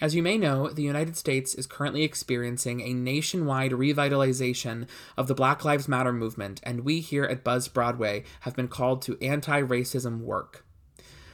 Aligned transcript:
As 0.00 0.14
you 0.14 0.22
may 0.22 0.38
know, 0.38 0.68
the 0.68 0.82
United 0.82 1.16
States 1.16 1.54
is 1.54 1.66
currently 1.66 2.04
experiencing 2.04 2.80
a 2.80 2.94
nationwide 2.94 3.72
revitalization 3.72 4.86
of 5.16 5.26
the 5.26 5.34
Black 5.34 5.64
Lives 5.64 5.88
Matter 5.88 6.12
movement, 6.12 6.60
and 6.62 6.84
we 6.84 7.00
here 7.00 7.24
at 7.24 7.42
Buzz 7.42 7.66
Broadway 7.66 8.22
have 8.40 8.54
been 8.54 8.68
called 8.68 9.02
to 9.02 9.18
anti 9.20 9.60
racism 9.60 10.20
work. 10.20 10.64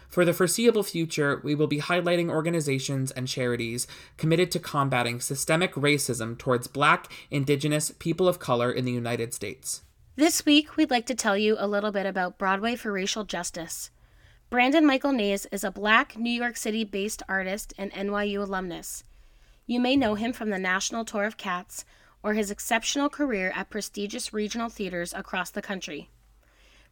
For 0.08 0.24
the 0.24 0.32
foreseeable 0.32 0.84
future, 0.84 1.40
we 1.44 1.54
will 1.54 1.66
be 1.66 1.80
highlighting 1.80 2.30
organizations 2.30 3.10
and 3.10 3.28
charities 3.28 3.86
committed 4.16 4.50
to 4.52 4.60
combating 4.60 5.20
systemic 5.20 5.74
racism 5.74 6.38
towards 6.38 6.66
Black, 6.66 7.12
Indigenous, 7.30 7.90
people 7.98 8.28
of 8.28 8.38
color 8.38 8.70
in 8.70 8.84
the 8.84 8.92
United 8.92 9.34
States. 9.34 9.82
This 10.16 10.46
week, 10.46 10.76
we'd 10.76 10.92
like 10.92 11.06
to 11.06 11.14
tell 11.14 11.36
you 11.36 11.56
a 11.58 11.66
little 11.66 11.90
bit 11.90 12.06
about 12.06 12.38
Broadway 12.38 12.76
for 12.76 12.92
Racial 12.92 13.24
Justice. 13.24 13.90
Brandon 14.55 14.86
Michael 14.86 15.10
Nase 15.10 15.48
is 15.50 15.64
a 15.64 15.72
black 15.72 16.16
New 16.16 16.30
York 16.30 16.56
City 16.56 16.84
based 16.84 17.24
artist 17.28 17.74
and 17.77 17.91
NYU 17.91 18.38
alumnus. 18.38 19.02
You 19.66 19.80
may 19.80 19.97
know 19.97 20.14
him 20.14 20.33
from 20.33 20.50
the 20.50 20.60
National 20.60 21.05
Tour 21.05 21.24
of 21.24 21.36
Cats 21.36 21.84
or 22.22 22.34
his 22.34 22.52
exceptional 22.52 23.08
career 23.08 23.52
at 23.56 23.69
prestigious 23.69 24.32
regional 24.32 24.69
theaters 24.69 25.12
across 25.12 25.50
the 25.50 25.60
country. 25.60 26.08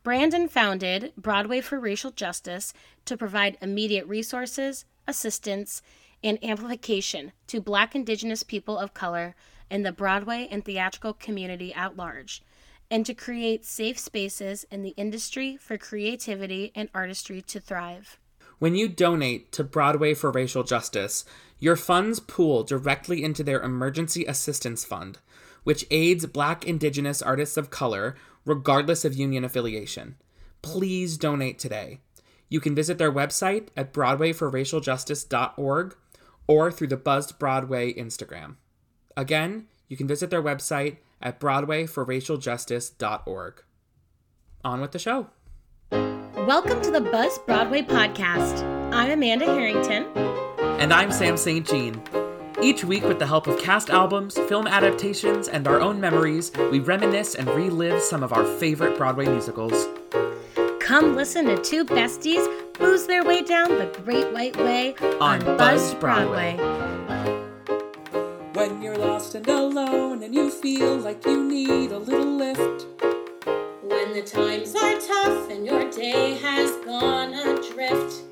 Brandon 0.02 0.48
founded 0.48 1.12
Broadway 1.16 1.60
for 1.60 1.78
Racial 1.78 2.10
Justice 2.10 2.74
to 3.04 3.16
provide 3.16 3.58
immediate 3.62 4.08
resources, 4.08 4.84
assistance, 5.06 5.82
and 6.24 6.42
amplification 6.42 7.30
to 7.46 7.60
Black, 7.60 7.94
Indigenous 7.94 8.42
people 8.42 8.76
of 8.76 8.92
color 8.92 9.36
in 9.70 9.84
the 9.84 9.92
Broadway 9.92 10.48
and 10.50 10.64
theatrical 10.64 11.12
community 11.12 11.72
at 11.72 11.96
large 11.96 12.42
and 12.92 13.04
to 13.06 13.14
create 13.14 13.64
safe 13.64 13.98
spaces 13.98 14.64
in 14.70 14.82
the 14.82 14.92
industry 14.98 15.56
for 15.56 15.78
creativity 15.78 16.70
and 16.74 16.90
artistry 16.94 17.40
to 17.40 17.58
thrive. 17.58 18.18
When 18.58 18.76
you 18.76 18.86
donate 18.86 19.50
to 19.52 19.64
Broadway 19.64 20.12
for 20.12 20.30
Racial 20.30 20.62
Justice, 20.62 21.24
your 21.58 21.74
funds 21.74 22.20
pool 22.20 22.64
directly 22.64 23.24
into 23.24 23.42
their 23.42 23.62
Emergency 23.62 24.26
Assistance 24.26 24.84
Fund, 24.84 25.20
which 25.64 25.86
aids 25.90 26.26
Black, 26.26 26.66
Indigenous 26.66 27.22
artists 27.22 27.56
of 27.56 27.70
color 27.70 28.14
regardless 28.44 29.06
of 29.06 29.14
union 29.14 29.42
affiliation. 29.42 30.16
Please 30.60 31.16
donate 31.16 31.58
today. 31.58 32.00
You 32.50 32.60
can 32.60 32.74
visit 32.74 32.98
their 32.98 33.10
website 33.10 33.68
at 33.74 33.94
BroadwayForRacialJustice.org 33.94 35.96
or 36.46 36.70
through 36.70 36.88
the 36.88 36.98
Buzzed 36.98 37.38
Broadway 37.38 37.94
Instagram. 37.94 38.56
Again, 39.16 39.68
you 39.88 39.96
can 39.96 40.06
visit 40.06 40.28
their 40.28 40.42
website 40.42 40.98
at 41.22 41.40
BroadwayForRacialJustice.org. 41.40 43.62
On 44.64 44.80
with 44.80 44.92
the 44.92 44.98
show. 44.98 45.28
Welcome 45.90 46.80
to 46.82 46.90
the 46.90 47.00
Buzz 47.00 47.38
Broadway 47.38 47.82
podcast. 47.82 48.62
I'm 48.92 49.10
Amanda 49.10 49.46
Harrington. 49.46 50.04
And 50.80 50.92
I'm 50.92 51.12
Sam 51.12 51.36
St. 51.36 51.66
Jean. 51.66 52.02
Each 52.60 52.84
week, 52.84 53.04
with 53.04 53.18
the 53.18 53.26
help 53.26 53.46
of 53.46 53.58
cast 53.58 53.90
albums, 53.90 54.38
film 54.48 54.66
adaptations, 54.66 55.48
and 55.48 55.66
our 55.66 55.80
own 55.80 56.00
memories, 56.00 56.52
we 56.70 56.80
reminisce 56.80 57.34
and 57.34 57.48
relive 57.50 58.00
some 58.00 58.22
of 58.22 58.32
our 58.32 58.44
favorite 58.58 58.96
Broadway 58.96 59.26
musicals. 59.26 59.88
Come 60.80 61.16
listen 61.16 61.46
to 61.46 61.56
two 61.56 61.84
besties 61.84 62.46
booze 62.78 63.06
their 63.06 63.24
way 63.24 63.42
down 63.42 63.70
the 63.70 63.86
Great 64.04 64.32
White 64.32 64.56
Way 64.56 64.94
on, 65.20 65.22
On 65.22 65.40
Buzz 65.56 65.58
Buzzed 65.58 66.00
Broadway. 66.00 67.31
When 68.82 68.94
you're 68.96 69.06
lost 69.06 69.36
and 69.36 69.46
alone 69.46 70.24
and 70.24 70.34
you 70.34 70.50
feel 70.50 70.96
like 70.96 71.24
you 71.24 71.44
need 71.44 71.92
a 71.92 71.98
little 71.98 72.34
lift. 72.34 72.84
When 73.00 74.12
the 74.12 74.22
times 74.26 74.74
are 74.74 74.98
tough 74.98 75.50
and 75.52 75.64
your 75.64 75.88
day 75.92 76.34
has 76.38 76.72
gone 76.84 77.32
adrift, 77.32 78.24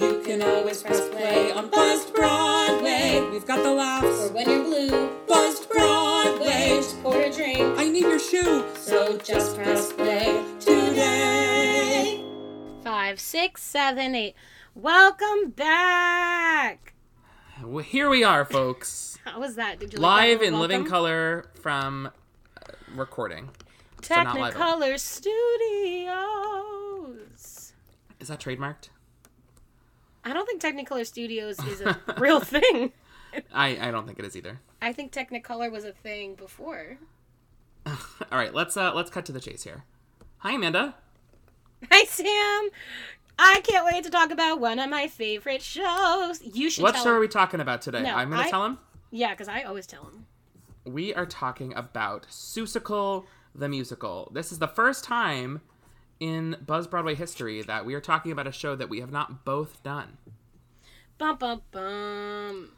You 0.00 0.22
can 0.24 0.42
always 0.42 0.80
press 0.80 1.08
play 1.08 1.50
on 1.50 1.70
Buzzed 1.70 2.14
Broadway. 2.14 3.20
We've 3.32 3.44
got 3.44 3.64
the 3.64 3.70
or 3.70 3.74
laughs. 3.74 4.30
when 4.30 4.48
you're 4.48 4.62
blue, 4.62 5.10
Buzzed 5.26 5.68
Broadway. 5.68 6.76
just 6.76 7.02
pour 7.02 7.20
a 7.20 7.28
drink. 7.28 7.76
I 7.80 7.88
need 7.88 8.02
your 8.04 8.20
shoe. 8.20 8.64
So 8.76 9.18
just 9.18 9.56
press 9.56 9.92
play 9.92 10.40
today. 10.60 12.22
Five, 12.84 13.18
six, 13.18 13.64
seven, 13.64 14.14
eight. 14.14 14.36
Welcome 14.76 15.50
back. 15.50 16.94
Well, 17.64 17.82
Here 17.82 18.08
we 18.08 18.22
are, 18.22 18.44
folks. 18.44 19.17
How 19.32 19.40
was 19.40 19.56
that? 19.56 19.78
Did 19.78 19.92
you 19.92 19.98
like 19.98 20.30
Live 20.30 20.40
that 20.40 20.46
in 20.46 20.58
living 20.58 20.84
color 20.86 21.50
from 21.60 22.06
uh, 22.06 22.72
recording. 22.94 23.50
So. 24.02 24.14
Technicolor 24.14 24.98
Studios. 24.98 26.14
Is 28.20 28.28
that 28.28 28.40
trademarked? 28.40 28.88
I 30.24 30.32
don't 30.32 30.46
think 30.46 30.62
Technicolor 30.62 31.06
Studios 31.06 31.58
is 31.66 31.82
a 31.82 31.98
real 32.18 32.40
thing. 32.40 32.92
I, 33.52 33.88
I 33.88 33.90
don't 33.90 34.06
think 34.06 34.18
it 34.18 34.24
is 34.24 34.34
either. 34.36 34.60
I 34.80 34.92
think 34.94 35.12
Technicolor 35.12 35.70
was 35.70 35.84
a 35.84 35.92
thing 35.92 36.34
before. 36.34 36.98
All 37.86 37.96
right, 38.32 38.54
let's 38.54 38.76
uh 38.76 38.94
let's 38.94 39.10
cut 39.10 39.26
to 39.26 39.32
the 39.32 39.40
chase 39.40 39.64
here. 39.64 39.84
Hi, 40.38 40.52
Amanda. 40.54 40.94
Hi, 41.90 42.04
Sam. 42.04 42.70
I 43.38 43.60
can't 43.62 43.86
wait 43.86 44.04
to 44.04 44.10
talk 44.10 44.30
about 44.30 44.58
one 44.58 44.78
of 44.78 44.90
my 44.90 45.06
favorite 45.06 45.62
shows. 45.62 46.40
You 46.42 46.70
should 46.70 46.82
What 46.82 46.96
show 46.96 47.10
are 47.10 47.20
we 47.20 47.28
talking 47.28 47.60
about 47.60 47.82
today? 47.82 48.02
No, 48.02 48.14
I'm 48.14 48.30
gonna 48.30 48.42
I- 48.42 48.50
tell 48.50 48.64
him. 48.64 48.78
Yeah, 49.10 49.30
because 49.30 49.48
I 49.48 49.62
always 49.62 49.86
tell 49.86 50.04
him. 50.04 50.26
We 50.84 51.14
are 51.14 51.26
talking 51.26 51.74
about 51.74 52.26
Seussical 52.30 53.24
the 53.54 53.68
musical. 53.68 54.30
This 54.32 54.52
is 54.52 54.58
the 54.58 54.68
first 54.68 55.04
time 55.04 55.60
in 56.20 56.56
Buzz 56.64 56.86
Broadway 56.86 57.14
history 57.14 57.62
that 57.62 57.84
we 57.84 57.94
are 57.94 58.00
talking 58.00 58.32
about 58.32 58.46
a 58.46 58.52
show 58.52 58.76
that 58.76 58.88
we 58.88 59.00
have 59.00 59.12
not 59.12 59.44
both 59.44 59.82
done. 59.82 60.18
Bum 61.18 61.36
bum 61.36 61.62
bum. 61.70 62.72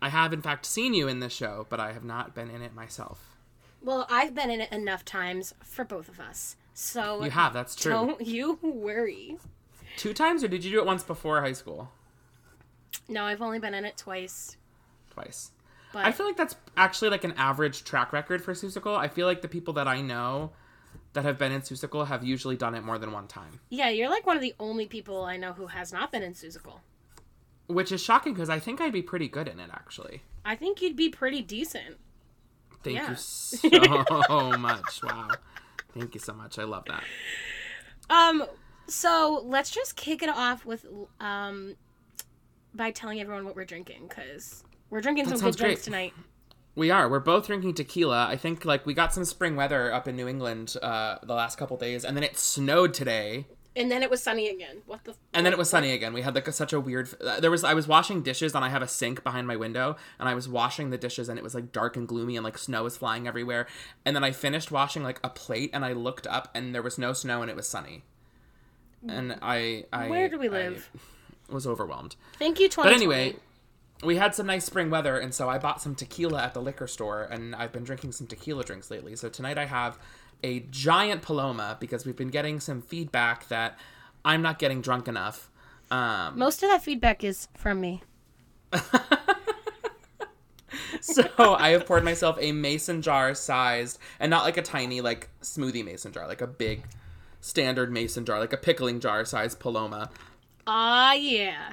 I 0.00 0.08
have 0.08 0.32
in 0.32 0.42
fact 0.42 0.64
seen 0.64 0.94
you 0.94 1.08
in 1.08 1.20
this 1.20 1.32
show, 1.32 1.66
but 1.68 1.80
I 1.80 1.92
have 1.92 2.04
not 2.04 2.34
been 2.34 2.50
in 2.50 2.62
it 2.62 2.74
myself. 2.74 3.36
Well, 3.82 4.06
I've 4.10 4.34
been 4.34 4.50
in 4.50 4.60
it 4.60 4.72
enough 4.72 5.04
times 5.04 5.54
for 5.62 5.84
both 5.84 6.08
of 6.08 6.18
us. 6.20 6.56
So 6.74 7.24
You 7.24 7.30
have, 7.30 7.52
that's 7.52 7.76
true. 7.76 7.92
Don't 7.92 8.20
you 8.26 8.58
worry. 8.62 9.36
Two 9.96 10.14
times, 10.14 10.44
or 10.44 10.48
did 10.48 10.64
you 10.64 10.70
do 10.70 10.78
it 10.78 10.86
once 10.86 11.02
before 11.02 11.40
high 11.40 11.52
school? 11.52 11.90
No, 13.08 13.24
I've 13.24 13.42
only 13.42 13.58
been 13.58 13.74
in 13.74 13.84
it 13.84 13.96
twice. 13.96 14.56
Twice. 15.22 15.50
But 15.92 16.04
I 16.04 16.12
feel 16.12 16.26
like 16.26 16.36
that's 16.36 16.54
actually 16.76 17.10
like 17.10 17.24
an 17.24 17.32
average 17.36 17.84
track 17.84 18.12
record 18.12 18.42
for 18.42 18.52
Seussical. 18.54 18.96
I 18.96 19.08
feel 19.08 19.26
like 19.26 19.40
the 19.42 19.48
people 19.48 19.74
that 19.74 19.88
I 19.88 20.00
know 20.02 20.52
that 21.14 21.24
have 21.24 21.38
been 21.38 21.50
in 21.52 21.62
Seussical 21.62 22.06
have 22.08 22.22
usually 22.22 22.56
done 22.56 22.74
it 22.74 22.82
more 22.84 22.98
than 22.98 23.12
one 23.12 23.26
time, 23.26 23.60
yeah, 23.70 23.88
you're 23.88 24.10
like 24.10 24.26
one 24.26 24.36
of 24.36 24.42
the 24.42 24.54
only 24.60 24.86
people 24.86 25.24
I 25.24 25.36
know 25.38 25.52
who 25.54 25.66
has 25.68 25.92
not 25.92 26.12
been 26.12 26.22
in 26.22 26.34
Seussical. 26.34 26.80
which 27.66 27.90
is 27.92 28.02
shocking 28.02 28.34
because 28.34 28.50
I 28.50 28.58
think 28.58 28.80
I'd 28.80 28.92
be 28.92 29.02
pretty 29.02 29.28
good 29.28 29.48
in 29.48 29.58
it 29.60 29.70
actually. 29.72 30.22
I 30.44 30.54
think 30.56 30.80
you'd 30.82 30.96
be 30.96 31.08
pretty 31.08 31.40
decent. 31.42 31.96
Thank 32.84 32.96
Yeah. 32.98 33.10
you 33.10 33.16
so 33.16 33.68
much. 34.58 35.02
Wow. 35.02 35.28
Thank 35.94 36.14
you 36.14 36.20
so 36.20 36.32
much. 36.34 36.58
I 36.58 36.64
love 36.64 36.84
that. 36.86 37.02
Um, 38.10 38.44
so 38.86 39.42
let's 39.44 39.70
just 39.70 39.96
kick 39.96 40.22
it 40.22 40.28
off 40.28 40.64
with 40.64 40.86
um 41.20 41.74
by 42.74 42.90
telling 42.90 43.20
everyone 43.20 43.44
what 43.44 43.56
we're 43.56 43.64
drinking 43.64 44.06
because 44.08 44.62
we're 44.90 45.00
drinking 45.00 45.24
That 45.24 45.38
some 45.38 45.50
good 45.50 45.56
drinks 45.56 45.84
tonight. 45.84 46.14
We 46.74 46.90
are. 46.90 47.08
We're 47.08 47.18
both 47.18 47.46
drinking 47.48 47.74
tequila. 47.74 48.26
I 48.28 48.36
think 48.36 48.64
like 48.64 48.86
we 48.86 48.94
got 48.94 49.12
some 49.12 49.24
spring 49.24 49.56
weather 49.56 49.92
up 49.92 50.06
in 50.06 50.16
New 50.16 50.28
England 50.28 50.76
uh, 50.80 51.18
the 51.22 51.34
last 51.34 51.58
couple 51.58 51.76
days, 51.76 52.04
and 52.04 52.16
then 52.16 52.22
it 52.22 52.38
snowed 52.38 52.94
today. 52.94 53.46
And 53.74 53.90
then 53.90 54.02
it 54.02 54.10
was 54.10 54.22
sunny 54.22 54.48
again. 54.48 54.82
What 54.86 55.04
the? 55.04 55.14
And 55.32 55.44
then 55.44 55.52
it 55.52 55.58
was 55.58 55.70
sunny 55.70 55.92
again. 55.92 56.12
We 56.12 56.22
had 56.22 56.34
like 56.34 56.48
a, 56.48 56.52
such 56.52 56.72
a 56.72 56.80
weird. 56.80 57.08
Uh, 57.20 57.40
there 57.40 57.50
was 57.50 57.64
I 57.64 57.74
was 57.74 57.86
washing 57.86 58.22
dishes 58.22 58.54
and 58.54 58.64
I 58.64 58.68
have 58.68 58.82
a 58.82 58.88
sink 58.88 59.22
behind 59.22 59.46
my 59.46 59.56
window 59.56 59.96
and 60.18 60.28
I 60.28 60.34
was 60.34 60.48
washing 60.48 60.90
the 60.90 60.98
dishes 60.98 61.28
and 61.28 61.38
it 61.38 61.42
was 61.42 61.54
like 61.54 61.72
dark 61.72 61.96
and 61.96 62.06
gloomy 62.06 62.36
and 62.36 62.44
like 62.44 62.58
snow 62.58 62.84
was 62.84 62.96
flying 62.96 63.28
everywhere. 63.28 63.66
And 64.04 64.16
then 64.16 64.24
I 64.24 64.30
finished 64.32 64.70
washing 64.70 65.02
like 65.02 65.20
a 65.22 65.28
plate 65.28 65.70
and 65.72 65.84
I 65.84 65.92
looked 65.92 66.26
up 66.26 66.48
and 66.54 66.74
there 66.74 66.82
was 66.82 66.98
no 66.98 67.12
snow 67.12 67.42
and 67.42 67.50
it 67.50 67.56
was 67.56 67.68
sunny. 67.68 68.04
And 69.06 69.38
I, 69.42 69.84
I 69.92 70.08
Where 70.08 70.28
do 70.28 70.38
we 70.38 70.48
live? 70.48 70.90
I 71.48 71.52
was 71.54 71.66
overwhelmed. 71.66 72.16
Thank 72.38 72.58
you, 72.58 72.68
But 72.74 72.92
anyway, 72.92 73.36
we 74.02 74.16
had 74.16 74.34
some 74.34 74.46
nice 74.46 74.64
spring 74.64 74.90
weather, 74.90 75.18
and 75.18 75.34
so 75.34 75.48
I 75.48 75.58
bought 75.58 75.82
some 75.82 75.94
tequila 75.94 76.42
at 76.42 76.54
the 76.54 76.62
liquor 76.62 76.86
store, 76.86 77.22
and 77.22 77.54
I've 77.54 77.72
been 77.72 77.84
drinking 77.84 78.12
some 78.12 78.26
tequila 78.26 78.64
drinks 78.64 78.90
lately. 78.90 79.16
So 79.16 79.28
tonight 79.28 79.58
I 79.58 79.66
have 79.66 79.98
a 80.42 80.60
giant 80.70 81.22
Paloma 81.22 81.76
because 81.80 82.06
we've 82.06 82.16
been 82.16 82.28
getting 82.28 82.60
some 82.60 82.80
feedback 82.80 83.48
that 83.48 83.78
I'm 84.24 84.40
not 84.42 84.58
getting 84.58 84.80
drunk 84.80 85.08
enough. 85.08 85.50
Um, 85.90 86.38
most 86.38 86.62
of 86.62 86.70
that 86.70 86.82
feedback 86.82 87.24
is 87.24 87.48
from 87.56 87.80
me. 87.80 88.02
so 91.00 91.24
I 91.54 91.70
have 91.70 91.86
poured 91.86 92.04
myself 92.04 92.36
a 92.40 92.52
mason 92.52 93.02
jar 93.02 93.34
sized, 93.34 93.98
and 94.20 94.30
not 94.30 94.44
like 94.44 94.56
a 94.56 94.62
tiny 94.62 95.00
like 95.00 95.28
smoothie 95.42 95.84
mason 95.84 96.12
jar, 96.12 96.28
like 96.28 96.40
a 96.40 96.46
big 96.46 96.84
standard 97.40 97.90
mason 97.92 98.24
jar, 98.24 98.38
like 98.38 98.52
a 98.52 98.56
pickling 98.56 99.00
jar 99.00 99.24
sized 99.24 99.58
Paloma. 99.58 100.10
Ah, 100.66 101.14
yeah. 101.14 101.72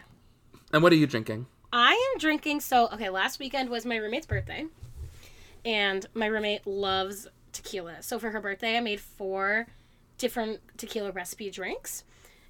And 0.74 0.82
what 0.82 0.92
are 0.92 0.96
you 0.96 1.06
drinking? 1.08 1.46
I 1.78 1.92
am 1.92 2.20
drinking. 2.20 2.62
So, 2.62 2.88
okay, 2.94 3.10
last 3.10 3.38
weekend 3.38 3.70
was 3.70 3.86
my 3.86 3.98
roommate's 3.98 4.26
birthday, 4.26 4.66
and 5.66 6.06
my 6.14 6.28
roommate 6.28 6.66
loves 6.66 7.28
tequila. 7.52 8.02
So, 8.02 8.18
for 8.18 8.32
her 8.32 8.40
birthday, 8.40 8.78
I 8.78 8.80
made 8.80 9.02
four 9.02 9.68
different 10.18 10.62
tequila 10.78 11.12
recipe 11.12 11.52
drinks. 11.52 12.06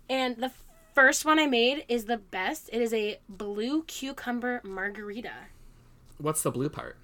And 0.08 0.38
the 0.38 0.52
first 0.94 1.26
one 1.26 1.40
I 1.40 1.48
made 1.48 1.86
is 1.90 2.06
the 2.06 2.18
best. 2.18 2.70
It 2.72 2.84
is 2.84 2.94
a 2.94 3.18
blue 3.28 3.82
cucumber 3.86 4.62
margarita. 4.64 5.34
What's 6.20 6.44
the 6.44 6.52
blue 6.52 6.70
part? 6.70 6.96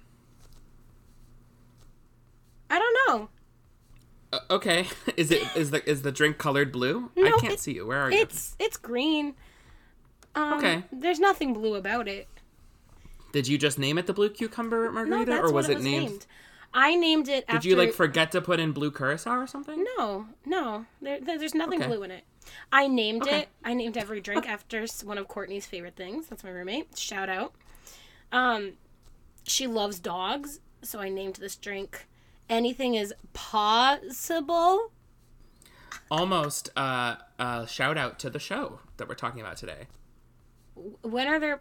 I 2.70 2.78
don't 2.78 2.96
know. 3.08 3.28
Uh, 4.32 4.38
okay, 4.48 4.86
is 5.16 5.32
it 5.32 5.42
is 5.56 5.72
the 5.72 5.86
is 5.90 6.02
the 6.02 6.12
drink 6.12 6.38
colored 6.38 6.70
blue? 6.70 7.10
No, 7.16 7.26
I 7.26 7.40
can't 7.40 7.54
it- 7.54 7.60
see 7.60 7.74
you. 7.74 7.84
Where 7.84 7.98
are 7.98 8.12
you? 8.12 8.18
It's 8.18 8.54
it's 8.60 8.76
green. 8.76 9.34
Um, 10.34 10.54
Okay. 10.54 10.84
There's 10.92 11.20
nothing 11.20 11.52
blue 11.52 11.74
about 11.74 12.08
it. 12.08 12.28
Did 13.32 13.48
you 13.48 13.56
just 13.58 13.78
name 13.78 13.98
it 13.98 14.06
the 14.06 14.12
blue 14.12 14.30
cucumber 14.30 14.86
No, 14.86 14.92
margarita, 14.92 15.30
that's 15.32 15.50
or 15.50 15.52
was 15.52 15.68
what 15.68 15.78
it, 15.78 15.82
named? 15.82 16.10
named. 16.10 16.26
I 16.74 16.94
named 16.94 17.28
it 17.28 17.46
Did 17.46 17.56
after. 17.56 17.68
you 17.68 17.76
like 17.76 17.92
forget 17.92 18.32
to 18.32 18.40
put 18.40 18.58
in 18.58 18.72
blue 18.72 18.90
curacao 18.90 19.32
or 19.40 19.46
something? 19.46 19.84
No, 19.96 20.26
no. 20.46 20.86
There, 21.02 21.20
there- 21.20 21.38
there's 21.38 21.54
nothing 21.54 21.80
Okay. 21.80 21.88
blue 21.88 22.02
in 22.02 22.10
it. 22.10 22.24
I 22.72 22.86
named 22.88 23.22
Okay. 23.22 23.40
it. 23.40 23.48
I 23.64 23.74
named 23.74 23.96
every 23.98 24.20
drink 24.20 24.48
after 24.48 24.84
one 25.04 25.18
of 25.18 25.28
Courtney's 25.28 25.66
favorite 25.66 25.96
things. 25.96 26.28
That's 26.28 26.42
my 26.42 26.50
roommate. 26.50 26.96
Shout 26.96 27.28
out. 27.28 27.54
Um, 28.32 28.74
she 29.44 29.66
loves 29.66 29.98
dogs, 30.00 30.60
so 30.82 30.98
I 30.98 31.08
named 31.10 31.36
this 31.36 31.56
drink. 31.56 32.06
Anything 32.48 32.94
is 32.94 33.12
possible. 33.34 34.92
Almost 36.10 36.70
uh, 36.76 37.16
uh, 37.38 37.66
shout 37.66 37.96
out 37.98 38.18
to 38.20 38.30
the 38.30 38.38
show 38.38 38.80
that 38.96 39.08
we're 39.08 39.14
talking 39.14 39.40
about 39.40 39.56
today. 39.56 39.86
When 41.02 41.26
are 41.28 41.38
there? 41.40 41.60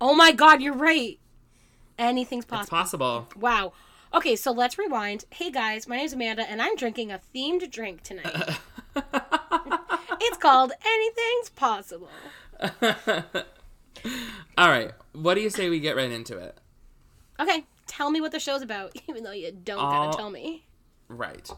Oh 0.00 0.14
my 0.14 0.32
God, 0.32 0.60
you're 0.62 0.74
right. 0.74 1.18
Anything's 1.98 2.44
It's 2.44 2.50
possible. 2.50 2.76
possible. 3.26 3.28
Wow. 3.40 3.72
Okay, 4.14 4.36
so 4.36 4.50
let's 4.52 4.78
rewind. 4.78 5.24
Hey 5.30 5.50
guys, 5.50 5.86
my 5.88 5.96
name's 5.96 6.12
Amanda, 6.12 6.48
and 6.48 6.60
I'm 6.60 6.76
drinking 6.76 7.10
a 7.12 7.20
themed 7.34 7.70
drink 7.70 8.02
tonight. 8.02 8.58
it's 10.20 10.36
called 10.38 10.72
Anything's 10.84 11.48
Possible. 11.54 12.10
All 14.58 14.68
right, 14.68 14.90
what 15.12 15.34
do 15.34 15.40
you 15.40 15.50
say 15.50 15.70
we 15.70 15.80
get 15.80 15.96
right 15.96 16.10
into 16.10 16.36
it? 16.38 16.58
Okay, 17.40 17.64
tell 17.86 18.10
me 18.10 18.20
what 18.20 18.32
the 18.32 18.40
show's 18.40 18.62
about, 18.62 18.92
even 19.08 19.22
though 19.22 19.32
you 19.32 19.50
don't 19.52 19.78
All- 19.78 19.90
gotta 20.06 20.16
tell 20.16 20.30
me. 20.30 20.64
Right. 21.08 21.50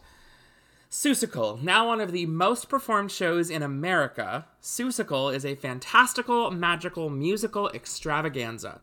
Seussical, 0.95 1.61
now 1.61 1.87
one 1.87 1.99
of 1.99 2.13
the 2.13 2.25
most 2.25 2.69
performed 2.69 3.11
shows 3.11 3.49
in 3.49 3.61
America, 3.61 4.47
Seussical 4.61 5.29
is 5.35 5.43
a 5.43 5.55
fantastical, 5.55 6.49
magical 6.51 7.09
musical 7.09 7.67
extravaganza. 7.71 8.79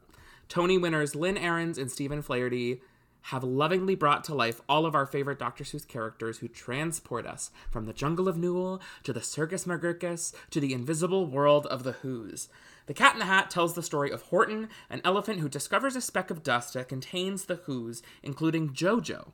Tony 0.46 0.76
winners 0.76 1.14
Lynn 1.14 1.38
Ahrens 1.38 1.78
and 1.78 1.90
Stephen 1.90 2.20
Flaherty 2.20 2.82
have 3.22 3.42
lovingly 3.42 3.94
brought 3.94 4.24
to 4.24 4.34
life 4.34 4.60
all 4.68 4.84
of 4.84 4.94
our 4.94 5.06
favorite 5.06 5.38
Dr. 5.38 5.64
Seuss 5.64 5.88
characters 5.88 6.40
who 6.40 6.48
transport 6.48 7.26
us 7.26 7.50
from 7.70 7.86
the 7.86 7.94
jungle 7.94 8.28
of 8.28 8.36
Nool 8.36 8.82
to 9.04 9.14
the 9.14 9.22
Circus 9.22 9.64
McGurkus 9.64 10.34
to 10.50 10.60
the 10.60 10.74
invisible 10.74 11.24
world 11.24 11.64
of 11.68 11.82
the 11.82 11.92
Who's. 11.92 12.50
The 12.88 12.94
Cat 12.94 13.14
in 13.14 13.20
the 13.20 13.24
Hat 13.24 13.48
tells 13.48 13.72
the 13.72 13.82
story 13.82 14.10
of 14.10 14.20
Horton, 14.24 14.68
an 14.90 15.00
elephant 15.02 15.40
who 15.40 15.48
discovers 15.48 15.96
a 15.96 16.02
speck 16.02 16.30
of 16.30 16.42
dust 16.42 16.74
that 16.74 16.90
contains 16.90 17.46
the 17.46 17.56
Who's, 17.64 18.02
including 18.22 18.74
Jojo, 18.74 19.30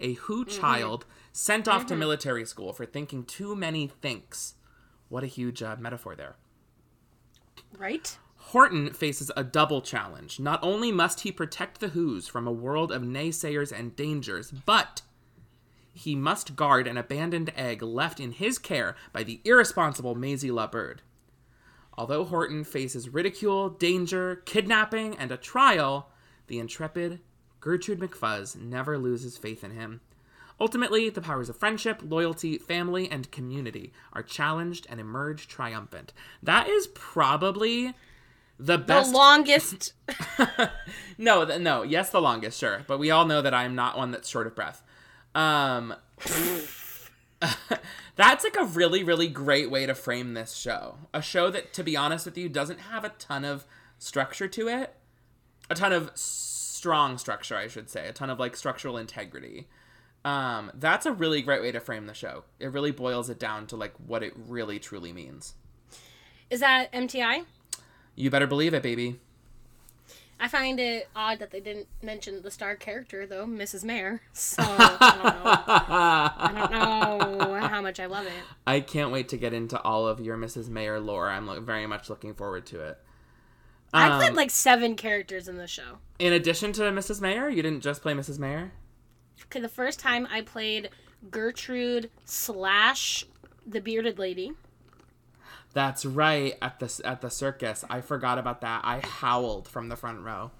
a 0.00 0.14
Who 0.14 0.46
mm-hmm. 0.46 0.60
child 0.60 1.04
sent 1.32 1.66
off 1.66 1.86
to 1.86 1.96
military 1.96 2.44
school 2.44 2.72
for 2.72 2.86
thinking 2.86 3.24
too 3.24 3.56
many 3.56 3.88
thinks. 3.88 4.54
What 5.08 5.24
a 5.24 5.28
huge 5.28 5.62
uh, 5.62 5.76
metaphor 5.78 6.14
there. 6.14 6.36
Right? 7.76 8.16
Horton 8.36 8.92
faces 8.92 9.30
a 9.36 9.44
double 9.44 9.80
challenge. 9.80 10.38
Not 10.38 10.60
only 10.62 10.92
must 10.92 11.20
he 11.20 11.32
protect 11.32 11.80
the 11.80 11.88
Who's 11.88 12.28
from 12.28 12.46
a 12.46 12.52
world 12.52 12.92
of 12.92 13.02
naysayers 13.02 13.72
and 13.72 13.96
dangers, 13.96 14.50
but 14.50 15.02
he 15.94 16.14
must 16.14 16.56
guard 16.56 16.86
an 16.86 16.96
abandoned 16.96 17.52
egg 17.56 17.82
left 17.82 18.20
in 18.20 18.32
his 18.32 18.58
care 18.58 18.96
by 19.12 19.22
the 19.22 19.40
irresponsible 19.44 20.14
Mayzie 20.14 20.50
LaBird. 20.50 20.98
Although 21.96 22.24
Horton 22.24 22.64
faces 22.64 23.10
ridicule, 23.10 23.68
danger, 23.68 24.36
kidnapping, 24.44 25.16
and 25.16 25.30
a 25.30 25.36
trial, 25.36 26.10
the 26.46 26.58
intrepid 26.58 27.20
Gertrude 27.60 28.00
McFuzz 28.00 28.56
never 28.56 28.98
loses 28.98 29.38
faith 29.38 29.62
in 29.62 29.70
him. 29.72 30.00
Ultimately, 30.62 31.10
the 31.10 31.20
powers 31.20 31.48
of 31.48 31.56
friendship, 31.56 32.00
loyalty, 32.04 32.56
family, 32.56 33.10
and 33.10 33.28
community 33.32 33.92
are 34.12 34.22
challenged 34.22 34.86
and 34.88 35.00
emerge 35.00 35.48
triumphant. 35.48 36.12
That 36.40 36.68
is 36.68 36.86
probably 36.86 37.94
the 38.60 38.78
best. 38.78 39.10
The 39.10 39.18
longest. 39.18 39.92
no, 41.18 41.44
no, 41.58 41.82
yes, 41.82 42.10
the 42.10 42.20
longest, 42.20 42.60
sure, 42.60 42.84
but 42.86 43.00
we 43.00 43.10
all 43.10 43.26
know 43.26 43.42
that 43.42 43.52
I'm 43.52 43.74
not 43.74 43.98
one 43.98 44.12
that's 44.12 44.28
short 44.28 44.46
of 44.46 44.54
breath. 44.54 44.84
Um, 45.34 45.96
that's 48.14 48.44
like 48.44 48.56
a 48.56 48.64
really, 48.64 49.02
really 49.02 49.26
great 49.26 49.68
way 49.68 49.84
to 49.84 49.96
frame 49.96 50.34
this 50.34 50.54
show. 50.54 50.94
A 51.12 51.20
show 51.20 51.50
that, 51.50 51.72
to 51.72 51.82
be 51.82 51.96
honest 51.96 52.24
with 52.24 52.38
you, 52.38 52.48
doesn't 52.48 52.82
have 52.82 53.02
a 53.02 53.08
ton 53.08 53.44
of 53.44 53.66
structure 53.98 54.46
to 54.46 54.68
it, 54.68 54.94
a 55.68 55.74
ton 55.74 55.92
of 55.92 56.12
strong 56.14 57.18
structure, 57.18 57.56
I 57.56 57.66
should 57.66 57.90
say, 57.90 58.06
a 58.06 58.12
ton 58.12 58.30
of 58.30 58.38
like 58.38 58.54
structural 58.54 58.96
integrity. 58.96 59.66
Um, 60.24 60.70
that's 60.74 61.04
a 61.06 61.12
really 61.12 61.42
great 61.42 61.62
way 61.62 61.72
to 61.72 61.80
frame 61.80 62.06
the 62.06 62.14
show. 62.14 62.44
It 62.60 62.66
really 62.72 62.92
boils 62.92 63.28
it 63.28 63.38
down 63.38 63.66
to 63.68 63.76
like 63.76 63.94
what 64.06 64.22
it 64.22 64.32
really 64.36 64.78
truly 64.78 65.12
means. 65.12 65.54
Is 66.50 66.60
that 66.60 66.92
MTI? 66.92 67.44
You 68.14 68.30
better 68.30 68.46
believe 68.46 68.74
it, 68.74 68.82
baby. 68.82 69.18
I 70.38 70.48
find 70.48 70.80
it 70.80 71.08
odd 71.14 71.38
that 71.38 71.50
they 71.52 71.60
didn't 71.60 71.86
mention 72.02 72.42
the 72.42 72.50
star 72.50 72.74
character, 72.74 73.26
though, 73.26 73.46
Mrs. 73.46 73.84
Mayor. 73.84 74.20
So, 74.32 74.62
I 74.66 75.12
don't 75.22 75.22
know. 75.24 75.42
I 76.76 77.28
don't 77.28 77.38
know 77.62 77.68
how 77.68 77.80
much 77.80 78.00
I 78.00 78.06
love 78.06 78.26
it. 78.26 78.32
I 78.66 78.80
can't 78.80 79.12
wait 79.12 79.28
to 79.28 79.36
get 79.36 79.54
into 79.54 79.80
all 79.82 80.06
of 80.08 80.20
your 80.20 80.36
Mrs. 80.36 80.68
Mayor 80.68 80.98
lore. 80.98 81.28
I'm 81.30 81.46
lo- 81.46 81.60
very 81.60 81.86
much 81.86 82.10
looking 82.10 82.34
forward 82.34 82.66
to 82.66 82.80
it. 82.80 82.98
I 83.94 84.16
played 84.18 84.30
Um, 84.30 84.36
like 84.36 84.50
seven 84.50 84.96
characters 84.96 85.46
in 85.48 85.58
the 85.58 85.68
show. 85.68 85.98
In 86.18 86.32
addition 86.32 86.72
to 86.72 86.82
Mrs. 86.82 87.20
Mayor, 87.20 87.48
you 87.48 87.62
didn't 87.62 87.82
just 87.82 88.02
play 88.02 88.12
Mrs. 88.12 88.38
Mayor? 88.40 88.72
The 89.50 89.68
first 89.68 89.98
time 90.00 90.26
I 90.30 90.40
played 90.40 90.90
Gertrude 91.30 92.10
slash 92.24 93.26
the 93.66 93.80
bearded 93.80 94.18
lady. 94.18 94.52
That's 95.74 96.04
right. 96.04 96.54
At 96.60 96.78
the 96.80 97.00
at 97.04 97.20
the 97.20 97.30
circus, 97.30 97.84
I 97.88 98.00
forgot 98.00 98.38
about 98.38 98.60
that. 98.60 98.82
I 98.84 99.00
howled 99.00 99.68
from 99.68 99.88
the 99.88 99.96
front 99.96 100.20
row 100.22 100.50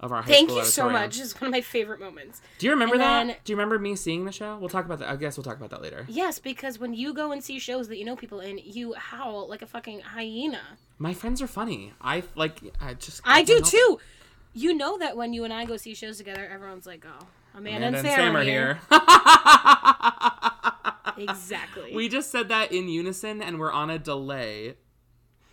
of 0.00 0.12
our 0.12 0.22
high 0.22 0.28
Thank 0.30 0.50
school 0.50 0.60
you 0.62 0.66
so 0.66 0.82
auditorium. 0.84 1.02
much. 1.08 1.20
It's 1.20 1.40
one 1.40 1.48
of 1.48 1.52
my 1.52 1.60
favorite 1.60 2.00
moments. 2.00 2.40
Do 2.58 2.66
you 2.66 2.72
remember 2.72 2.94
And 2.96 3.00
that? 3.02 3.26
then- 3.26 3.36
Do 3.44 3.52
you 3.52 3.56
remember 3.56 3.78
me 3.78 3.96
seeing 3.96 4.24
the 4.26 4.32
show? 4.32 4.56
We'll 4.58 4.68
talk 4.68 4.84
about 4.84 4.98
that. 5.00 5.08
I 5.08 5.16
guess 5.16 5.36
we'll 5.36 5.44
talk 5.44 5.56
about 5.56 5.70
that 5.70 5.82
later. 5.82 6.04
Yes, 6.08 6.38
because 6.38 6.78
when 6.78 6.94
you 6.94 7.12
go 7.14 7.32
and 7.32 7.42
see 7.42 7.58
shows 7.58 7.88
that 7.88 7.96
you 7.96 8.04
know 8.04 8.14
people 8.14 8.40
in, 8.40 8.58
you 8.58 8.92
howl 8.94 9.48
like 9.48 9.62
a 9.62 9.66
fucking 9.66 10.00
hyena. 10.00 10.60
My 10.98 11.14
friends 11.14 11.40
are 11.42 11.46
funny. 11.48 11.92
I 12.00 12.22
like. 12.34 12.60
I 12.80 12.94
just. 12.94 13.22
I 13.24 13.42
do 13.42 13.54
can't 13.54 13.66
it. 13.66 13.70
too. 13.70 14.00
You 14.54 14.74
know 14.74 14.98
that 14.98 15.16
when 15.16 15.32
you 15.32 15.44
and 15.44 15.52
I 15.52 15.64
go 15.64 15.76
see 15.76 15.94
shows 15.94 16.18
together, 16.18 16.46
everyone's 16.46 16.86
like, 16.86 17.04
"Oh, 17.06 17.26
Amanda, 17.58 17.88
Amanda 17.88 17.98
and 17.98 18.06
Sam, 18.06 18.16
Sam 18.16 18.36
are 18.36 18.42
here." 18.42 18.80
here. 21.18 21.28
exactly. 21.30 21.94
we 21.94 22.08
just 22.08 22.30
said 22.30 22.48
that 22.48 22.72
in 22.72 22.88
unison, 22.88 23.42
and 23.42 23.58
we're 23.58 23.72
on 23.72 23.90
a 23.90 23.98
delay 23.98 24.76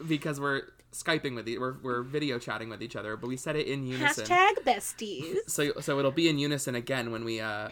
because 0.07 0.39
we're 0.39 0.63
skyping 0.91 1.35
with 1.35 1.47
you. 1.47 1.59
We're 1.59 1.75
we're 1.81 2.01
video 2.03 2.39
chatting 2.39 2.69
with 2.69 2.81
each 2.81 2.95
other, 2.95 3.17
but 3.17 3.27
we 3.27 3.37
said 3.37 3.55
it 3.55 3.67
in 3.67 3.85
unison. 3.85 4.25
Hashtag 4.25 4.59
besties. 4.65 5.37
So 5.47 5.73
so 5.81 5.99
it'll 5.99 6.11
be 6.11 6.29
in 6.29 6.37
unison 6.39 6.75
again 6.75 7.11
when 7.11 7.25
we 7.25 7.41
uh 7.41 7.69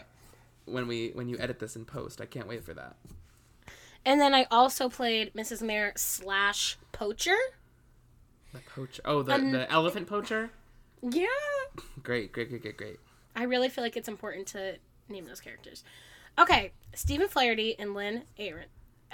when 0.66 0.86
we 0.86 1.10
when 1.14 1.28
you 1.28 1.36
edit 1.38 1.58
this 1.58 1.76
in 1.76 1.84
post. 1.84 2.20
I 2.20 2.26
can't 2.26 2.48
wait 2.48 2.64
for 2.64 2.74
that. 2.74 2.96
And 4.06 4.20
then 4.20 4.34
I 4.34 4.46
also 4.50 4.90
played 4.90 5.32
Mrs. 5.32 5.62
Mayor 5.62 5.92
slash 5.96 6.76
Poacher. 6.92 7.36
The 8.52 8.60
poacher. 8.74 9.02
Oh, 9.04 9.22
the 9.22 9.38
the 9.38 9.70
elephant 9.70 10.06
poacher. 10.06 10.50
Yeah. 11.02 11.26
Great, 12.02 12.32
great, 12.32 12.50
great, 12.50 12.62
great, 12.62 12.76
great. 12.76 13.00
I 13.36 13.44
really 13.44 13.68
feel 13.68 13.82
like 13.84 13.96
it's 13.96 14.08
important 14.08 14.46
to 14.48 14.76
name 15.08 15.26
those 15.26 15.40
characters. 15.40 15.84
Okay, 16.38 16.72
Stephen 16.94 17.28
Flaherty 17.28 17.78
and 17.78 17.94
Lynn 17.94 18.22
Aaron. 18.38 18.66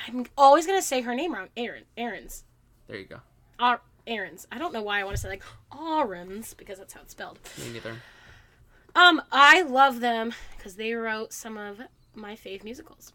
I'm 0.07 0.27
always 0.37 0.67
gonna 0.67 0.83
say 0.83 1.03
her 1.03 1.15
name 1.15 1.35
wrong. 1.35 1.49
Aaron. 1.57 1.85
Aaron's. 1.97 2.45
There 2.87 2.99
you 2.99 3.05
go. 3.05 3.21
Ar- 3.59 3.83
Aaron's. 4.07 4.47
I 4.51 4.59
don't 4.59 4.73
know 4.73 4.83
why 4.83 5.01
I 5.01 5.05
want 5.05 5.17
to 5.17 5.23
say 5.23 5.29
like 5.29 5.43
Aaron's 5.79 6.55
because 6.55 6.79
that's 6.79 6.95
how 6.95 7.03
it's 7.03 7.13
spelled. 7.13 7.39
Me 7.59 7.73
neither. 7.73 7.97
Um, 8.95 9.23
I 9.31 9.63
love 9.63 10.01
them 10.01 10.33
because 10.57 10.77
they 10.77 10.95
wrote 10.95 11.33
some 11.33 11.57
of 11.57 11.81
my 12.15 12.35
fave 12.35 12.65
musicals. 12.65 13.13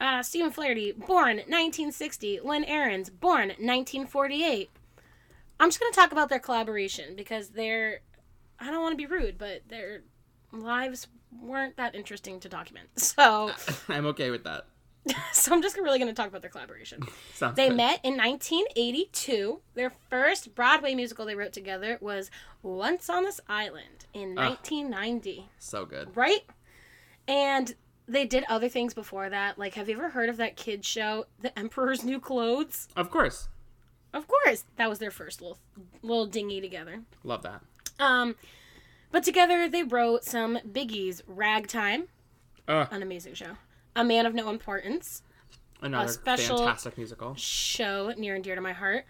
Uh, 0.00 0.22
Stephen 0.22 0.50
Flaherty, 0.50 0.92
born 0.92 1.36
1960. 1.36 2.40
Lynn 2.40 2.64
Ahrens, 2.64 3.10
born 3.10 3.48
1948. 3.48 4.70
I'm 5.60 5.68
just 5.68 5.78
gonna 5.78 5.92
talk 5.92 6.12
about 6.12 6.28
their 6.28 6.40
collaboration 6.40 7.14
because 7.14 7.50
they're. 7.50 8.00
I 8.58 8.70
don't 8.70 8.82
want 8.82 8.92
to 8.92 8.96
be 8.96 9.06
rude, 9.06 9.36
but 9.38 9.62
their 9.68 10.02
lives 10.62 11.08
weren't 11.42 11.76
that 11.76 11.94
interesting 11.94 12.40
to 12.40 12.48
document. 12.48 12.88
So, 12.96 13.50
I'm 13.88 14.06
okay 14.06 14.30
with 14.30 14.44
that. 14.44 14.66
so 15.32 15.52
I'm 15.52 15.60
just 15.60 15.76
really 15.76 15.98
gonna 15.98 16.14
talk 16.14 16.28
about 16.28 16.40
their 16.40 16.50
collaboration. 16.50 17.02
Sounds 17.34 17.56
They 17.56 17.68
good. 17.68 17.76
met 17.76 18.00
in 18.04 18.16
1982. 18.16 19.60
Their 19.74 19.92
first 20.08 20.54
Broadway 20.54 20.94
musical 20.94 21.26
they 21.26 21.34
wrote 21.34 21.52
together 21.52 21.98
was 22.00 22.30
Once 22.62 23.10
on 23.10 23.24
This 23.24 23.40
Island 23.48 24.06
in 24.14 24.34
1990 24.34 25.48
So 25.58 25.84
good. 25.84 26.16
right? 26.16 26.40
And 27.28 27.74
they 28.06 28.24
did 28.26 28.44
other 28.48 28.68
things 28.68 28.94
before 28.94 29.28
that. 29.30 29.58
Like, 29.58 29.74
have 29.74 29.88
you 29.88 29.96
ever 29.96 30.10
heard 30.10 30.28
of 30.28 30.36
that 30.38 30.56
kid 30.56 30.84
show, 30.84 31.26
The 31.40 31.58
Emperor's 31.58 32.04
New 32.04 32.20
Clothes? 32.20 32.88
Of 32.96 33.10
course. 33.10 33.48
Of 34.12 34.26
course, 34.28 34.64
that 34.76 34.88
was 34.88 35.00
their 35.00 35.10
first 35.10 35.40
little 35.42 35.58
little 36.02 36.26
dingy 36.26 36.60
together. 36.60 37.02
Love 37.24 37.42
that. 37.42 37.60
Um, 37.98 38.36
but 39.14 39.22
together 39.22 39.68
they 39.68 39.84
wrote 39.84 40.24
some 40.24 40.58
biggies: 40.68 41.22
Ragtime, 41.26 42.08
Uh, 42.66 42.86
an 42.90 43.00
amazing 43.00 43.34
show, 43.34 43.56
A 43.94 44.02
Man 44.04 44.26
of 44.26 44.34
No 44.34 44.50
Importance, 44.50 45.22
another 45.80 46.08
special- 46.12 46.58
fantastic 46.58 46.98
musical. 46.98 47.34
show 47.36 48.12
near 48.18 48.34
and 48.34 48.42
dear 48.42 48.56
to 48.56 48.60
my 48.60 48.72
heart. 48.72 49.06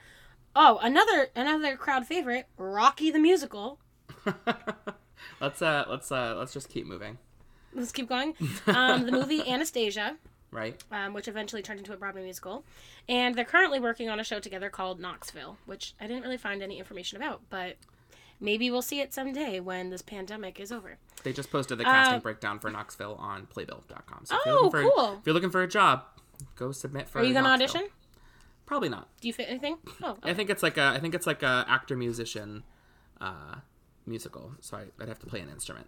Oh, 0.54 0.78
another 0.82 1.28
another 1.34 1.76
crowd 1.76 2.06
favorite, 2.06 2.46
Rocky 2.58 3.10
the 3.10 3.18
Musical. 3.18 3.78
Let's 5.40 5.62
uh 5.62 5.84
let's 5.88 6.12
uh 6.12 6.34
let's 6.36 6.52
just 6.52 6.68
keep 6.68 6.86
moving. 6.86 7.18
Let's 7.72 7.92
keep 7.92 8.08
going. 8.08 8.34
Um, 8.66 9.06
the 9.06 9.12
movie 9.12 9.42
Anastasia. 9.48 10.16
Right? 10.50 10.80
um, 10.92 11.14
which 11.14 11.26
eventually 11.26 11.62
turned 11.62 11.80
into 11.80 11.92
a 11.92 11.96
Broadway 11.96 12.22
musical. 12.22 12.64
And 13.08 13.34
they're 13.34 13.44
currently 13.44 13.80
working 13.80 14.08
on 14.08 14.20
a 14.20 14.24
show 14.24 14.38
together 14.38 14.70
called 14.70 15.00
Knoxville, 15.00 15.56
which 15.66 15.94
I 16.00 16.06
didn't 16.06 16.22
really 16.22 16.36
find 16.36 16.62
any 16.62 16.78
information 16.78 17.16
about, 17.16 17.40
but 17.50 17.76
maybe 18.40 18.70
we'll 18.70 18.82
see 18.82 19.00
it 19.00 19.12
someday 19.14 19.60
when 19.60 19.90
this 19.90 20.02
pandemic 20.02 20.58
is 20.60 20.70
over. 20.72 20.98
They 21.22 21.32
just 21.32 21.50
posted 21.50 21.78
the 21.78 21.84
casting 21.84 22.20
breakdown 22.20 22.58
for 22.58 22.70
Knoxville 22.70 23.14
on 23.14 23.46
playbill.com. 23.46 24.24
So 24.26 24.36
if 24.36 24.42
you're 24.46 24.54
Uh, 24.54 24.58
Oh, 24.58 24.62
looking 24.64 24.70
for 24.70 24.82
cool. 24.90 25.16
if 25.20 25.26
you're 25.26 25.34
looking 25.34 25.50
for 25.50 25.62
a 25.62 25.68
job, 25.68 26.04
go 26.56 26.70
submit 26.72 27.08
for 27.08 27.20
Are 27.20 27.24
you 27.24 27.32
going 27.32 27.44
to 27.44 27.50
audition? 27.50 27.88
Probably 28.66 28.88
not. 28.88 29.08
Do 29.20 29.28
you 29.28 29.34
fit 29.34 29.48
anything? 29.48 29.76
Oh, 30.02 30.16
I 30.22 30.34
think 30.34 30.50
it's 30.50 30.62
like 30.62 30.76
a 30.78 30.84
I 30.96 31.00
think 31.00 31.14
it's 31.14 31.26
like 31.26 31.42
a 31.42 31.64
actor 31.68 31.96
musician 31.96 32.62
uh 33.20 33.56
musical. 34.06 34.52
So 34.60 34.76
I, 34.76 34.84
I'd 35.02 35.08
have 35.08 35.18
to 35.20 35.26
play 35.26 35.40
an 35.40 35.48
instrument. 35.48 35.86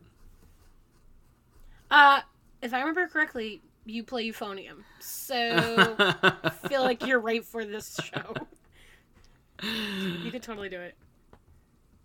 uh, 1.90 2.20
if 2.62 2.72
I 2.72 2.78
remember 2.80 3.06
correctly, 3.08 3.60
you 3.84 4.02
play 4.02 4.26
euphonium, 4.28 4.82
so 5.00 5.94
I 5.98 6.50
feel 6.68 6.82
like 6.82 7.06
you're 7.06 7.20
right 7.20 7.44
for 7.44 7.64
this 7.64 7.98
show. 8.02 8.34
you 9.62 10.30
could 10.30 10.42
totally 10.42 10.68
do 10.68 10.80
it. 10.80 10.94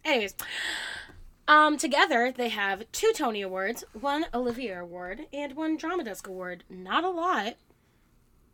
Anyways, 0.03 0.33
um, 1.47 1.77
together 1.77 2.31
they 2.35 2.49
have 2.49 2.91
two 2.91 3.11
Tony 3.13 3.41
Awards, 3.41 3.83
one 3.93 4.25
Olivier 4.33 4.75
Award, 4.75 5.27
and 5.31 5.55
one 5.55 5.77
Drama 5.77 6.03
Desk 6.03 6.27
Award. 6.27 6.63
Not 6.69 7.03
a 7.03 7.09
lot, 7.09 7.55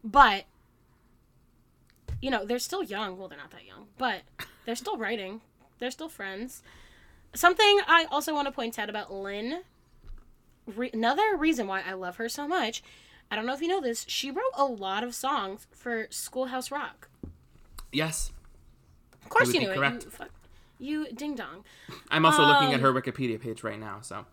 but 0.04 0.46
you 2.22 2.30
know 2.30 2.46
they're 2.46 2.60
still 2.60 2.84
young. 2.84 3.18
Well, 3.18 3.28
they're 3.28 3.38
not 3.38 3.52
that 3.52 3.66
young, 3.66 3.88
but 3.98 4.22
they're 4.66 4.76
still 4.76 4.98
writing. 4.98 5.42
They're 5.80 5.92
still 5.92 6.10
friends. 6.10 6.64
Something 7.34 7.82
I 7.88 8.08
also 8.12 8.34
want 8.34 8.48
to 8.48 8.52
point 8.52 8.80
out 8.80 8.90
about 8.90 9.14
Lynn. 9.14 9.62
Re- 10.66 10.90
another 10.92 11.36
reason 11.38 11.68
why 11.68 11.82
I 11.82 11.94
love 11.94 12.18
her 12.18 12.28
so 12.28 12.48
much. 12.48 12.82
I 13.30 13.36
don't 13.36 13.46
know 13.46 13.54
if 13.54 13.62
you 13.62 13.68
know 13.68 13.82
this. 13.82 14.06
She 14.08 14.32
wrote 14.32 14.54
a 14.58 14.66
lot 14.66 15.04
of 15.04 15.14
songs 15.14 15.68
for 15.72 16.08
Schoolhouse 16.10 16.72
Rock. 16.72 17.10
Yes. 17.92 18.32
Of 19.24 19.30
course 19.30 19.54
you 19.54 19.60
knew 19.60 19.72
it. 19.72 19.76
You, 19.76 20.10
fuck, 20.10 20.30
you 20.80 21.12
ding 21.14 21.36
dong. 21.36 21.64
I'm 22.10 22.26
also 22.26 22.44
looking 22.46 22.70
at 22.70 22.76
Um, 22.76 22.82
her 22.82 22.94
Wikipedia 22.94 23.40
page 23.40 23.64
right 23.64 23.80
now, 23.80 24.00
so 24.02 24.26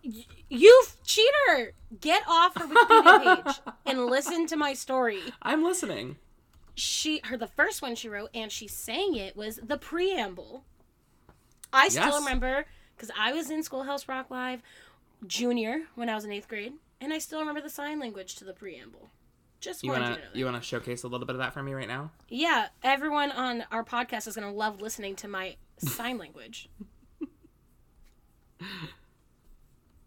You 0.48 0.84
cheater! 1.04 1.72
Get 2.00 2.22
off 2.28 2.56
her 2.56 2.66
Wikipedia 2.66 3.44
page 3.44 3.54
and 3.86 4.06
listen 4.06 4.46
to 4.48 4.56
my 4.56 4.72
story. 4.74 5.20
I'm 5.42 5.62
listening. 5.64 6.16
She, 6.74 7.20
her, 7.24 7.36
the 7.36 7.46
first 7.46 7.82
one 7.82 7.94
she 7.94 8.08
wrote, 8.08 8.30
and 8.34 8.50
she 8.50 8.66
sang 8.66 9.14
it 9.14 9.36
was 9.36 9.60
the 9.62 9.78
preamble. 9.78 10.64
I 11.72 11.88
still 11.88 12.18
remember 12.20 12.66
because 12.96 13.10
I 13.18 13.32
was 13.32 13.50
in 13.50 13.62
Schoolhouse 13.62 14.08
Rock 14.08 14.30
Live 14.30 14.60
junior 15.26 15.82
when 15.94 16.08
I 16.08 16.14
was 16.14 16.24
in 16.24 16.32
eighth 16.32 16.48
grade, 16.48 16.74
and 17.00 17.12
I 17.12 17.18
still 17.18 17.40
remember 17.40 17.60
the 17.60 17.70
sign 17.70 17.98
language 18.00 18.36
to 18.36 18.44
the 18.44 18.52
preamble. 18.52 19.10
Just 19.64 19.82
You 19.82 19.92
wanna 19.92 20.02
you 20.10 20.14
to 20.16 20.20
know 20.20 20.26
that. 20.32 20.36
you 20.38 20.44
wanna 20.44 20.60
showcase 20.60 21.04
a 21.04 21.08
little 21.08 21.26
bit 21.26 21.34
of 21.36 21.40
that 21.40 21.54
for 21.54 21.62
me 21.62 21.72
right 21.72 21.88
now? 21.88 22.10
Yeah, 22.28 22.66
everyone 22.82 23.30
on 23.32 23.64
our 23.72 23.82
podcast 23.82 24.28
is 24.28 24.34
gonna 24.34 24.52
love 24.52 24.82
listening 24.82 25.16
to 25.16 25.28
my 25.28 25.56
sign 25.78 26.18
language. 26.18 26.68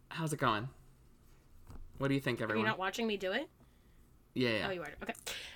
How's 0.09 0.33
it 0.33 0.39
going? 0.39 0.69
What 1.97 2.07
do 2.09 2.13
you 2.13 2.19
think, 2.19 2.39
Are 2.39 2.43
everyone? 2.43 2.65
you 2.65 2.69
not 2.69 2.77
watching 2.79 3.07
me 3.07 3.17
do 3.17 3.31
it? 3.31 3.49
yeah, 4.35 4.49
yeah. 4.49 4.67
Oh, 4.67 4.71
you 4.71 4.81
are. 4.81 4.89
Okay. 5.01 5.13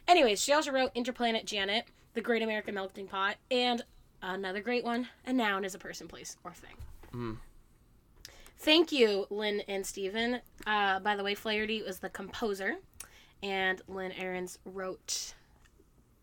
Anyways, 0.08 0.42
she 0.44 0.54
also 0.54 0.72
wrote 0.72 0.92
Interplanet 0.96 1.46
Janet, 1.46 1.86
The 2.16 2.22
Great 2.22 2.42
American 2.42 2.74
Melting 2.74 3.08
Pot, 3.08 3.36
and 3.52 3.84
another 4.24 4.62
great 4.62 4.84
one, 4.84 5.08
A 5.28 5.34
Noun 5.34 5.64
is 5.64 5.76
a 5.76 5.80
Person, 5.80 6.08
Place, 6.08 6.38
or 6.44 6.52
Thing. 6.54 7.38
Thank 8.58 8.92
you, 8.92 9.28
Lynn 9.30 9.62
and 9.68 9.86
Stephen. 9.86 10.42
Uh, 10.66 11.00
by 11.00 11.16
the 11.16 11.24
way, 11.24 11.36
Flaherty 11.36 11.84
was 11.84 12.00
the 12.00 12.10
composer, 12.10 12.78
and 13.44 13.82
Lynn 13.88 14.12
Ahrens 14.14 14.60
wrote 14.66 15.34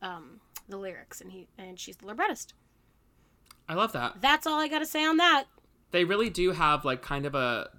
um, 0.03 0.41
the 0.69 0.77
lyrics, 0.77 1.21
and 1.21 1.33
he 1.33 1.49
and 1.59 1.79
she's 1.79 1.97
the 1.97 2.07
librettist. 2.07 2.55
I 3.69 3.75
love 3.75 3.93
that. 3.93 4.21
That's 4.21 4.47
all 4.47 4.59
I 4.59 4.69
got 4.69 4.79
to 4.79 4.87
say 4.87 5.05
on 5.05 5.19
that. 5.19 5.45
They 5.91 6.05
really 6.05 6.31
do 6.31 6.53
have 6.53 6.85
like 6.85 7.03
kind 7.03 7.27
of 7.27 7.35
a 7.35 7.71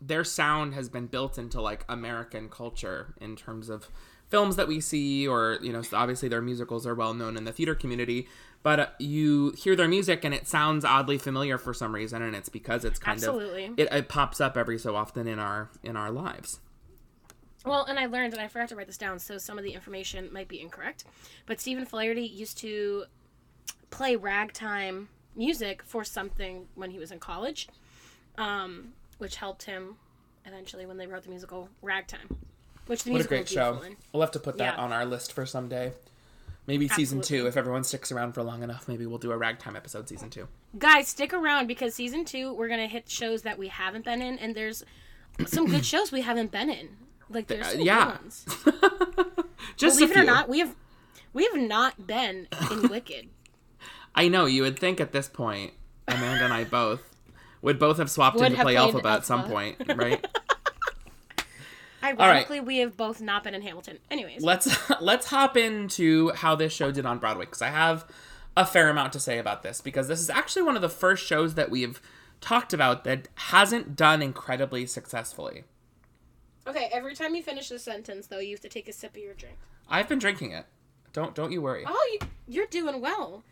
their 0.00 0.24
sound 0.24 0.74
has 0.74 0.88
been 0.88 1.06
built 1.06 1.38
into 1.38 1.60
like 1.60 1.84
American 1.88 2.48
culture 2.48 3.14
in 3.20 3.36
terms 3.36 3.68
of 3.68 3.88
films 4.28 4.56
that 4.56 4.68
we 4.68 4.80
see 4.80 5.26
or 5.26 5.58
you 5.60 5.72
know 5.72 5.82
obviously 5.92 6.28
their 6.28 6.40
musicals 6.40 6.86
are 6.86 6.94
well 6.94 7.12
known 7.12 7.36
in 7.36 7.44
the 7.44 7.52
theater 7.52 7.74
community 7.74 8.28
but 8.62 8.80
uh, 8.80 8.86
you 8.98 9.52
hear 9.58 9.74
their 9.74 9.88
music 9.88 10.24
and 10.24 10.32
it 10.32 10.46
sounds 10.46 10.84
oddly 10.84 11.18
familiar 11.18 11.58
for 11.58 11.74
some 11.74 11.94
reason 11.94 12.22
and 12.22 12.34
it's 12.34 12.48
because 12.48 12.84
it's 12.84 12.98
kind 12.98 13.16
Absolutely. 13.16 13.66
of 13.66 13.78
it, 13.78 13.92
it 13.92 14.08
pops 14.08 14.40
up 14.40 14.56
every 14.56 14.78
so 14.78 14.94
often 14.94 15.26
in 15.26 15.38
our 15.38 15.68
in 15.82 15.96
our 15.96 16.10
lives 16.10 16.60
Well, 17.64 17.84
and 17.84 17.98
I 17.98 18.06
learned, 18.06 18.32
and 18.32 18.40
I 18.42 18.48
forgot 18.48 18.68
to 18.70 18.76
write 18.76 18.86
this 18.86 18.96
down, 18.96 19.18
so 19.18 19.36
some 19.38 19.58
of 19.58 19.64
the 19.64 19.72
information 19.74 20.32
might 20.32 20.48
be 20.48 20.60
incorrect. 20.60 21.04
But 21.46 21.60
Stephen 21.60 21.84
Flaherty 21.84 22.22
used 22.26 22.56
to 22.58 23.04
play 23.90 24.16
ragtime 24.16 25.08
music 25.36 25.82
for 25.82 26.02
something 26.04 26.66
when 26.74 26.90
he 26.90 26.98
was 26.98 27.10
in 27.12 27.18
college, 27.18 27.68
um, 28.38 28.94
which 29.18 29.36
helped 29.36 29.64
him 29.64 29.96
eventually 30.46 30.86
when 30.86 30.96
they 30.96 31.06
wrote 31.06 31.22
the 31.24 31.28
musical 31.30 31.68
Ragtime. 31.82 32.38
Which 32.86 33.04
the 33.04 33.12
what 33.12 33.20
a 33.20 33.28
great 33.28 33.48
show 33.48 33.80
in. 33.82 33.96
we'll 34.12 34.22
have 34.22 34.30
to 34.32 34.40
put 34.40 34.56
that 34.58 34.74
Yeah. 34.76 34.82
on 34.82 34.92
our 34.92 35.04
list 35.04 35.32
for 35.32 35.44
someday 35.46 35.92
maybe 36.66 36.88
season 36.88 37.20
two 37.20 37.46
if 37.46 37.56
everyone 37.56 37.84
sticks 37.84 38.10
around 38.10 38.32
for 38.32 38.42
long 38.42 38.62
enough 38.62 38.88
maybe 38.88 39.06
we'll 39.06 39.18
do 39.18 39.30
a 39.32 39.36
ragtime 39.36 39.76
episode 39.76 40.08
season 40.08 40.28
two 40.30 40.48
Guys, 40.78 41.06
stick 41.08 41.32
around 41.32 41.66
because 41.68 41.94
season 41.94 42.24
two 42.24 42.52
we're 42.52 42.68
gonna 42.68 42.86
hit 42.88 43.08
shows 43.08 43.42
that 43.42 43.58
we 43.58 43.68
haven't 43.68 44.04
been 44.04 44.20
in, 44.22 44.38
and 44.38 44.54
there's 44.56 44.82
some 45.46 45.66
good 45.66 45.84
shows 45.92 46.10
we 46.10 46.22
haven't 46.22 46.50
been 46.50 46.68
in. 46.70 46.96
Like 47.30 47.46
there's 47.46 47.66
Uh, 47.66 47.70
some 47.70 47.80
yeah. 47.80 48.06
ones. 48.08 48.44
just 49.76 49.98
Believe 49.98 50.16
it 50.16 50.20
or 50.20 50.24
not, 50.24 50.48
we 50.48 50.58
have 50.58 50.74
we 51.32 51.44
have 51.44 51.56
not 51.56 52.06
been 52.06 52.48
in 52.70 52.88
Wicked. 52.90 53.28
I 54.14 54.28
know 54.28 54.46
you 54.46 54.62
would 54.62 54.78
think 54.78 55.00
at 55.00 55.12
this 55.12 55.28
point, 55.28 55.72
Amanda 56.08 56.44
and 56.44 56.52
I 56.52 56.64
both 56.64 57.14
would 57.62 57.78
both 57.78 57.98
have 57.98 58.10
swapped 58.10 58.36
Would 58.36 58.46
into 58.46 58.56
have 58.56 58.64
play 58.64 58.74
Elphaba 58.74 59.16
at 59.16 59.24
some 59.24 59.44
point, 59.44 59.80
right? 59.94 60.26
Ironically, 62.02 62.60
we 62.60 62.78
have 62.78 62.96
both 62.96 63.20
not 63.20 63.44
been 63.44 63.54
in 63.54 63.60
Hamilton. 63.62 63.98
Anyways, 64.10 64.42
let's 64.42 64.68
let's 65.00 65.26
hop 65.26 65.56
into 65.56 66.30
how 66.30 66.54
this 66.56 66.72
show 66.72 66.90
did 66.90 67.04
on 67.04 67.18
Broadway 67.18 67.44
because 67.44 67.60
I 67.62 67.68
have 67.68 68.06
a 68.56 68.64
fair 68.64 68.88
amount 68.88 69.12
to 69.12 69.20
say 69.20 69.38
about 69.38 69.62
this 69.62 69.80
because 69.80 70.08
this 70.08 70.18
is 70.20 70.30
actually 70.30 70.62
one 70.62 70.76
of 70.76 70.82
the 70.82 70.88
first 70.88 71.24
shows 71.26 71.54
that 71.54 71.70
we've 71.70 72.00
talked 72.40 72.72
about 72.72 73.04
that 73.04 73.28
hasn't 73.34 73.96
done 73.96 74.22
incredibly 74.22 74.86
successfully. 74.86 75.64
Okay, 76.70 76.88
every 76.92 77.16
time 77.16 77.34
you 77.34 77.42
finish 77.42 77.68
a 77.72 77.80
sentence, 77.80 78.28
though, 78.28 78.38
you 78.38 78.52
have 78.52 78.60
to 78.60 78.68
take 78.68 78.88
a 78.88 78.92
sip 78.92 79.16
of 79.16 79.22
your 79.22 79.34
drink. 79.34 79.56
I've 79.88 80.08
been 80.08 80.20
drinking 80.20 80.52
it. 80.52 80.66
Don't 81.12 81.34
don't 81.34 81.50
you 81.50 81.60
worry. 81.60 81.82
Oh, 81.84 82.08
you, 82.12 82.20
you're 82.46 82.66
doing 82.66 83.00
well. 83.00 83.42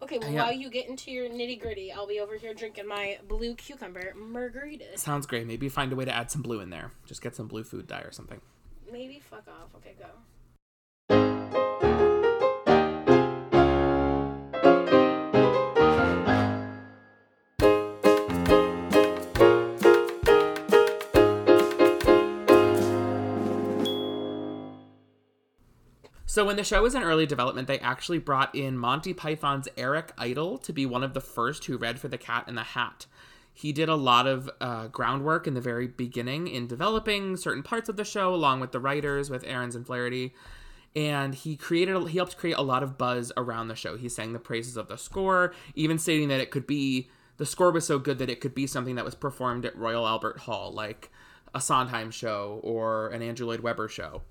Okay, 0.00 0.18
well, 0.18 0.32
while 0.32 0.52
you 0.52 0.70
get 0.70 0.88
into 0.88 1.10
your 1.10 1.28
nitty 1.28 1.60
gritty, 1.60 1.92
I'll 1.92 2.06
be 2.06 2.20
over 2.20 2.36
here 2.36 2.54
drinking 2.54 2.86
my 2.86 3.18
blue 3.26 3.56
cucumber 3.56 4.14
margarita. 4.16 4.96
Sounds 4.96 5.26
great. 5.26 5.48
Maybe 5.48 5.68
find 5.68 5.92
a 5.92 5.96
way 5.96 6.04
to 6.04 6.14
add 6.14 6.30
some 6.30 6.42
blue 6.42 6.60
in 6.60 6.70
there. 6.70 6.92
Just 7.06 7.22
get 7.22 7.34
some 7.34 7.48
blue 7.48 7.64
food 7.64 7.88
dye 7.88 8.02
or 8.02 8.12
something. 8.12 8.40
Maybe 8.90 9.18
fuck 9.18 9.48
off. 9.48 9.74
Okay, 9.74 9.96
go. 9.98 10.06
So 26.30 26.44
when 26.44 26.54
the 26.54 26.62
show 26.62 26.80
was 26.84 26.94
in 26.94 27.02
early 27.02 27.26
development, 27.26 27.66
they 27.66 27.80
actually 27.80 28.20
brought 28.20 28.54
in 28.54 28.78
Monty 28.78 29.12
Python's 29.12 29.66
Eric 29.76 30.12
Idle 30.16 30.58
to 30.58 30.72
be 30.72 30.86
one 30.86 31.02
of 31.02 31.12
the 31.12 31.20
first 31.20 31.64
who 31.64 31.76
read 31.76 31.98
for 31.98 32.06
The 32.06 32.18
Cat 32.18 32.44
in 32.46 32.54
the 32.54 32.62
Hat. 32.62 33.06
He 33.52 33.72
did 33.72 33.88
a 33.88 33.96
lot 33.96 34.28
of 34.28 34.48
uh, 34.60 34.86
groundwork 34.86 35.48
in 35.48 35.54
the 35.54 35.60
very 35.60 35.88
beginning 35.88 36.46
in 36.46 36.68
developing 36.68 37.36
certain 37.36 37.64
parts 37.64 37.88
of 37.88 37.96
the 37.96 38.04
show, 38.04 38.32
along 38.32 38.60
with 38.60 38.70
the 38.70 38.78
writers, 38.78 39.28
with 39.28 39.42
Aarons 39.42 39.74
and 39.74 39.84
Flaherty. 39.84 40.32
And 40.94 41.34
he 41.34 41.56
created, 41.56 42.00
he 42.06 42.18
helped 42.18 42.36
create 42.36 42.56
a 42.56 42.62
lot 42.62 42.84
of 42.84 42.96
buzz 42.96 43.32
around 43.36 43.66
the 43.66 43.74
show. 43.74 43.96
He 43.96 44.08
sang 44.08 44.32
the 44.32 44.38
praises 44.38 44.76
of 44.76 44.86
the 44.86 44.98
score, 44.98 45.52
even 45.74 45.98
stating 45.98 46.28
that 46.28 46.38
it 46.38 46.52
could 46.52 46.64
be 46.64 47.10
the 47.38 47.46
score 47.46 47.72
was 47.72 47.88
so 47.88 47.98
good 47.98 48.18
that 48.18 48.30
it 48.30 48.40
could 48.40 48.54
be 48.54 48.68
something 48.68 48.94
that 48.94 49.04
was 49.04 49.16
performed 49.16 49.66
at 49.66 49.76
Royal 49.76 50.06
Albert 50.06 50.38
Hall, 50.38 50.72
like 50.72 51.10
a 51.52 51.60
Sondheim 51.60 52.12
show 52.12 52.60
or 52.62 53.08
an 53.08 53.20
Andrew 53.20 53.48
Lloyd 53.48 53.62
Webber 53.62 53.88
show 53.88 54.22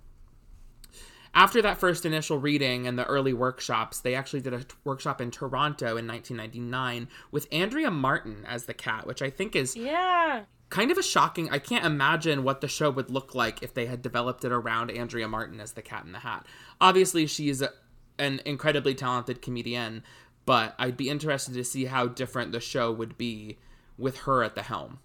after 1.34 1.62
that 1.62 1.78
first 1.78 2.06
initial 2.06 2.38
reading 2.40 2.88
and 2.88 2.98
the 2.98 3.06
early 3.06 3.34
workshops, 3.34 4.00
they 4.00 4.16
actually 4.16 4.42
did 4.42 4.54
a 4.54 4.64
t- 4.64 4.76
workshop 4.84 5.22
in 5.22 5.32
Toronto 5.32 5.96
in 5.98 6.08
1999 6.08 7.08
with 7.32 7.48
Andrea 7.52 7.92
Martin 7.92 8.46
as 8.48 8.66
the 8.66 8.74
cat, 8.74 9.06
which 9.08 9.22
I 9.22 9.30
think 9.30 9.56
is 9.56 9.76
Yeah. 9.76 10.44
kind 10.70 10.92
of 10.92 10.98
a 10.98 11.04
shocking. 11.04 11.50
I 11.50 11.60
can't 11.60 11.86
imagine 11.86 12.44
what 12.44 12.62
the 12.62 12.68
show 12.68 12.90
would 12.90 13.10
look 13.12 13.34
like 13.36 13.62
if 13.64 13.74
they 13.74 13.86
had 13.86 14.02
developed 14.02 14.44
it 14.44 14.52
around 14.52 14.92
Andrea 14.92 15.28
Martin 15.28 15.60
as 15.60 15.74
the 15.74 15.82
cat 15.82 16.04
in 16.06 16.12
the 16.12 16.20
hat. 16.20 16.46
Obviously, 16.82 17.26
she's 17.28 17.62
a, 17.62 17.72
an 18.18 18.42
incredibly 18.46 18.94
talented 18.96 19.42
comedian, 19.42 20.04
but 20.46 20.76
I'd 20.80 20.98
be 20.98 21.10
interested 21.10 21.54
to 21.54 21.64
see 21.64 21.86
how 21.86 22.08
different 22.08 22.52
the 22.52 22.60
show 22.60 22.92
would 22.92 23.18
be 23.18 23.58
with 23.98 24.20
her 24.20 24.44
at 24.44 24.56
the 24.56 24.64
helm. 24.64 25.00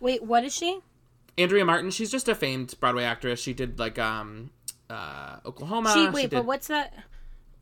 Wait, 0.00 0.22
what 0.22 0.44
is 0.44 0.54
she? 0.54 0.80
Andrea 1.38 1.64
Martin, 1.64 1.90
she's 1.90 2.10
just 2.10 2.28
a 2.28 2.34
famed 2.34 2.74
Broadway 2.80 3.04
actress. 3.04 3.40
She 3.40 3.52
did 3.54 3.78
like 3.78 3.98
um 3.98 4.50
uh 4.90 5.40
Oklahoma. 5.46 5.92
she 5.94 6.04
she 6.04 6.10
wait, 6.10 6.22
did 6.22 6.30
but 6.30 6.44
what's 6.44 6.68
that? 6.68 6.92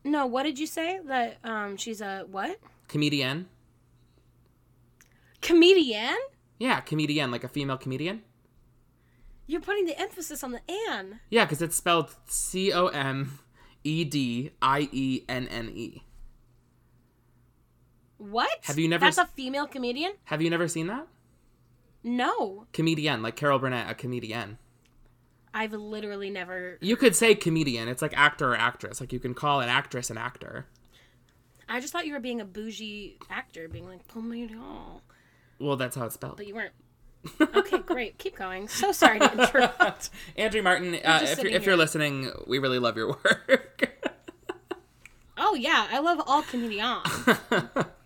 No, 0.05 0.27
what 0.27 0.45
did 0.45 0.59
you 0.59 0.67
say? 0.67 1.01
That 1.05 1.39
um, 1.45 1.77
she's 1.77 2.01
a 2.01 2.25
what? 2.31 2.59
comedian. 2.89 3.49
Comedian? 5.41 6.17
Yeah, 6.59 6.81
comedian, 6.81 7.31
like 7.31 7.45
a 7.45 7.49
female 7.49 7.77
comedian. 7.77 8.23
You're 9.47 9.61
putting 9.61 9.87
the 9.87 9.99
emphasis 9.99 10.43
on 10.43 10.53
the 10.53 10.61
"an." 10.69 11.21
Yeah, 11.31 11.45
because 11.45 11.63
it's 11.63 11.77
spelled 11.77 12.15
C 12.27 12.73
O 12.73 12.89
M 12.89 13.39
E 13.85 14.05
D 14.05 14.51
I 14.61 14.89
E 14.93 15.25
N 15.29 15.47
N 15.49 15.71
E. 15.75 16.03
What? 18.19 18.51
Have 18.65 18.79
you 18.79 18.89
never 18.89 19.07
That's 19.07 19.19
a 19.19 19.27
female 19.27 19.67
comedian? 19.67 20.13
Have 20.25 20.43
you 20.43 20.51
never 20.51 20.67
seen 20.67 20.89
that? 20.89 21.07
No, 22.03 22.67
Comedian, 22.73 23.23
like 23.23 23.37
Carol 23.37 23.59
Burnett, 23.59 23.91
a 23.91 23.95
comedian. 23.95 24.59
I've 25.55 25.73
literally 25.73 26.31
never. 26.31 26.79
You 26.81 26.97
could 26.97 27.17
say 27.17 27.35
comedian. 27.35 27.89
It's 27.89 28.03
like 28.03 28.17
actor 28.17 28.53
or 28.53 28.57
actress. 28.57 29.01
Like 29.01 29.13
you 29.13 29.19
can 29.21 29.35
call 29.35 29.61
an 29.61 29.69
actress 29.69 30.11
an 30.11 30.19
actor. 30.19 30.67
I 31.69 31.81
just 31.81 31.93
thought 31.93 32.07
you 32.07 32.13
were 32.15 32.21
being 32.21 32.41
a 32.41 32.45
bougie 32.45 33.19
actor, 33.31 33.69
being 33.69 33.87
like 33.87 34.07
comedian, 34.09 34.61
Well, 35.59 35.77
that's 35.77 35.97
how 35.97 36.07
it's 36.07 36.15
spelled. 36.15 36.37
but 36.39 36.47
you 36.47 36.55
weren't. 36.55 36.73
Okay, 37.41 37.79
great. 37.79 38.17
Keep 38.19 38.37
going. 38.37 38.69
So 38.69 38.93
sorry 38.93 39.19
to 39.19 39.33
interrupt. 39.43 40.09
Andrew 40.37 40.63
Martin, 40.63 40.95
uh, 40.95 41.21
if, 41.25 41.43
you're, 41.43 41.53
if 41.53 41.67
you're 41.67 41.77
listening, 41.77 42.31
we 42.47 42.59
really 42.59 42.79
love 42.79 42.97
your 42.97 43.09
work. 43.09 44.15
Oh 45.37 45.55
yeah, 45.55 45.89
I 45.91 45.99
love 46.01 46.21
all 46.27 46.43
comedians. 46.43 47.05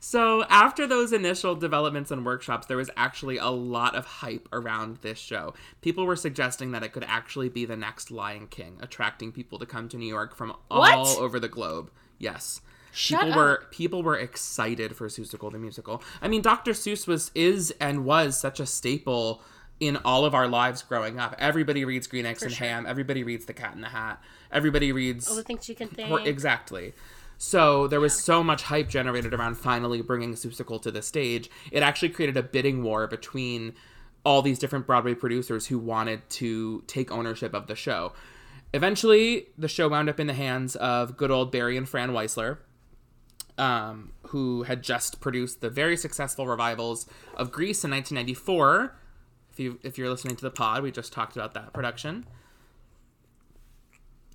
So, 0.00 0.44
after 0.44 0.86
those 0.86 1.12
initial 1.12 1.54
developments 1.54 2.10
and 2.10 2.24
workshops, 2.24 2.66
there 2.66 2.76
was 2.76 2.90
actually 2.96 3.36
a 3.36 3.48
lot 3.48 3.94
of 3.94 4.04
hype 4.04 4.48
around 4.52 4.98
this 5.02 5.18
show. 5.18 5.54
People 5.80 6.06
were 6.06 6.16
suggesting 6.16 6.72
that 6.72 6.82
it 6.82 6.92
could 6.92 7.04
actually 7.04 7.48
be 7.48 7.64
the 7.64 7.76
next 7.76 8.10
Lion 8.10 8.46
King, 8.46 8.78
attracting 8.80 9.32
people 9.32 9.58
to 9.58 9.66
come 9.66 9.88
to 9.88 9.96
New 9.96 10.06
York 10.06 10.36
from 10.36 10.54
What? 10.68 10.94
all 10.94 11.18
over 11.18 11.40
the 11.40 11.48
globe. 11.48 11.90
Yes. 12.18 12.60
Shut 12.92 13.20
people 13.20 13.36
were 13.36 13.66
people 13.70 14.02
were 14.02 14.16
excited 14.16 14.96
for 14.96 15.08
Seussical 15.08 15.52
the 15.52 15.58
musical. 15.58 16.02
I 16.22 16.28
mean, 16.28 16.42
Dr. 16.42 16.72
Seuss 16.72 17.06
was 17.06 17.30
is 17.34 17.72
and 17.80 18.04
was 18.04 18.38
such 18.38 18.60
a 18.60 18.66
staple 18.66 19.42
in 19.80 19.96
all 19.98 20.24
of 20.24 20.34
our 20.34 20.48
lives 20.48 20.82
growing 20.82 21.20
up. 21.20 21.34
Everybody 21.38 21.84
reads 21.84 22.06
Green 22.06 22.26
Eggs 22.26 22.42
and 22.42 22.52
Ham. 22.54 22.86
Everybody 22.86 23.22
reads 23.22 23.44
The 23.46 23.52
Cat 23.52 23.74
in 23.74 23.80
the 23.80 23.88
Hat. 23.88 24.20
Everybody 24.50 24.92
reads 24.92 25.28
All 25.28 25.36
the 25.36 25.42
things 25.42 25.68
you 25.68 25.74
can 25.74 25.88
think. 25.88 26.26
Exactly. 26.26 26.94
So 27.38 27.86
there 27.86 28.00
was 28.00 28.18
so 28.18 28.42
much 28.42 28.64
hype 28.64 28.88
generated 28.88 29.32
around 29.32 29.54
finally 29.54 30.02
bringing 30.02 30.34
Seussical 30.34 30.82
to 30.82 30.90
the 30.90 31.02
stage. 31.02 31.48
It 31.70 31.84
actually 31.84 32.08
created 32.10 32.36
a 32.36 32.42
bidding 32.42 32.82
war 32.82 33.06
between 33.06 33.74
all 34.24 34.42
these 34.42 34.58
different 34.58 34.86
Broadway 34.86 35.14
producers 35.14 35.66
who 35.66 35.78
wanted 35.78 36.28
to 36.30 36.82
take 36.88 37.12
ownership 37.12 37.54
of 37.54 37.68
the 37.68 37.76
show. 37.76 38.12
Eventually, 38.74 39.46
the 39.56 39.68
show 39.68 39.88
wound 39.88 40.08
up 40.08 40.18
in 40.18 40.26
the 40.26 40.34
hands 40.34 40.74
of 40.76 41.16
good 41.16 41.30
old 41.30 41.52
Barry 41.52 41.76
and 41.76 41.88
Fran 41.88 42.10
Weissler, 42.10 42.58
um, 43.56 44.12
who 44.26 44.64
had 44.64 44.82
just 44.82 45.20
produced 45.20 45.60
the 45.60 45.70
very 45.70 45.96
successful 45.96 46.46
revivals 46.46 47.06
of 47.36 47.52
Grease 47.52 47.84
in 47.84 47.92
1994. 47.92 48.98
If 49.52 49.60
you 49.60 49.78
if 49.82 49.96
you're 49.96 50.10
listening 50.10 50.36
to 50.36 50.42
the 50.42 50.50
pod, 50.50 50.82
we 50.82 50.90
just 50.90 51.12
talked 51.12 51.36
about 51.36 51.54
that 51.54 51.72
production 51.72 52.26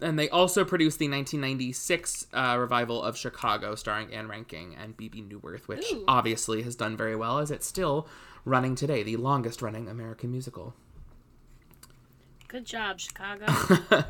and 0.02 0.18
they 0.18 0.30
also 0.30 0.66
produced 0.66 1.00
the 1.00 1.08
1996 1.08 2.28
uh, 2.34 2.58
revival 2.60 3.02
of 3.02 3.18
Chicago, 3.18 3.76
starring 3.76 4.14
Ann 4.14 4.28
Reinking 4.28 4.76
and 4.82 4.98
Bebe 4.98 5.22
Neuwirth, 5.22 5.68
which 5.68 5.86
Ooh. 5.92 6.04
obviously 6.08 6.64
has 6.64 6.76
done 6.76 6.98
very 6.98 7.16
well, 7.16 7.40
as 7.40 7.52
it's 7.52 7.68
still 7.68 8.08
running 8.46 8.76
today, 8.76 9.04
the 9.04 9.18
longest-running 9.18 9.88
American 9.88 10.32
musical. 10.32 10.74
Good 12.48 12.66
job, 12.66 13.00
Chicago. 13.00 13.46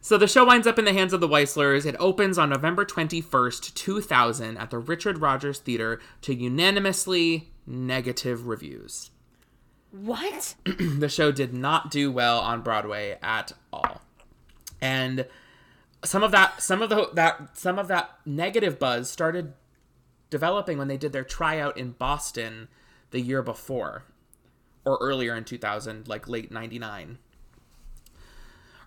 So 0.00 0.16
the 0.16 0.26
show 0.26 0.46
winds 0.46 0.66
up 0.66 0.78
in 0.78 0.84
the 0.84 0.92
hands 0.92 1.12
of 1.12 1.20
the 1.20 1.28
Weisslers. 1.28 1.84
It 1.84 1.96
opens 1.98 2.38
on 2.38 2.50
November 2.50 2.84
21st, 2.84 3.74
2000, 3.74 4.56
at 4.56 4.70
the 4.70 4.78
Richard 4.78 5.18
Rodgers 5.18 5.58
Theater 5.58 6.00
to 6.22 6.34
unanimously 6.34 7.50
negative 7.66 8.46
reviews. 8.46 9.10
what? 9.90 10.54
the 10.64 11.08
show 11.08 11.32
did 11.32 11.52
not 11.52 11.90
do 11.90 12.12
well 12.12 12.38
on 12.40 12.62
Broadway 12.62 13.18
at 13.22 13.52
all. 13.72 14.00
And 14.80 15.26
some 16.04 16.22
of 16.22 16.30
that 16.30 16.62
some 16.62 16.82
of 16.82 16.90
the 16.90 17.10
that 17.14 17.56
some 17.56 17.78
of 17.78 17.88
that 17.88 18.18
negative 18.24 18.78
buzz 18.78 19.10
started 19.10 19.54
developing 20.30 20.78
when 20.78 20.88
they 20.88 20.96
did 20.96 21.12
their 21.12 21.24
tryout 21.24 21.76
in 21.76 21.92
Boston 21.92 22.68
the 23.10 23.20
year 23.20 23.42
before 23.42 24.04
or 24.84 24.98
earlier 25.00 25.34
in 25.34 25.44
2000 25.44 26.06
like 26.06 26.28
late 26.28 26.52
99 26.52 27.18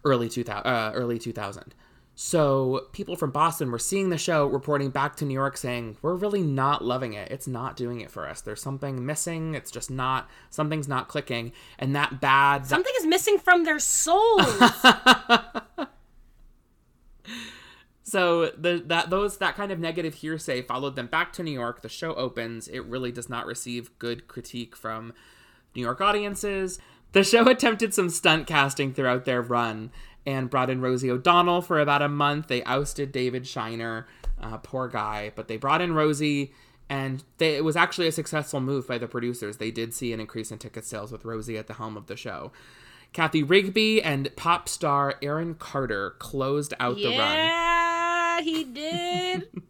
early 0.06 0.30
2000 0.30 0.66
uh, 0.66 0.92
early 0.94 1.20
2000 1.20 1.76
so 2.24 2.86
people 2.92 3.16
from 3.16 3.32
Boston 3.32 3.72
were 3.72 3.80
seeing 3.80 4.10
the 4.10 4.18
show 4.18 4.46
reporting 4.46 4.92
back 4.92 5.16
to 5.16 5.26
New 5.26 5.34
York 5.34 5.58
saying 5.58 5.98
we're 6.04 6.14
really 6.14 6.44
not 6.44 6.84
loving 6.84 7.14
it 7.14 7.32
it's 7.32 7.48
not 7.48 7.76
doing 7.76 8.00
it 8.00 8.12
for 8.12 8.30
us 8.30 8.42
there's 8.42 8.62
something 8.62 9.04
missing 9.04 9.56
it's 9.56 9.72
just 9.72 9.90
not 9.90 10.30
something's 10.52 10.88
not 10.88 11.08
clicking 11.08 11.52
and 11.80 11.96
that 11.96 12.22
bad 12.22 12.62
that- 12.62 12.68
Something 12.70 12.94
is 13.00 13.08
missing 13.08 13.40
from 13.40 13.64
their 13.64 13.80
souls. 13.80 14.46
So 18.04 18.52
the 18.58 18.84
that 18.88 19.10
those 19.10 19.38
that 19.38 19.56
kind 19.56 19.72
of 19.72 19.80
negative 19.80 20.16
hearsay 20.16 20.64
followed 20.64 20.98
them 20.98 21.08
back 21.08 21.32
to 21.34 21.44
New 21.44 21.52
York. 21.52 21.82
The 21.82 21.88
show 21.88 22.14
opens. 22.16 22.68
It 22.68 22.82
really 22.82 23.10
does 23.10 23.30
not 23.30 23.46
receive 23.46 23.98
good 24.00 24.28
critique 24.28 24.76
from 24.76 25.14
New 25.74 25.82
York 25.82 26.02
audiences. 26.02 26.78
The 27.14 27.24
show 27.24 27.48
attempted 27.50 27.94
some 27.94 28.10
stunt 28.10 28.48
casting 28.48 28.94
throughout 28.94 29.24
their 29.24 29.42
run 29.42 29.92
and 30.26 30.50
brought 30.50 30.70
in 30.70 30.82
Rosie 30.82 31.10
O'Donnell 31.12 31.62
for 31.62 31.80
about 31.80 32.02
a 32.02 32.10
month. 32.10 32.48
They 32.48 32.64
ousted 32.64 33.12
David 33.12 33.48
Shiner, 33.48 34.08
uh, 34.42 34.58
poor 34.58 34.88
guy, 34.88 35.32
but 35.36 35.48
they 35.48 35.58
brought 35.58 35.82
in 35.82 35.94
Rosie, 35.94 36.54
and 36.90 37.24
they, 37.38 37.56
it 37.56 37.64
was 37.64 37.76
actually 37.76 38.08
a 38.08 38.12
successful 38.12 38.60
move 38.60 38.88
by 38.88 38.98
the 38.98 39.08
producers. 39.08 39.58
They 39.58 39.72
did 39.72 39.94
see 39.94 40.14
an 40.14 40.20
increase 40.20 40.52
in 40.52 40.58
ticket 40.60 40.86
sales 40.86 41.12
with 41.12 41.26
Rosie 41.26 41.58
at 41.58 41.68
the 41.68 41.74
helm 41.74 41.98
of 41.98 42.08
the 42.08 42.16
show. 42.16 42.52
Cathy 43.14 43.44
Rigby 43.44 44.02
and 44.02 44.34
pop 44.38 44.70
star 44.70 45.16
Aaron 45.22 45.56
Carter 45.56 46.12
closed 46.20 46.74
out 46.80 46.96
the 46.96 47.08
run. 47.08 47.18
Yeah, 47.18 48.42
he 48.42 48.64
did. 48.74 49.48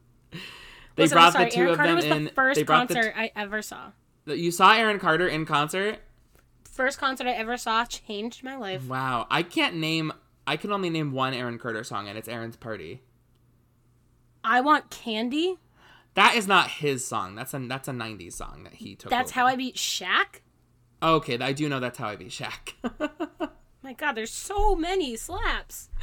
They 0.97 1.03
Listen, 1.03 1.15
brought 1.15 1.33
sorry, 1.33 1.45
the 1.45 1.51
two 1.51 1.59
Aaron 1.61 1.71
of 1.71 1.77
Carter 1.77 1.87
them 1.89 1.95
was 1.95 2.05
in. 2.05 2.23
the 2.25 2.31
first 2.31 2.55
they 2.57 2.63
brought 2.63 2.87
the 2.89 2.93
concert 2.95 3.13
I 3.17 3.31
ever 3.33 3.61
saw. 3.61 3.91
you 4.25 4.51
saw 4.51 4.73
Aaron 4.73 4.99
Carter 4.99 5.25
in 5.25 5.45
concert. 5.45 5.99
First 6.69 6.99
concert 6.99 7.27
I 7.27 7.31
ever 7.31 7.55
saw 7.55 7.85
changed 7.85 8.43
my 8.43 8.57
life. 8.57 8.85
Wow, 8.87 9.25
I 9.31 9.41
can't 9.43 9.77
name. 9.77 10.11
I 10.45 10.58
can 10.58 10.71
only 10.71 10.89
name 10.89 11.12
one 11.12 11.34
Aaron 11.34 11.58
Carter 11.58 11.84
song, 11.84 12.08
and 12.08 12.17
it's 12.17 12.27
Aaron's 12.27 12.58
Party. 12.58 13.01
I 14.43 14.62
want 14.62 14.89
candy. 14.89 15.58
That 16.15 16.36
is 16.36 16.47
not 16.47 16.69
his 16.69 17.06
song. 17.06 17.36
That's 17.36 17.54
a 17.54 17.60
that's 17.60 17.88
a 17.88 17.91
'90s 17.91 18.34
song 18.34 18.63
that 18.63 18.73
he 18.73 18.95
took. 18.95 19.10
That's 19.10 19.32
over. 19.32 19.39
how 19.39 19.47
I 19.47 19.56
beat 19.56 19.75
Shaq. 19.75 20.41
Okay, 21.04 21.38
I 21.39 21.54
do 21.54 21.69
know 21.69 21.80
that's 21.80 21.97
how 21.97 22.08
I 22.08 22.15
beat 22.15 22.30
Shaq. 22.30 22.73
My 23.84 23.93
God, 23.93 24.13
there's 24.13 24.32
so 24.32 24.75
many 24.75 25.15
slaps. 25.15 25.89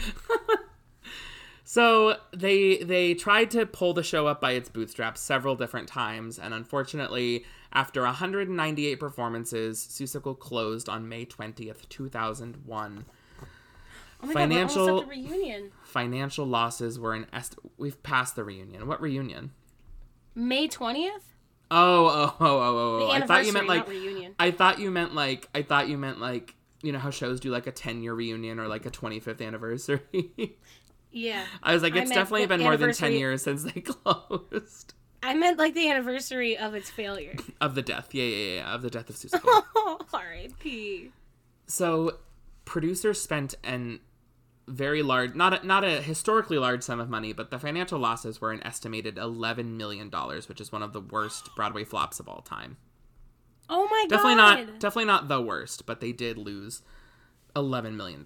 So 1.68 2.16
they 2.34 2.78
they 2.78 3.12
tried 3.12 3.50
to 3.50 3.66
pull 3.66 3.92
the 3.92 4.02
show 4.02 4.26
up 4.26 4.40
by 4.40 4.52
its 4.52 4.70
bootstraps 4.70 5.20
several 5.20 5.54
different 5.54 5.86
times, 5.86 6.38
and 6.38 6.54
unfortunately, 6.54 7.44
after 7.74 8.04
198 8.04 8.98
performances, 8.98 9.78
Seussical 9.78 10.38
closed 10.38 10.88
on 10.88 11.10
May 11.10 11.26
20th, 11.26 11.86
2001. 11.90 13.04
Oh 14.22 14.26
my 14.26 14.32
Financial- 14.32 14.86
God, 14.86 15.06
we're 15.06 15.14
at 15.14 15.22
the 15.22 15.28
reunion. 15.28 15.70
Financial 15.84 16.46
losses 16.46 16.98
were 16.98 17.14
an 17.14 17.26
est- 17.32 17.58
we've 17.76 18.02
passed 18.02 18.36
the 18.36 18.44
reunion. 18.44 18.86
What 18.86 19.00
reunion? 19.00 19.52
May 20.34 20.68
twentieth. 20.68 21.34
Oh, 21.70 22.06
oh, 22.06 22.36
oh, 22.40 22.46
oh, 22.46 22.60
oh! 22.60 23.06
Oh. 23.06 23.10
I 23.10 23.20
thought 23.26 23.44
you 23.46 23.52
meant 23.52 23.68
like 23.68 23.88
reunion. 23.88 24.34
I 24.38 24.50
thought 24.50 24.78
you 24.78 24.90
meant 24.90 25.14
like 25.14 25.48
I 25.54 25.62
thought 25.62 25.88
you 25.88 25.98
meant 25.98 26.18
like 26.20 26.54
you 26.82 26.92
know 26.92 26.98
how 26.98 27.10
shows 27.10 27.40
do 27.40 27.50
like 27.50 27.66
a 27.66 27.72
10 27.72 28.02
year 28.02 28.14
reunion 28.14 28.58
or 28.60 28.68
like 28.68 28.86
a 28.86 28.90
25th 28.90 29.44
anniversary. 29.44 30.00
Yeah. 31.10 31.44
I 31.62 31.72
was 31.72 31.82
like, 31.82 31.96
it's 31.96 32.10
definitely 32.10 32.46
been 32.46 32.60
more 32.60 32.76
than 32.76 32.92
10 32.92 33.12
years 33.12 33.42
since 33.42 33.64
they 33.64 33.80
closed. 33.80 34.92
I 35.22 35.34
meant 35.34 35.58
like 35.58 35.74
the 35.74 35.90
anniversary 35.90 36.56
of 36.56 36.74
its 36.74 36.90
failure. 36.90 37.34
Of 37.60 37.74
the 37.74 37.82
death. 37.82 38.14
Yeah, 38.14 38.24
yeah, 38.24 38.54
yeah. 38.56 38.74
Of 38.74 38.82
the 38.82 38.90
death 38.90 39.08
of 39.08 39.16
Seussical. 39.16 39.64
R.I.P. 40.12 41.10
so, 41.66 42.18
producers 42.66 43.20
spent 43.20 43.54
an 43.64 44.00
very 44.68 45.02
large, 45.02 45.34
not 45.34 45.62
a, 45.62 45.66
not 45.66 45.84
a 45.84 46.00
historically 46.02 46.58
large 46.58 46.82
sum 46.82 47.00
of 47.00 47.08
money, 47.08 47.32
but 47.32 47.50
the 47.50 47.58
financial 47.58 47.98
losses 47.98 48.40
were 48.40 48.52
an 48.52 48.62
estimated 48.64 49.16
$11 49.16 49.76
million, 49.76 50.10
which 50.10 50.60
is 50.60 50.70
one 50.70 50.82
of 50.82 50.92
the 50.92 51.00
worst 51.00 51.50
Broadway 51.56 51.84
flops 51.84 52.20
of 52.20 52.28
all 52.28 52.42
time. 52.42 52.76
Oh 53.70 53.86
my 53.90 54.06
god. 54.08 54.16
Definitely 54.16 54.34
not, 54.36 54.80
definitely 54.80 55.04
not 55.06 55.28
the 55.28 55.42
worst, 55.42 55.86
but 55.86 56.00
they 56.00 56.12
did 56.12 56.38
lose 56.38 56.82
$11 57.54 57.94
million 57.94 58.24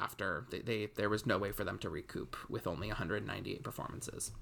after 0.00 0.46
they, 0.50 0.60
they 0.60 0.88
there 0.96 1.08
was 1.08 1.26
no 1.26 1.38
way 1.38 1.52
for 1.52 1.64
them 1.64 1.78
to 1.78 1.88
recoup 1.88 2.36
with 2.48 2.66
only 2.66 2.88
198 2.88 3.62
performances. 3.62 4.32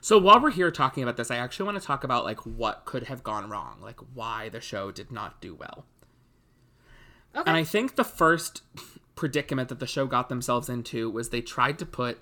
So 0.00 0.18
while 0.18 0.40
we're 0.40 0.50
here 0.50 0.70
talking 0.70 1.02
about 1.02 1.16
this, 1.16 1.30
I 1.30 1.36
actually 1.36 1.66
want 1.66 1.80
to 1.80 1.86
talk 1.86 2.04
about 2.04 2.24
like 2.24 2.40
what 2.40 2.84
could 2.84 3.04
have 3.04 3.22
gone 3.22 3.48
wrong, 3.48 3.78
like 3.80 4.00
why 4.12 4.50
the 4.50 4.60
show 4.60 4.90
did 4.90 5.10
not 5.10 5.40
do 5.40 5.54
well. 5.54 5.86
Okay. 7.34 7.48
And 7.48 7.56
I 7.56 7.64
think 7.64 7.96
the 7.96 8.04
first 8.04 8.62
predicament 9.14 9.68
that 9.68 9.80
the 9.80 9.86
show 9.86 10.06
got 10.06 10.28
themselves 10.28 10.68
into 10.68 11.10
was 11.10 11.30
they 11.30 11.40
tried 11.40 11.78
to 11.78 11.86
put 11.86 12.20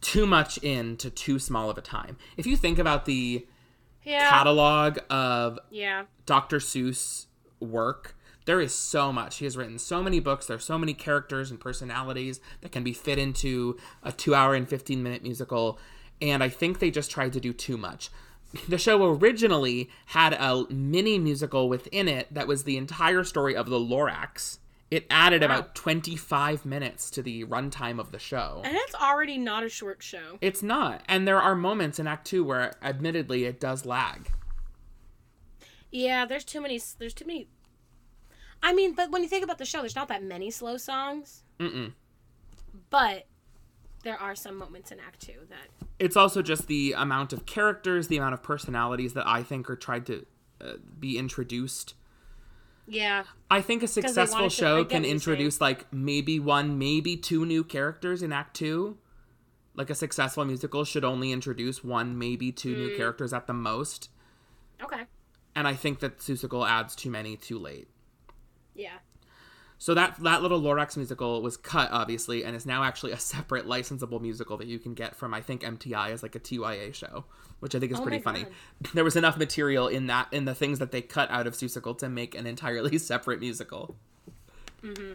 too 0.00 0.26
much 0.26 0.58
into 0.58 1.10
too 1.10 1.38
small 1.38 1.70
of 1.70 1.78
a 1.78 1.82
time. 1.82 2.16
If 2.36 2.46
you 2.46 2.56
think 2.56 2.78
about 2.78 3.04
the 3.04 3.46
yeah. 4.04 4.30
catalog 4.30 4.98
of 5.10 5.58
Yeah. 5.70 6.04
Dr. 6.26 6.58
Seuss 6.58 7.26
work, 7.60 8.16
there 8.44 8.60
is 8.60 8.74
so 8.74 9.12
much. 9.12 9.38
He 9.38 9.44
has 9.44 9.56
written 9.56 9.78
so 9.78 10.02
many 10.02 10.20
books. 10.20 10.46
There 10.46 10.56
are 10.56 10.60
so 10.60 10.78
many 10.78 10.94
characters 10.94 11.50
and 11.50 11.60
personalities 11.60 12.40
that 12.62 12.72
can 12.72 12.82
be 12.82 12.94
fit 12.94 13.18
into 13.18 13.76
a 14.02 14.10
two 14.12 14.34
hour 14.34 14.54
and 14.54 14.68
15 14.68 15.02
minute 15.02 15.22
musical. 15.22 15.78
And 16.22 16.42
I 16.42 16.48
think 16.48 16.78
they 16.78 16.90
just 16.90 17.10
tried 17.10 17.32
to 17.34 17.40
do 17.40 17.52
too 17.52 17.76
much. 17.76 18.10
The 18.66 18.78
show 18.78 19.04
originally 19.04 19.90
had 20.06 20.32
a 20.32 20.64
mini 20.70 21.18
musical 21.18 21.68
within 21.68 22.08
it 22.08 22.32
that 22.32 22.48
was 22.48 22.64
the 22.64 22.78
entire 22.78 23.22
story 23.22 23.54
of 23.54 23.68
the 23.68 23.78
Lorax. 23.78 24.58
It 24.90 25.06
added 25.10 25.42
about 25.42 25.74
25 25.74 26.64
minutes 26.64 27.10
to 27.10 27.22
the 27.22 27.44
runtime 27.44 28.00
of 28.00 28.10
the 28.10 28.18
show. 28.18 28.62
And 28.64 28.74
it's 28.74 28.94
already 28.94 29.36
not 29.36 29.62
a 29.62 29.68
short 29.68 30.02
show. 30.02 30.38
It's 30.40 30.62
not. 30.62 31.02
And 31.06 31.28
there 31.28 31.40
are 31.40 31.54
moments 31.54 31.98
in 31.98 32.06
Act 32.06 32.26
2 32.26 32.42
where, 32.42 32.72
admittedly, 32.82 33.44
it 33.44 33.60
does 33.60 33.84
lag. 33.84 34.30
Yeah, 35.90 36.24
there's 36.24 36.44
too 36.44 36.60
many. 36.62 36.80
There's 36.98 37.12
too 37.14 37.26
many. 37.26 37.48
I 38.62 38.72
mean, 38.72 38.94
but 38.94 39.10
when 39.10 39.22
you 39.22 39.28
think 39.28 39.44
about 39.44 39.58
the 39.58 39.64
show, 39.66 39.80
there's 39.80 39.96
not 39.96 40.08
that 40.08 40.22
many 40.22 40.50
slow 40.50 40.76
songs. 40.78 41.42
Mm-mm. 41.58 41.92
But 42.90 43.26
there 44.04 44.16
are 44.16 44.34
some 44.34 44.56
moments 44.56 44.90
in 44.90 45.00
Act 45.00 45.20
Two 45.20 45.46
that. 45.50 45.86
it's 45.98 46.16
also 46.16 46.40
just 46.42 46.66
the 46.66 46.94
amount 46.96 47.32
of 47.32 47.46
characters, 47.46 48.08
the 48.08 48.16
amount 48.16 48.34
of 48.34 48.42
personalities 48.42 49.14
that 49.14 49.26
I 49.26 49.42
think 49.42 49.68
are 49.68 49.76
tried 49.76 50.06
to 50.06 50.26
uh, 50.60 50.72
be 50.98 51.18
introduced. 51.18 51.94
Yeah. 52.90 53.24
I 53.50 53.60
think 53.60 53.82
a 53.82 53.86
successful 53.86 54.36
wanted 54.40 54.50
to- 54.50 54.56
show 54.56 54.84
can 54.84 55.04
introduce 55.04 55.60
like 55.60 55.92
maybe 55.92 56.40
one, 56.40 56.78
maybe 56.78 57.16
two 57.16 57.44
new 57.44 57.62
characters 57.62 58.22
in 58.22 58.32
Act 58.32 58.56
Two. 58.56 58.96
Like 59.74 59.90
a 59.90 59.94
successful 59.94 60.44
musical 60.44 60.84
should 60.84 61.04
only 61.04 61.30
introduce 61.30 61.84
one, 61.84 62.18
maybe 62.18 62.50
two 62.50 62.74
new 62.74 62.88
Mm. 62.90 62.96
characters 62.96 63.32
at 63.32 63.46
the 63.46 63.52
most. 63.52 64.10
Okay. 64.82 65.04
And 65.54 65.68
I 65.68 65.74
think 65.74 66.00
that 66.00 66.18
Seussical 66.18 66.68
adds 66.68 66.96
too 66.96 67.10
many 67.10 67.36
too 67.36 67.58
late. 67.58 67.88
Yeah. 68.74 68.98
So 69.78 69.94
that 69.94 70.16
that 70.22 70.42
little 70.42 70.60
Lorax 70.60 70.96
musical 70.96 71.40
was 71.40 71.56
cut, 71.56 71.90
obviously, 71.92 72.44
and 72.44 72.56
is 72.56 72.66
now 72.66 72.82
actually 72.82 73.12
a 73.12 73.18
separate 73.18 73.66
licensable 73.66 74.20
musical 74.20 74.56
that 74.56 74.66
you 74.66 74.78
can 74.78 74.94
get 74.94 75.14
from 75.14 75.32
I 75.32 75.40
think 75.40 75.62
MTI 75.62 76.10
as 76.10 76.22
like 76.22 76.34
a 76.34 76.40
TYA 76.40 76.92
show, 76.92 77.24
which 77.60 77.74
I 77.74 77.80
think 77.80 77.92
is 77.92 77.98
Oh 77.98 78.02
pretty 78.02 78.18
funny. 78.18 78.44
God. 78.44 78.52
There 78.94 79.04
was 79.04 79.16
enough 79.16 79.36
material 79.36 79.88
in 79.88 80.08
that 80.08 80.28
in 80.32 80.44
the 80.44 80.54
things 80.54 80.80
that 80.80 80.90
they 80.90 81.02
cut 81.02 81.30
out 81.30 81.46
of 81.46 81.54
Seussical 81.54 81.96
to 81.98 82.08
make 82.08 82.34
an 82.34 82.46
entirely 82.46 82.98
separate 82.98 83.40
musical. 83.40 83.96
Mm-hmm. 84.82 85.12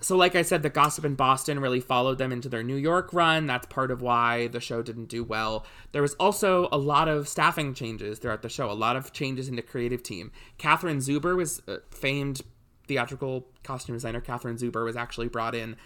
So, 0.00 0.16
like 0.16 0.36
I 0.36 0.42
said, 0.42 0.62
the 0.62 0.70
gossip 0.70 1.04
in 1.04 1.14
Boston 1.14 1.58
really 1.58 1.80
followed 1.80 2.18
them 2.18 2.30
into 2.30 2.48
their 2.48 2.62
New 2.62 2.76
York 2.76 3.12
run. 3.12 3.46
That's 3.46 3.66
part 3.66 3.90
of 3.90 4.02
why 4.02 4.48
the 4.48 4.60
show 4.60 4.82
didn't 4.82 5.06
do 5.06 5.24
well. 5.24 5.66
There 5.92 6.02
was 6.02 6.14
also 6.14 6.68
a 6.70 6.78
lot 6.78 7.08
of 7.08 7.26
staffing 7.26 7.74
changes 7.74 8.18
throughout 8.18 8.42
the 8.42 8.48
show, 8.48 8.70
a 8.70 8.72
lot 8.72 8.96
of 8.96 9.12
changes 9.12 9.48
in 9.48 9.56
the 9.56 9.62
creative 9.62 10.02
team. 10.02 10.30
Catherine 10.58 10.98
Zuber 10.98 11.36
was 11.36 11.62
uh, 11.66 11.78
famed 11.90 12.42
theatrical 12.86 13.46
costume 13.62 13.94
designer. 13.94 14.20
Catherine 14.20 14.56
Zuber 14.56 14.84
was 14.84 14.96
actually 14.96 15.28
brought 15.28 15.54
in 15.54 15.76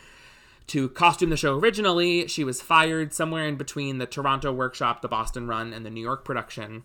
to 0.68 0.88
costume 0.90 1.30
the 1.30 1.37
show 1.37 1.58
originally. 1.58 2.28
She 2.28 2.44
was 2.44 2.61
fired 2.61 3.12
somewhere 3.12 3.46
in 3.46 3.56
between 3.56 3.98
the 3.98 4.06
Toronto 4.06 4.52
workshop, 4.52 5.02
the 5.02 5.08
Boston 5.08 5.46
run, 5.46 5.72
and 5.72 5.84
the 5.84 5.90
New 5.90 6.02
York 6.02 6.24
production, 6.24 6.84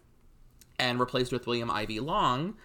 and 0.80 1.00
replaced 1.00 1.32
with 1.32 1.46
William 1.46 1.70
Ivey 1.70 2.00
Long. 2.00 2.56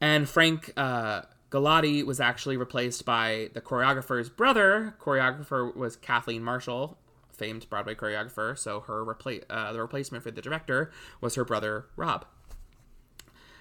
And 0.00 0.28
Frank 0.28 0.72
uh, 0.76 1.22
Galati 1.50 2.04
was 2.04 2.20
actually 2.20 2.56
replaced 2.56 3.04
by 3.04 3.50
the 3.54 3.60
choreographer's 3.60 4.28
brother. 4.28 4.94
Choreographer 5.00 5.74
was 5.76 5.96
Kathleen 5.96 6.42
Marshall, 6.42 6.98
famed 7.32 7.68
Broadway 7.68 7.94
choreographer. 7.94 8.56
So 8.56 8.80
her 8.80 9.04
repla- 9.04 9.44
uh, 9.50 9.72
the 9.72 9.80
replacement 9.80 10.24
for 10.24 10.30
the 10.30 10.42
director 10.42 10.90
was 11.20 11.34
her 11.34 11.44
brother 11.44 11.86
Rob. 11.96 12.24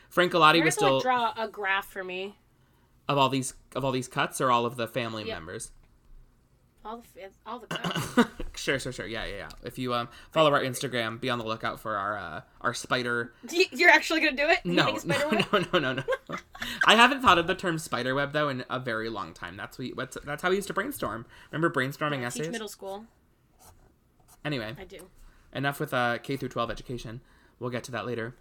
Frank 0.09 0.33
Galati 0.33 0.63
was 0.63 0.75
still 0.75 0.87
to, 0.87 0.93
like, 0.95 1.03
draw 1.03 1.33
a 1.37 1.47
graph 1.47 1.87
for 1.87 2.03
me. 2.03 2.35
Of 3.07 3.17
all 3.17 3.29
these 3.29 3.53
of 3.75 3.83
all 3.85 3.91
these 3.91 4.07
cuts 4.07 4.39
or 4.41 4.51
all 4.51 4.65
of 4.65 4.75
the 4.77 4.87
family 4.87 5.23
Yep. 5.25 5.35
members. 5.37 5.71
All 6.83 6.97
the 7.13 7.29
all 7.45 7.59
the 7.59 7.67
cuts. 7.67 8.29
Sure, 8.55 8.79
sure, 8.79 8.91
sure. 8.91 9.05
Yeah, 9.05 9.25
yeah, 9.25 9.35
yeah. 9.37 9.49
If 9.63 9.77
you 9.77 9.93
um 9.93 10.09
follow 10.31 10.51
our 10.51 10.61
Instagram, 10.61 11.19
be 11.21 11.29
on 11.29 11.37
the 11.37 11.45
lookout 11.45 11.79
for 11.79 11.95
our 11.95 12.17
uh 12.17 12.41
our 12.61 12.73
spider. 12.73 13.33
You're 13.71 13.89
actually 13.91 14.21
gonna 14.21 14.35
do 14.35 14.47
it? 14.49 14.59
No, 14.65 14.97
no, 15.05 15.29
no, 15.29 15.59
no, 15.73 15.79
no, 15.79 15.93
no. 15.93 16.03
I 16.87 16.95
haven't 16.95 17.21
thought 17.21 17.37
of 17.37 17.45
the 17.47 17.53
term 17.55 17.77
spider 17.77 18.15
web 18.15 18.33
though 18.33 18.49
in 18.49 18.65
a 18.69 18.79
very 18.79 19.09
long 19.09 19.33
time. 19.33 19.57
That's 19.57 19.77
we. 19.77 19.89
What's 19.93 20.17
that's 20.23 20.41
how 20.41 20.49
we 20.49 20.55
used 20.55 20.67
to 20.69 20.73
brainstorm. 20.73 21.25
Remember 21.51 21.69
brainstorming 21.69 22.17
Teach 22.17 22.25
essays? 22.41 22.49
middle 22.49 22.67
school. 22.67 23.05
Anyway, 24.43 24.75
I 24.79 24.83
do. 24.85 25.07
enough 25.53 25.79
with 25.79 25.93
uh 25.93 26.17
K 26.17 26.35
through 26.35 26.49
12 26.49 26.71
education. 26.71 27.21
We'll 27.59 27.69
get 27.69 27.83
to 27.85 27.91
that 27.91 28.07
later. 28.07 28.35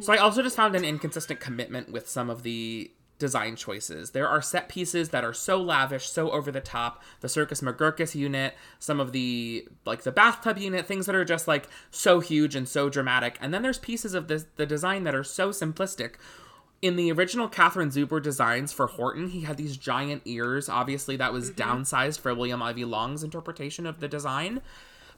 So 0.00 0.12
I 0.12 0.16
also 0.18 0.42
just 0.42 0.56
found 0.56 0.74
an 0.74 0.84
inconsistent 0.84 1.40
commitment 1.40 1.90
with 1.90 2.08
some 2.08 2.28
of 2.30 2.42
the 2.42 2.90
design 3.22 3.54
choices. 3.54 4.10
There 4.10 4.26
are 4.26 4.42
set 4.42 4.68
pieces 4.68 5.10
that 5.10 5.22
are 5.22 5.32
so 5.32 5.62
lavish, 5.62 6.08
so 6.08 6.32
over 6.32 6.50
the 6.50 6.60
top. 6.60 7.00
The 7.20 7.28
Circus 7.28 7.60
McGurkus 7.60 8.16
unit, 8.16 8.56
some 8.80 8.98
of 8.98 9.12
the 9.12 9.68
like 9.86 10.02
the 10.02 10.10
bathtub 10.10 10.58
unit, 10.58 10.86
things 10.86 11.06
that 11.06 11.14
are 11.14 11.24
just 11.24 11.46
like 11.46 11.68
so 11.92 12.18
huge 12.18 12.56
and 12.56 12.68
so 12.68 12.88
dramatic. 12.88 13.38
And 13.40 13.54
then 13.54 13.62
there's 13.62 13.78
pieces 13.78 14.12
of 14.12 14.26
this 14.26 14.46
the 14.56 14.66
design 14.66 15.04
that 15.04 15.14
are 15.14 15.22
so 15.22 15.50
simplistic. 15.50 16.14
In 16.82 16.96
the 16.96 17.12
original 17.12 17.48
Catherine 17.48 17.90
Zuber 17.90 18.20
designs 18.20 18.72
for 18.72 18.88
Horton, 18.88 19.28
he 19.28 19.42
had 19.42 19.56
these 19.56 19.76
giant 19.76 20.22
ears. 20.24 20.68
Obviously, 20.68 21.14
that 21.14 21.32
was 21.32 21.52
mm-hmm. 21.52 21.62
downsized 21.62 22.18
for 22.18 22.34
William 22.34 22.60
Ivey 22.60 22.84
Long's 22.84 23.22
interpretation 23.22 23.86
of 23.86 24.00
the 24.00 24.08
design. 24.08 24.60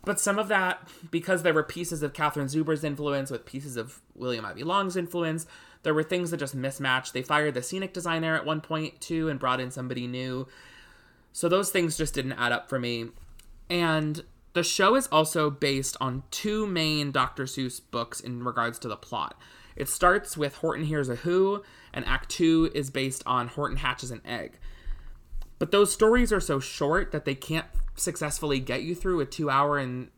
But 0.04 0.20
some 0.20 0.38
of 0.38 0.48
that, 0.48 0.86
because 1.10 1.42
there 1.42 1.54
were 1.54 1.62
pieces 1.62 2.02
of 2.02 2.12
Catherine 2.12 2.48
Zuber's 2.48 2.84
influence 2.84 3.30
with 3.30 3.46
pieces 3.46 3.78
of 3.78 4.02
William 4.14 4.44
Ivey 4.44 4.62
Long's 4.62 4.94
influence, 4.94 5.46
there 5.84 5.94
were 5.94 6.02
things 6.02 6.30
that 6.30 6.38
just 6.38 6.54
mismatched. 6.54 7.12
They 7.12 7.22
fired 7.22 7.54
the 7.54 7.62
scenic 7.62 7.92
designer 7.92 8.34
at 8.34 8.44
one 8.44 8.60
point 8.60 9.00
too 9.00 9.28
and 9.28 9.38
brought 9.38 9.60
in 9.60 9.70
somebody 9.70 10.06
new. 10.06 10.48
So 11.32 11.48
those 11.48 11.70
things 11.70 11.96
just 11.96 12.14
didn't 12.14 12.32
add 12.32 12.52
up 12.52 12.68
for 12.68 12.78
me. 12.78 13.06
And 13.70 14.24
the 14.54 14.62
show 14.62 14.94
is 14.94 15.08
also 15.08 15.50
based 15.50 15.96
on 16.00 16.22
two 16.30 16.66
main 16.66 17.12
Dr. 17.12 17.44
Seuss 17.44 17.80
books 17.90 18.20
in 18.20 18.42
regards 18.42 18.78
to 18.80 18.88
the 18.88 18.96
plot. 18.96 19.38
It 19.76 19.88
starts 19.88 20.36
with 20.36 20.56
Horton 20.56 20.84
Hears 20.84 21.08
a 21.08 21.16
Who, 21.16 21.62
and 21.92 22.04
Act 22.06 22.30
2 22.30 22.70
is 22.74 22.90
based 22.90 23.22
on 23.26 23.48
Horton 23.48 23.78
Hatches 23.78 24.12
an 24.12 24.20
Egg. 24.24 24.58
But 25.58 25.72
those 25.72 25.92
stories 25.92 26.32
are 26.32 26.40
so 26.40 26.60
short 26.60 27.12
that 27.12 27.24
they 27.24 27.34
can't 27.34 27.66
successfully 27.96 28.60
get 28.60 28.82
you 28.82 28.94
through 28.94 29.20
a 29.20 29.26
two 29.26 29.50
hour 29.50 29.78
and 29.78 30.10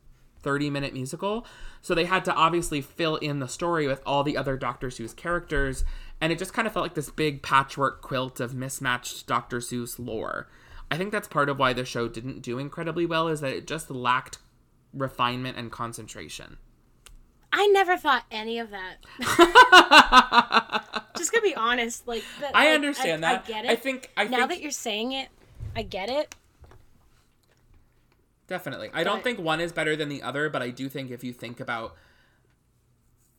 30 0.46 0.70
minute 0.70 0.94
musical. 0.94 1.44
So 1.82 1.92
they 1.92 2.04
had 2.04 2.24
to 2.26 2.32
obviously 2.34 2.80
fill 2.80 3.16
in 3.16 3.40
the 3.40 3.48
story 3.48 3.88
with 3.88 4.00
all 4.06 4.22
the 4.22 4.36
other 4.36 4.56
Dr. 4.56 4.88
Seuss 4.90 5.14
characters. 5.14 5.84
And 6.20 6.32
it 6.32 6.38
just 6.38 6.52
kind 6.54 6.68
of 6.68 6.72
felt 6.72 6.84
like 6.84 6.94
this 6.94 7.10
big 7.10 7.42
patchwork 7.42 8.00
quilt 8.00 8.38
of 8.38 8.54
mismatched 8.54 9.26
Dr. 9.26 9.58
Seuss 9.58 9.98
lore. 9.98 10.46
I 10.88 10.96
think 10.96 11.10
that's 11.10 11.26
part 11.26 11.48
of 11.48 11.58
why 11.58 11.72
the 11.72 11.84
show 11.84 12.06
didn't 12.06 12.42
do 12.42 12.60
incredibly 12.60 13.06
well, 13.06 13.26
is 13.26 13.40
that 13.40 13.52
it 13.52 13.66
just 13.66 13.90
lacked 13.90 14.38
refinement 14.94 15.58
and 15.58 15.72
concentration. 15.72 16.58
I 17.52 17.66
never 17.66 17.96
thought 17.96 18.22
any 18.30 18.60
of 18.60 18.70
that. 18.70 18.98
Just 21.16 21.32
gonna 21.32 21.42
be 21.42 21.54
honest, 21.56 22.06
like 22.06 22.22
that, 22.40 22.54
I 22.54 22.66
like, 22.66 22.74
understand 22.74 23.24
I, 23.24 23.32
that. 23.32 23.44
I 23.44 23.48
get 23.48 23.64
it. 23.64 23.70
I 23.70 23.76
think- 23.76 24.10
I 24.16 24.24
now 24.24 24.36
think- 24.38 24.50
that 24.50 24.60
you're 24.60 24.70
saying 24.70 25.12
it, 25.12 25.28
I 25.74 25.82
get 25.82 26.08
it. 26.10 26.34
Definitely. 28.48 28.90
I 28.92 29.04
don't 29.04 29.22
think 29.22 29.38
one 29.38 29.60
is 29.60 29.72
better 29.72 29.96
than 29.96 30.08
the 30.08 30.22
other, 30.22 30.48
but 30.48 30.62
I 30.62 30.70
do 30.70 30.88
think 30.88 31.10
if 31.10 31.24
you 31.24 31.32
think 31.32 31.58
about 31.60 31.96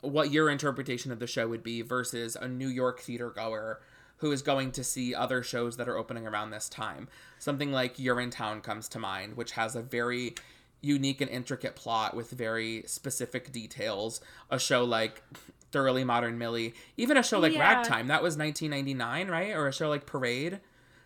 what 0.01 0.31
your 0.31 0.49
interpretation 0.49 1.11
of 1.11 1.19
the 1.19 1.27
show 1.27 1.47
would 1.47 1.63
be 1.63 1.81
versus 1.81 2.35
a 2.35 2.47
New 2.47 2.67
York 2.67 2.99
theater 2.99 3.29
goer 3.29 3.81
who 4.17 4.31
is 4.31 4.41
going 4.41 4.71
to 4.71 4.83
see 4.83 5.13
other 5.13 5.43
shows 5.43 5.77
that 5.77 5.87
are 5.87 5.97
opening 5.97 6.25
around 6.27 6.49
this 6.49 6.67
time. 6.69 7.07
Something 7.39 7.71
like 7.71 7.97
Urinetown 7.97 8.63
comes 8.63 8.87
to 8.89 8.99
mind, 8.99 9.37
which 9.37 9.51
has 9.51 9.75
a 9.75 9.81
very 9.81 10.35
unique 10.81 11.21
and 11.21 11.29
intricate 11.29 11.75
plot 11.75 12.15
with 12.15 12.31
very 12.31 12.83
specific 12.87 13.51
details. 13.51 14.19
A 14.49 14.59
show 14.59 14.83
like 14.83 15.23
Thoroughly 15.71 16.03
Modern 16.03 16.37
Millie, 16.37 16.73
even 16.95 17.17
a 17.17 17.23
show 17.23 17.39
like 17.39 17.53
Yeah. 17.53 17.59
Ragtime, 17.59 18.07
that 18.07 18.23
was 18.23 18.37
1999, 18.37 19.27
right? 19.27 19.51
Or 19.51 19.67
a 19.67 19.73
show 19.73 19.89
like 19.89 20.05
Parade 20.05 20.59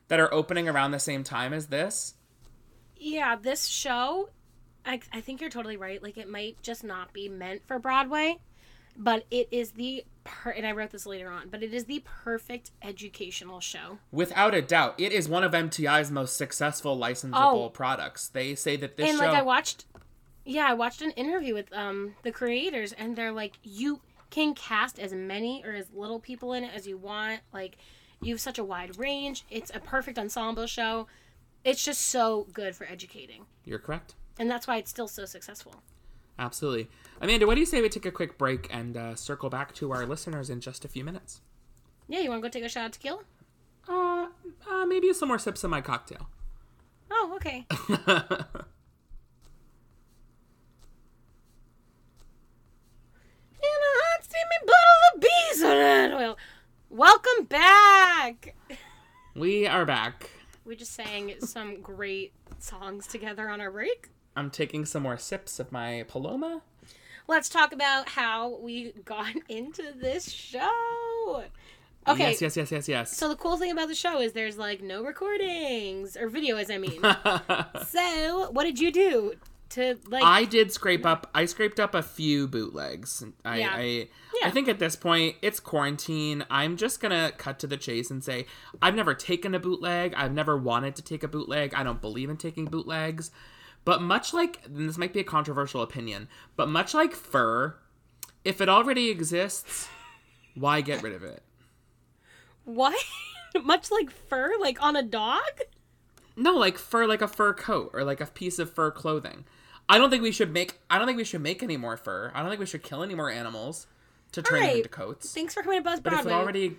that 0.08 0.20
are 0.20 0.34
opening 0.34 0.70
around 0.70 0.92
the 0.92 1.00
same 1.00 1.24
time 1.24 1.54
as 1.54 1.68
this. 1.68 2.14
Yeah, 3.04 3.36
this 3.36 3.66
show, 3.66 4.30
I 4.86 5.02
I 5.12 5.22
think 5.22 5.42
you're 5.42 5.50
totally 5.50 5.76
right. 5.78 6.02
Like 6.04 6.18
it 6.18 6.30
might 6.30 6.62
just 6.62 6.84
not 6.84 7.14
be 7.14 7.28
meant 7.28 7.64
for 7.68 7.80
Broadway, 7.80 8.38
but 8.96 9.26
it 9.32 9.48
is 9.50 9.72
the 9.72 10.06
per- 10.24 10.52
and 10.52 10.68
I 10.68 10.72
wrote 10.74 10.92
this 10.92 11.08
later 11.08 11.30
on, 11.32 11.50
but 11.50 11.64
it 11.64 11.74
is 11.74 11.86
the 11.86 12.04
perfect 12.06 12.70
educational 12.84 13.60
show. 13.60 13.98
Without 14.12 14.54
a 14.54 14.62
doubt, 14.62 14.94
it 15.00 15.12
is 15.12 15.28
one 15.28 15.44
of 15.44 15.52
MTI's 15.54 16.12
most 16.12 16.38
successful 16.38 16.96
licensable 16.96 17.66
Oh. 17.66 17.70
products. 17.70 18.28
They 18.28 18.54
say 18.54 18.76
that 18.78 18.98
this 18.98 19.08
show 19.08 19.10
and 19.14 19.20
show 19.20 19.26
like 19.26 19.36
I 19.36 19.42
watched, 19.42 19.86
yeah, 20.46 20.68
I 20.70 20.74
watched 20.74 21.02
an 21.02 21.12
interview 21.12 21.56
with 21.56 21.74
um 21.74 22.14
the 22.22 22.32
creators, 22.32 22.94
and 22.94 23.16
they're 23.16 23.32
like, 23.32 23.54
you 23.64 24.02
can 24.30 24.54
cast 24.54 25.00
as 25.00 25.12
many 25.12 25.64
or 25.66 25.74
as 25.74 25.88
little 25.92 26.20
people 26.20 26.54
in 26.54 26.64
it 26.64 26.72
as 26.76 26.86
you 26.88 26.98
want. 26.98 27.42
Like, 27.52 27.78
you 28.22 28.34
have 28.36 28.40
such 28.42 28.60
a 28.60 28.64
wide 28.64 28.98
range. 29.00 29.44
It's 29.50 29.72
a 29.74 29.80
perfect 29.80 30.20
ensemble 30.20 30.68
show. 30.68 31.08
It's 31.63 31.84
just 31.84 32.02
so 32.02 32.47
good 32.54 32.76
for 32.76 32.86
educating, 32.86 33.45
You're 33.65 33.80
correct. 33.80 34.15
and 34.39 34.50
that's 34.50 34.65
why 34.67 34.78
it's 34.78 34.89
still 34.89 35.08
so 35.08 35.26
successful. 35.26 35.84
Absolutely. 36.39 36.89
Amanda, 37.21 37.45
what 37.45 37.54
do 37.54 37.60
you 37.60 37.67
say 37.67 37.82
we 37.82 37.89
take 37.89 38.06
a 38.06 38.12
quick 38.12 38.38
break 38.38 38.67
and 38.71 38.97
uh, 38.97 39.15
circle 39.15 39.50
back 39.50 39.74
to 39.76 39.91
our 39.91 40.06
listeners 40.08 40.50
in 40.50 40.60
just 40.60 40.84
a 40.86 40.88
few 40.88 41.04
minutes? 41.04 41.41
Yeah, 42.08 42.19
you 42.19 42.30
want 42.30 42.41
to 42.41 42.47
go 42.47 42.52
take 42.52 42.63
a 42.63 42.69
shot 42.69 42.86
of 42.88 42.91
tequila? 42.93 43.19
Uh, 43.88 44.28
uh 44.69 44.86
maybe 44.86 45.12
some 45.13 45.28
more 45.28 45.39
sips 45.39 45.63
of 45.63 45.69
my 45.69 45.82
cocktail. 45.82 46.30
Oh, 47.12 47.34
okay. 47.36 47.65
In 53.63 53.67
a 53.67 53.93
hot 54.02 54.24
steamy 54.24 54.60
bottle 54.65 55.02
of 55.13 55.21
bees 55.21 55.63
oil. 55.63 56.38
Welcome 56.89 57.45
back. 57.45 58.56
we 59.36 59.67
are 59.67 59.86
back. 59.86 60.30
We 60.65 60.76
just 60.76 60.93
sang 60.93 61.34
some 61.41 61.82
great 61.82 62.34
songs 62.60 63.08
together 63.08 63.50
on 63.50 63.62
our 63.62 63.71
break. 63.71 64.10
I'm 64.36 64.50
taking 64.50 64.86
some 64.86 65.04
more 65.04 65.17
sips 65.17 65.60
of 65.60 65.71
my 65.71 66.06
Paloma. 66.08 66.62
Let's 67.28 67.50
talk 67.50 67.74
about 67.74 68.10
how 68.10 68.58
we 68.60 68.93
got 69.04 69.34
into 69.50 69.91
this 69.95 70.32
show. 70.32 70.60
Oh, 70.62 71.43
okay. 72.08 72.32
Yes, 72.32 72.41
yes, 72.41 72.58
yes, 72.58 72.71
yes, 72.71 72.88
yes. 72.88 73.17
So 73.17 73.28
the 73.28 73.36
cool 73.36 73.58
thing 73.58 73.71
about 73.71 73.88
the 73.88 73.95
show 73.95 74.21
is 74.21 74.34
there's 74.34 74.58
like 74.58 74.82
no 74.82 75.04
recordings 75.04 76.15
or 76.15 76.30
video, 76.30 76.58
as 76.58 76.69
I 76.69 76.78
mean. 76.78 77.02
so 77.88 78.50
what 78.52 78.63
did 78.63 78.80
you 78.80 78.91
do 78.91 79.34
to 79.71 79.97
like? 80.07 80.23
I 80.23 80.45
did 80.45 80.71
scrape 80.71 81.05
up. 81.05 81.29
I 81.34 81.45
scraped 81.45 81.79
up 81.79 81.95
a 81.95 82.01
few 82.01 82.47
bootlegs. 82.47 83.23
I, 83.43 83.60
Yeah. 83.60 83.71
I, 83.73 83.81
Yeah. 84.39 84.47
I 84.47 84.51
think 84.51 84.67
at 84.67 84.79
this 84.79 84.95
point 84.95 85.36
it's 85.41 85.60
quarantine. 85.60 86.45
I'm 86.49 86.77
just 86.77 86.99
gonna 86.99 87.31
cut 87.38 87.60
to 87.60 87.67
the 87.67 87.77
chase 87.77 88.10
and 88.12 88.23
say 88.23 88.45
I've 88.81 88.95
never 88.95 89.13
taken 89.13 89.55
a 89.55 89.60
bootleg. 89.60 90.13
I've 90.15 90.34
never 90.34 90.57
wanted 90.57 90.95
to 90.97 91.01
take 91.01 91.23
a 91.23 91.27
bootleg. 91.27 91.73
I 91.73 91.84
don't 91.84 92.01
believe 92.01 92.29
in 92.29 92.38
taking 92.38 92.65
bootlegs. 92.65 93.31
But 93.84 94.01
much 94.01 94.34
like 94.34 94.62
and 94.65 94.88
this 94.88 94.97
might 94.97 95.13
be 95.13 95.19
a 95.19 95.25
controversial 95.25 95.81
opinion, 95.81 96.27
but 96.55 96.69
much 96.69 96.93
like 96.93 97.13
fur, 97.13 97.75
if 98.43 98.62
it 98.62 98.69
already 98.69 99.10
exists, 99.10 99.88
why 100.55 100.81
get 100.81 101.01
rid 101.01 101.13
of 101.13 101.23
it? 101.23 101.43
What? 102.65 102.97
Much 103.63 103.91
like 103.91 104.10
fur, 104.12 104.53
like 104.60 104.81
on 104.81 104.95
a 104.95 105.03
dog? 105.03 105.41
No, 106.36 106.55
like 106.55 106.77
fur, 106.77 107.05
like 107.05 107.21
a 107.21 107.27
fur 107.27 107.53
coat 107.53 107.91
or 107.93 108.03
like 108.03 108.21
a 108.21 108.25
piece 108.25 108.60
of 108.60 108.71
fur 108.71 108.91
clothing. 108.91 109.45
I 109.89 109.98
don't 109.98 110.10
think 110.10 110.24
we 110.24 110.32
should 110.32 110.54
make. 110.54 110.80
I 110.89 110.98
don't 110.98 111.08
think 111.08 111.17
we 111.17 111.24
should 111.24 111.41
make 111.41 111.62
any 111.63 111.78
more 111.78 111.98
fur. 111.98 112.32
I 112.34 112.41
don't 112.41 112.50
think 112.50 112.60
we 112.60 112.65
should 112.65 112.84
kill 112.84 113.04
any 113.04 113.15
more 113.15 113.30
animals 113.30 113.88
to 114.32 114.41
turn 114.41 114.62
them 114.62 114.78
into 114.78 114.89
coats. 114.89 115.34
Thanks 115.34 115.54
for 115.54 115.63
coming 115.63 115.80
to 115.80 115.84
Buzz 115.84 116.00
But 116.00 116.13
if 116.13 116.26
it 116.26 116.32
already, 116.32 116.78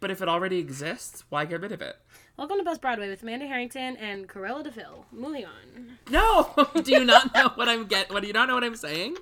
but 0.00 0.10
if 0.10 0.22
it 0.22 0.28
already 0.28 0.58
exists, 0.58 1.24
why 1.28 1.44
get 1.44 1.60
rid 1.60 1.72
of 1.72 1.82
it? 1.82 1.96
Welcome 2.36 2.58
to 2.58 2.64
Buzz 2.64 2.78
Broadway 2.78 3.08
with 3.08 3.22
Amanda 3.22 3.46
Harrington 3.46 3.96
and 3.96 4.28
Cruella 4.28 4.62
de 4.62 4.70
Vil. 4.70 5.06
Moving 5.10 5.44
on. 5.44 5.98
No, 6.10 6.52
do 6.82 6.92
you 6.92 7.04
not 7.04 7.34
know 7.34 7.48
what 7.56 7.68
I'm 7.68 7.86
get? 7.86 8.12
What 8.12 8.20
do 8.22 8.28
you 8.28 8.32
not 8.32 8.46
know 8.46 8.54
what 8.54 8.62
I'm 8.62 8.76
saying? 8.76 9.16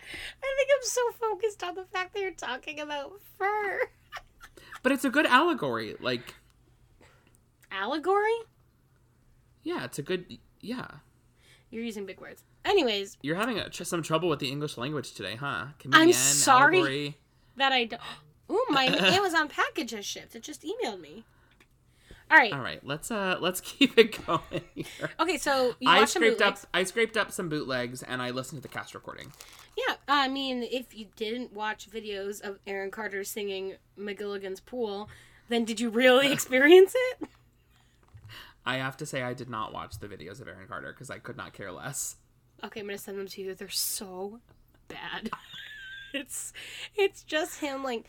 I 0.00 0.54
think 0.56 0.70
I'm 0.74 0.82
so 0.82 1.00
focused 1.20 1.62
on 1.62 1.74
the 1.74 1.84
fact 1.84 2.14
that 2.14 2.20
you're 2.20 2.30
talking 2.30 2.80
about 2.80 3.20
fur. 3.38 3.80
But 4.82 4.92
it's 4.92 5.04
a 5.04 5.10
good 5.10 5.26
allegory. 5.26 5.96
Like, 6.00 6.34
Allegory? 7.70 8.36
yeah, 9.62 9.84
it's 9.84 9.98
a 9.98 10.02
good. 10.02 10.38
Yeah, 10.60 10.86
You're 11.70 11.82
using 11.82 12.06
big 12.06 12.20
words. 12.20 12.44
Anyways, 12.64 13.16
you're 13.22 13.36
having 13.36 13.58
a, 13.58 13.72
some 13.72 14.02
trouble 14.02 14.28
with 14.28 14.38
the 14.38 14.50
English 14.50 14.76
language 14.76 15.12
today, 15.12 15.36
huh? 15.36 15.66
I'm 15.92 16.12
sorry. 16.12 16.78
allegory. 16.78 17.18
that 17.56 17.72
I 17.72 17.84
don't. 17.84 18.00
Ooh, 18.50 18.64
my 18.68 18.84
Amazon 18.84 19.48
package 19.48 19.92
has 19.92 20.04
shipped. 20.04 20.34
It 20.36 20.42
just 20.42 20.62
emailed 20.62 21.00
me. 21.00 21.24
All 22.30 22.38
right. 22.38 22.52
All 22.52 22.60
right, 22.60 22.84
let's 22.84 23.10
uh 23.10 23.36
let's 23.40 23.60
keep 23.60 23.98
it 23.98 24.24
going 24.26 24.40
here. 24.74 25.10
Okay, 25.20 25.36
so 25.36 25.74
you 25.80 25.88
I 25.88 26.04
scraped 26.04 26.42
up. 26.42 26.58
I 26.72 26.84
scraped 26.84 27.16
up 27.16 27.30
some 27.30 27.48
bootlegs 27.48 28.02
and 28.02 28.22
I 28.22 28.30
listened 28.30 28.62
to 28.62 28.68
the 28.68 28.72
cast 28.72 28.94
recording. 28.94 29.32
Yeah, 29.76 29.96
I 30.08 30.28
mean, 30.28 30.62
if 30.62 30.96
you 30.96 31.06
didn't 31.16 31.52
watch 31.52 31.90
videos 31.90 32.40
of 32.40 32.58
Aaron 32.66 32.90
Carter 32.90 33.24
singing 33.24 33.74
McElligot's 33.98 34.60
Pool, 34.60 35.08
then 35.48 35.64
did 35.64 35.80
you 35.80 35.90
really 35.90 36.32
experience 36.32 36.94
it? 36.94 37.28
I 38.66 38.76
have 38.76 38.96
to 38.98 39.06
say 39.06 39.22
I 39.22 39.34
did 39.34 39.50
not 39.50 39.72
watch 39.72 39.98
the 39.98 40.08
videos 40.08 40.40
of 40.40 40.48
Aaron 40.48 40.66
Carter 40.66 40.92
because 40.92 41.10
I 41.10 41.18
could 41.18 41.36
not 41.36 41.52
care 41.52 41.70
less. 41.72 42.16
Okay, 42.64 42.80
I'm 42.80 42.86
gonna 42.86 42.98
send 42.98 43.18
them 43.18 43.26
to 43.28 43.42
you. 43.42 43.54
They're 43.54 43.68
so 43.68 44.40
bad. 44.88 45.30
it's 46.14 46.52
it's 46.96 47.22
just 47.22 47.60
him 47.60 47.82
like, 47.82 48.06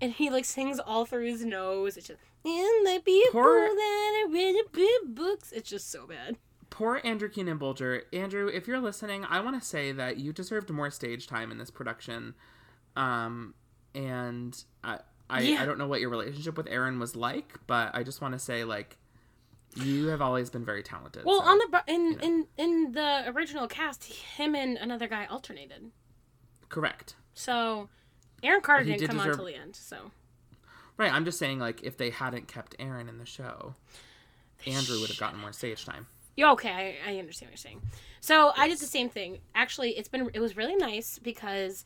and 0.00 0.12
he 0.12 0.30
like 0.30 0.44
sings 0.44 0.78
all 0.80 1.04
through 1.06 1.26
his 1.26 1.44
nose. 1.44 1.96
It's 1.96 2.08
just 2.08 2.20
in 2.44 2.84
the 2.84 3.00
people 3.04 3.32
Poor- 3.40 3.68
that 3.68 4.24
I 4.26 4.28
read 4.32 4.56
a 4.56 4.68
big 4.70 5.14
books. 5.14 5.52
It's 5.52 5.68
just 5.68 5.90
so 5.90 6.06
bad. 6.06 6.36
Poor 6.70 7.00
Andrew 7.04 7.28
Keenan 7.28 7.58
Bolger. 7.58 8.02
Andrew, 8.12 8.48
if 8.48 8.66
you're 8.66 8.80
listening, 8.80 9.24
I 9.24 9.40
want 9.40 9.60
to 9.60 9.66
say 9.66 9.92
that 9.92 10.18
you 10.18 10.32
deserved 10.32 10.68
more 10.70 10.90
stage 10.90 11.26
time 11.26 11.50
in 11.52 11.58
this 11.58 11.70
production. 11.70 12.34
Um, 12.96 13.54
and 13.94 14.62
I, 14.82 14.98
I, 15.30 15.40
Yeah. 15.42 15.62
I 15.62 15.64
don't 15.66 15.78
know 15.78 15.86
what 15.86 16.00
your 16.00 16.10
relationship 16.10 16.56
with 16.56 16.66
Aaron 16.68 16.98
was 16.98 17.14
like, 17.16 17.54
but 17.66 17.94
I 17.94 18.02
just 18.02 18.20
want 18.20 18.32
to 18.34 18.38
say, 18.38 18.64
like, 18.64 18.96
you 19.76 20.08
have 20.08 20.20
always 20.22 20.50
been 20.50 20.64
very 20.64 20.82
talented. 20.82 21.24
Well, 21.24 21.40
so- 21.42 21.48
on 21.48 21.58
the 21.58 21.82
in 21.86 22.18
in 22.20 22.46
in 22.56 22.92
the 22.92 23.24
original 23.28 23.68
cast, 23.68 24.04
him 24.04 24.54
and 24.54 24.76
another 24.76 25.06
guy 25.08 25.26
alternated. 25.26 25.90
correct. 26.68 27.14
So 27.34 27.88
Aaron 28.42 28.60
Carter 28.60 28.84
didn't 28.84 29.00
did 29.00 29.08
come 29.10 29.20
on 29.20 29.26
deserve- 29.26 29.36
till 29.38 29.46
the 29.46 29.54
end. 29.56 29.76
So 29.76 30.10
Right, 30.98 31.12
I'm 31.12 31.26
just 31.26 31.38
saying, 31.38 31.58
like, 31.58 31.82
if 31.82 31.98
they 31.98 32.08
hadn't 32.08 32.48
kept 32.48 32.74
Aaron 32.78 33.06
in 33.10 33.18
the 33.18 33.26
show, 33.26 33.74
Andrew 34.66 34.98
would 35.00 35.10
have 35.10 35.18
gotten 35.18 35.38
more 35.38 35.52
stage 35.52 35.84
time. 35.84 36.06
Yeah, 36.36 36.52
okay, 36.52 36.96
I, 37.06 37.10
I 37.12 37.18
understand 37.18 37.48
what 37.48 37.52
you're 37.52 37.58
saying. 37.58 37.82
So 38.20 38.52
I 38.56 38.66
did 38.66 38.78
the 38.78 38.86
same 38.86 39.10
thing. 39.10 39.40
Actually, 39.54 39.90
it's 39.98 40.08
been 40.08 40.30
it 40.32 40.40
was 40.40 40.56
really 40.56 40.74
nice 40.76 41.18
because, 41.18 41.84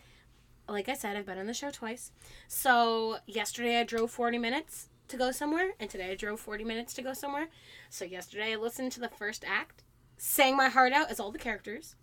like 0.69 0.89
I 0.89 0.95
said, 0.95 1.17
I've 1.17 1.27
been 1.27 1.39
on 1.39 1.47
the 1.47 1.55
show 1.55 1.71
twice. 1.71 2.13
So 2.47 3.17
yesterday 3.27 3.81
I 3.81 3.85
drove 3.85 4.13
40 4.13 4.39
minutes 4.39 4.89
to 5.11 5.17
go 5.17 5.31
somewhere, 5.31 5.73
and 5.79 5.89
today 5.91 6.11
I 6.13 6.15
drove 6.15 6.41
40 6.41 6.65
minutes 6.65 6.95
to 6.95 7.03
go 7.03 7.13
somewhere. 7.13 7.49
So 7.89 8.05
yesterday 8.05 8.53
I 8.53 8.57
listened 8.57 8.93
to 8.93 9.01
the 9.01 9.09
first 9.09 9.45
act. 9.47 9.83
sang 10.17 10.57
my 10.57 10.69
heart 10.69 10.93
out 10.93 11.11
as 11.11 11.19
all 11.19 11.31
the 11.31 11.39
characters. 11.39 11.97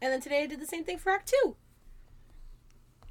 And 0.00 0.12
then 0.12 0.20
today 0.20 0.42
I 0.42 0.46
did 0.46 0.60
the 0.60 0.66
same 0.66 0.84
thing 0.84 0.98
for 0.98 1.10
Act 1.10 1.32
Two. 1.32 1.56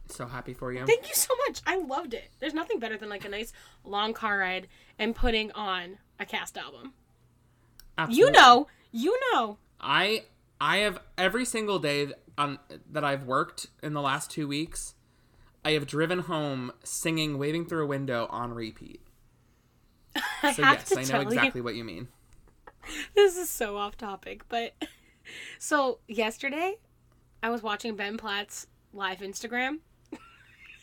So 0.10 0.26
happy 0.26 0.54
for 0.54 0.74
you. 0.74 0.86
Thank 0.86 1.08
you 1.08 1.16
so 1.16 1.34
much. 1.48 1.62
I 1.66 1.78
loved 1.78 2.14
it. 2.14 2.32
There's 2.40 2.54
nothing 2.54 2.80
better 2.80 2.98
than 2.98 3.10
like 3.10 3.24
a 3.26 3.30
nice 3.30 3.54
long 3.86 4.14
car 4.14 4.40
ride 4.40 4.68
and 5.00 5.16
putting 5.16 5.52
on 5.54 6.00
a 6.20 6.26
cast 6.26 6.58
album. 6.58 6.94
Absolutely. 7.98 8.26
You 8.26 8.32
know, 8.32 8.68
you 8.92 9.18
know. 9.32 9.58
I 9.80 10.26
I 10.60 10.78
have 10.78 11.00
every 11.18 11.46
single 11.46 11.80
day 11.80 12.12
on 12.38 12.60
that 12.92 13.04
I've 13.06 13.24
worked 13.24 13.68
in 13.82 13.94
the 13.94 14.02
last 14.02 14.30
two 14.30 14.48
weeks. 14.48 14.96
I 15.64 15.72
have 15.72 15.88
driven 15.88 16.20
home 16.20 16.72
singing 16.84 17.38
"Waving 17.38 17.66
Through 17.66 17.84
a 17.84 17.88
Window" 17.88 18.28
on 18.30 18.54
repeat. 18.54 19.02
I 20.43 20.54
So 20.54 20.63
have 20.63 20.80
yes, 20.80 20.89
to 20.89 21.00
I 21.00 21.04
know 21.04 21.21
exactly 21.21 21.60
you, 21.60 21.63
what 21.63 21.76
you 21.76 21.84
mean. 21.84 22.08
this 23.15 23.38
is 23.38 23.50
so 23.50 23.78
off 23.78 23.97
topic, 23.97 24.43
but 24.50 24.74
so 25.60 26.00
yesterday 26.08 26.76
I 27.43 27.50
was 27.50 27.62
watching 27.63 27.95
Ben 27.95 28.17
Platt's 28.17 28.67
live 28.93 29.19
Instagram. 29.19 29.80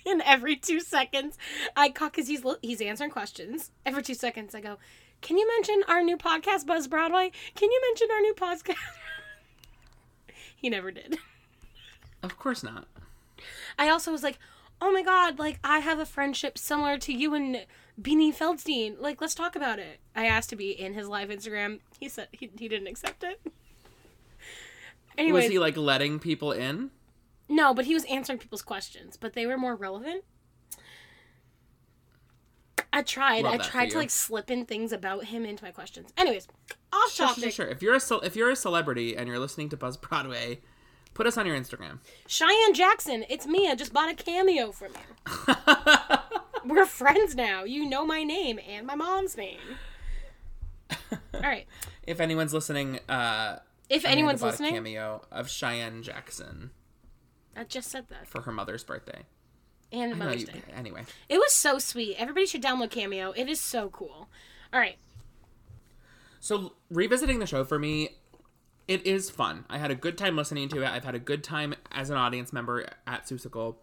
and 0.06 0.22
every 0.24 0.56
two 0.56 0.80
seconds, 0.80 1.36
I 1.76 1.90
caught 1.90 2.12
because 2.12 2.28
he's 2.28 2.42
he's 2.62 2.80
answering 2.80 3.10
questions. 3.10 3.70
Every 3.84 4.02
two 4.02 4.14
seconds, 4.14 4.54
I 4.54 4.60
go, 4.60 4.78
"Can 5.20 5.36
you 5.36 5.46
mention 5.46 5.82
our 5.88 6.02
new 6.02 6.16
podcast, 6.16 6.66
Buzz 6.66 6.86
Broadway? 6.88 7.30
Can 7.54 7.70
you 7.70 7.80
mention 7.88 8.08
our 8.10 8.20
new 8.20 8.34
podcast?" 8.34 8.76
he 10.56 10.70
never 10.70 10.90
did. 10.90 11.18
Of 12.22 12.36
course 12.38 12.62
not. 12.62 12.86
I 13.78 13.88
also 13.90 14.10
was 14.10 14.22
like, 14.22 14.38
"Oh 14.80 14.90
my 14.92 15.02
god, 15.02 15.38
like 15.38 15.58
I 15.62 15.80
have 15.80 15.98
a 15.98 16.06
friendship 16.06 16.56
similar 16.58 16.98
to 16.98 17.12
you 17.12 17.34
and 17.34 17.66
Beanie 18.00 18.34
Feldstein. 18.34 18.96
Like, 19.00 19.20
let's 19.20 19.34
talk 19.34 19.56
about 19.56 19.78
it." 19.78 20.00
I 20.14 20.26
asked 20.26 20.50
to 20.50 20.56
be 20.56 20.70
in 20.70 20.94
his 20.94 21.08
live 21.08 21.28
Instagram. 21.28 21.80
He 22.00 22.08
said 22.08 22.28
he, 22.32 22.50
he 22.56 22.68
didn't 22.68 22.86
accept 22.88 23.24
it. 23.24 23.40
Anyways, 25.16 25.44
Was 25.44 25.50
he 25.52 25.58
like 25.58 25.76
letting 25.76 26.18
people 26.18 26.52
in? 26.52 26.90
no, 27.48 27.72
but 27.74 27.86
he 27.86 27.94
was 27.94 28.04
answering 28.04 28.38
people's 28.38 28.62
questions, 28.62 29.16
but 29.16 29.32
they 29.32 29.46
were 29.46 29.56
more 29.58 29.74
relevant. 29.74 30.22
I 32.92 33.02
tried. 33.02 33.44
Love 33.44 33.54
I 33.54 33.58
tried 33.58 33.90
to 33.90 33.98
like 33.98 34.10
slip 34.10 34.50
in 34.50 34.64
things 34.64 34.92
about 34.92 35.24
him 35.24 35.44
into 35.44 35.62
my 35.62 35.70
questions. 35.70 36.10
Anyways, 36.16 36.48
off 36.92 37.12
Sure, 37.12 37.26
topic. 37.28 37.42
sure, 37.44 37.50
sure. 37.52 37.66
If 37.68 37.82
you're 37.82 37.94
a 37.96 38.14
if 38.24 38.34
you're 38.36 38.50
a 38.50 38.56
celebrity 38.56 39.16
and 39.16 39.28
you're 39.28 39.38
listening 39.38 39.68
to 39.70 39.76
Buzz 39.76 39.96
Broadway, 39.96 40.60
put 41.14 41.26
us 41.26 41.36
on 41.36 41.46
your 41.46 41.56
Instagram. 41.56 41.98
Cheyenne 42.26 42.74
Jackson, 42.74 43.24
it's 43.28 43.46
me. 43.46 43.68
I 43.70 43.74
just 43.74 43.92
bought 43.92 44.10
a 44.10 44.14
cameo 44.14 44.72
from 44.72 44.92
you. 44.92 45.54
We're 46.66 46.86
friends 46.86 47.34
now. 47.34 47.64
You 47.64 47.88
know 47.88 48.04
my 48.06 48.22
name 48.24 48.58
and 48.68 48.86
my 48.86 48.94
mom's 48.94 49.36
name. 49.36 49.58
All 51.34 51.40
right. 51.40 51.66
If 52.06 52.20
anyone's 52.20 52.52
listening, 52.54 53.00
uh, 53.08 53.58
If 53.88 54.02
Amanda 54.02 54.08
anyone's 54.18 54.42
listening, 54.42 54.72
cameo 54.74 55.22
of 55.30 55.48
Cheyenne 55.48 56.02
Jackson 56.02 56.70
I 57.56 57.64
just 57.64 57.90
said 57.90 58.08
that. 58.08 58.26
for 58.28 58.42
her 58.42 58.52
mother's 58.52 58.84
birthday. 58.84 59.22
And 59.90 60.16
Mother's 60.18 60.44
Day. 60.44 60.62
anyway. 60.76 61.04
It 61.30 61.38
was 61.38 61.52
so 61.52 61.78
sweet. 61.78 62.14
Everybody 62.18 62.44
should 62.44 62.62
download 62.62 62.90
Cameo. 62.90 63.32
It 63.32 63.48
is 63.48 63.58
so 63.58 63.88
cool. 63.88 64.28
All 64.72 64.78
right. 64.80 64.96
So 66.40 66.74
revisiting 66.90 67.38
the 67.38 67.46
show 67.46 67.64
for 67.64 67.78
me, 67.78 68.10
it 68.86 69.06
is 69.06 69.30
fun. 69.30 69.64
I 69.70 69.78
had 69.78 69.90
a 69.90 69.94
good 69.94 70.18
time 70.18 70.36
listening 70.36 70.68
to 70.70 70.82
it. 70.82 70.88
I've 70.88 71.04
had 71.04 71.14
a 71.14 71.18
good 71.18 71.42
time 71.42 71.74
as 71.90 72.10
an 72.10 72.16
audience 72.16 72.52
member 72.52 72.86
at 73.06 73.24
Seussical. 73.26 73.76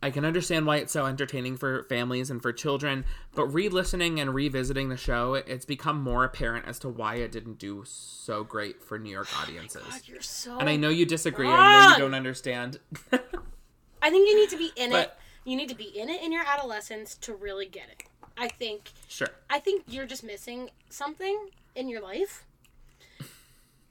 I 0.00 0.10
can 0.10 0.24
understand 0.24 0.64
why 0.66 0.76
it's 0.76 0.92
so 0.92 1.06
entertaining 1.06 1.56
for 1.56 1.82
families 1.84 2.30
and 2.30 2.40
for 2.40 2.52
children, 2.52 3.04
but 3.34 3.46
re-listening 3.46 4.20
and 4.20 4.32
revisiting 4.32 4.90
the 4.90 4.96
show, 4.96 5.34
it's 5.34 5.64
become 5.64 6.00
more 6.00 6.24
apparent 6.24 6.66
as 6.66 6.78
to 6.80 6.88
why 6.88 7.16
it 7.16 7.32
didn't 7.32 7.58
do 7.58 7.82
so 7.84 8.44
great 8.44 8.80
for 8.80 8.96
New 8.98 9.10
York 9.10 9.26
oh 9.34 9.42
audiences. 9.42 9.82
God, 9.82 10.00
you're 10.04 10.20
so. 10.20 10.56
and 10.58 10.68
I 10.68 10.76
know 10.76 10.88
you 10.88 11.04
disagree. 11.04 11.48
I 11.48 11.86
know 11.86 11.92
you 11.94 11.98
don't 11.98 12.14
understand. 12.14 12.78
I 13.12 14.10
think 14.10 14.28
you 14.28 14.36
need 14.36 14.50
to 14.50 14.56
be 14.56 14.70
in 14.76 14.92
it. 14.92 15.12
You 15.44 15.56
need 15.56 15.68
to 15.68 15.74
be 15.74 15.86
in 15.86 16.08
it 16.08 16.22
in 16.22 16.30
your 16.30 16.44
adolescence 16.46 17.16
to 17.16 17.34
really 17.34 17.66
get 17.66 17.88
it. 17.90 18.04
I 18.36 18.46
think. 18.46 18.92
sure. 19.08 19.28
I 19.50 19.58
think 19.58 19.82
you're 19.88 20.06
just 20.06 20.22
missing 20.22 20.70
something 20.90 21.48
in 21.74 21.88
your 21.88 22.00
life, 22.00 22.44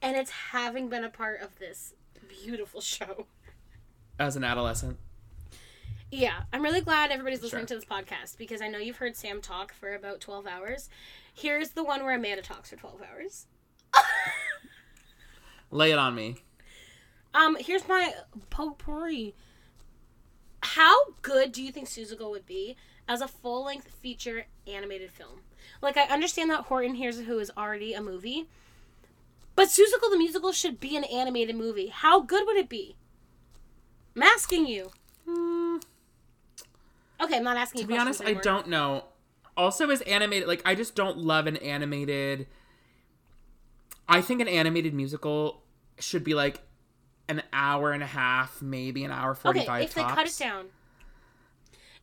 and 0.00 0.16
it's 0.16 0.30
having 0.30 0.88
been 0.88 1.04
a 1.04 1.10
part 1.10 1.42
of 1.42 1.58
this 1.58 1.92
beautiful 2.42 2.80
show. 2.80 3.26
As 4.18 4.36
an 4.36 4.44
adolescent. 4.44 4.98
Yeah, 6.10 6.42
I'm 6.52 6.62
really 6.62 6.80
glad 6.80 7.10
everybody's 7.10 7.42
listening 7.42 7.66
Sure. 7.66 7.66
to 7.68 7.74
this 7.76 7.84
podcast 7.84 8.38
because 8.38 8.62
I 8.62 8.68
know 8.68 8.78
you've 8.78 8.96
heard 8.96 9.14
Sam 9.14 9.42
talk 9.42 9.74
for 9.74 9.94
about 9.94 10.20
12 10.20 10.46
hours. 10.46 10.88
Here's 11.34 11.70
the 11.70 11.84
one 11.84 12.02
where 12.02 12.14
Amanda 12.14 12.42
talks 12.42 12.70
for 12.70 12.76
12 12.76 13.02
hours. 13.02 13.46
Lay 15.70 15.92
it 15.92 15.98
on 15.98 16.14
me. 16.14 16.36
Um, 17.34 17.56
here's 17.60 17.86
my 17.86 18.14
potpourri. 18.48 19.34
How 20.62 20.96
good 21.20 21.52
do 21.52 21.62
you 21.62 21.70
think 21.70 21.88
Seussical 21.88 22.30
would 22.30 22.46
be 22.46 22.76
as 23.06 23.20
a 23.20 23.28
full 23.28 23.64
length 23.64 23.88
feature 24.00 24.46
animated 24.66 25.10
film? 25.10 25.42
Like, 25.82 25.98
I 25.98 26.04
understand 26.04 26.50
that 26.50 26.64
Horton 26.64 26.94
Hears 26.94 27.18
a 27.18 27.22
Who 27.24 27.38
is 27.38 27.50
already 27.56 27.92
a 27.92 28.00
movie, 28.02 28.48
but 29.54 29.68
Seussical 29.68 30.10
the 30.10 30.16
musical 30.16 30.52
should 30.52 30.80
be 30.80 30.96
an 30.96 31.04
animated 31.04 31.54
movie. 31.54 31.88
How 31.88 32.20
good 32.20 32.46
would 32.46 32.56
it 32.56 32.70
be? 32.70 32.96
I'm 34.16 34.22
asking 34.22 34.66
you. 34.66 34.90
Okay, 37.20 37.36
I'm 37.36 37.44
not 37.44 37.56
asking. 37.56 37.82
To 37.82 37.86
be 37.86 37.96
honest, 37.98 38.22
I 38.24 38.34
don't 38.34 38.68
know. 38.68 39.04
Also, 39.56 39.90
as 39.90 40.00
animated, 40.02 40.46
like 40.48 40.62
I 40.64 40.74
just 40.74 40.94
don't 40.94 41.18
love 41.18 41.46
an 41.46 41.56
animated. 41.56 42.46
I 44.08 44.20
think 44.20 44.40
an 44.40 44.48
animated 44.48 44.94
musical 44.94 45.62
should 45.98 46.24
be 46.24 46.34
like 46.34 46.60
an 47.28 47.42
hour 47.52 47.92
and 47.92 48.02
a 48.02 48.06
half, 48.06 48.62
maybe 48.62 49.04
an 49.04 49.10
hour 49.10 49.34
forty-five. 49.34 49.68
Okay, 49.68 49.84
if 49.84 49.94
they 49.94 50.02
cut 50.02 50.26
it 50.26 50.36
down, 50.38 50.66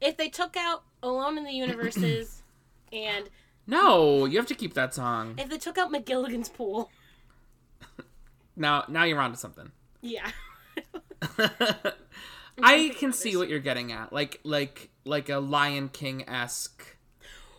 if 0.01 0.17
they 0.17 0.29
took 0.29 0.55
out 0.57 0.83
Alone 1.01 1.37
in 1.37 1.45
the 1.45 1.53
Universes, 1.53 2.43
and 2.93 3.29
No, 3.65 4.25
you 4.25 4.37
have 4.37 4.47
to 4.47 4.55
keep 4.55 4.73
that 4.73 4.93
song. 4.93 5.35
if 5.37 5.49
they 5.49 5.57
took 5.57 5.77
out 5.77 5.91
McElligot's 5.91 6.49
Pool, 6.49 6.91
Now, 8.55 8.83
now 8.87 9.03
you're 9.03 9.19
onto 9.19 9.37
something. 9.37 9.71
yeah. 10.01 10.29
I 12.61 12.89
can 12.97 13.11
see 13.11 13.35
what 13.35 13.49
you're 13.49 13.59
getting 13.59 13.91
at, 13.91 14.13
like 14.13 14.39
like 14.43 14.89
like 15.03 15.29
a 15.29 15.39
Lion 15.39 15.89
King 15.89 16.27
esque 16.27 16.97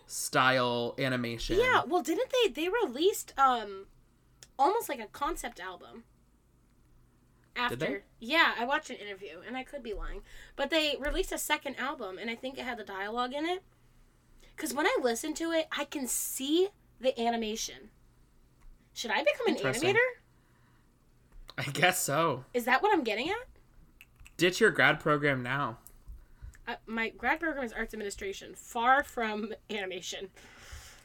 style 0.05 0.95
animation. 0.97 1.57
Yeah, 1.59 1.83
well, 1.85 2.01
didn't 2.01 2.31
they? 2.31 2.49
They 2.49 2.69
released 2.69 3.33
um, 3.37 3.85
almost 4.57 4.89
like 4.89 4.99
a 4.99 5.07
concept 5.07 5.59
album. 5.59 6.03
After, 7.55 8.03
yeah, 8.19 8.53
I 8.59 8.65
watched 8.65 8.91
an 8.91 8.97
interview, 8.97 9.39
and 9.45 9.57
I 9.57 9.63
could 9.63 9.81
be 9.81 9.93
lying, 9.93 10.21
but 10.55 10.69
they 10.69 10.95
released 10.99 11.31
a 11.31 11.39
second 11.39 11.75
album, 11.79 12.19
and 12.19 12.29
I 12.29 12.35
think 12.35 12.57
it 12.59 12.65
had 12.65 12.77
the 12.77 12.83
dialogue 12.83 13.33
in 13.33 13.47
it. 13.47 13.63
Because 14.55 14.75
when 14.75 14.85
I 14.85 14.95
listen 15.01 15.33
to 15.35 15.51
it, 15.51 15.67
I 15.75 15.85
can 15.85 16.07
see 16.07 16.69
the 17.01 17.19
animation. 17.19 17.89
Should 18.93 19.11
I 19.11 19.23
become 19.23 19.47
an 19.47 19.73
animator? 19.73 19.97
I 21.57 21.63
guess 21.71 21.99
so. 22.01 22.45
Is 22.53 22.65
that 22.65 22.83
what 22.83 22.93
I'm 22.93 23.03
getting 23.03 23.29
at? 23.29 23.47
Ditch 24.37 24.59
your 24.61 24.71
grad 24.71 24.99
program 24.99 25.41
now. 25.43 25.77
Uh, 26.67 26.75
my 26.85 27.09
grad 27.09 27.39
program 27.39 27.63
is 27.65 27.73
arts 27.73 27.93
administration, 27.93 28.53
far 28.55 29.03
from 29.03 29.53
animation. 29.69 30.29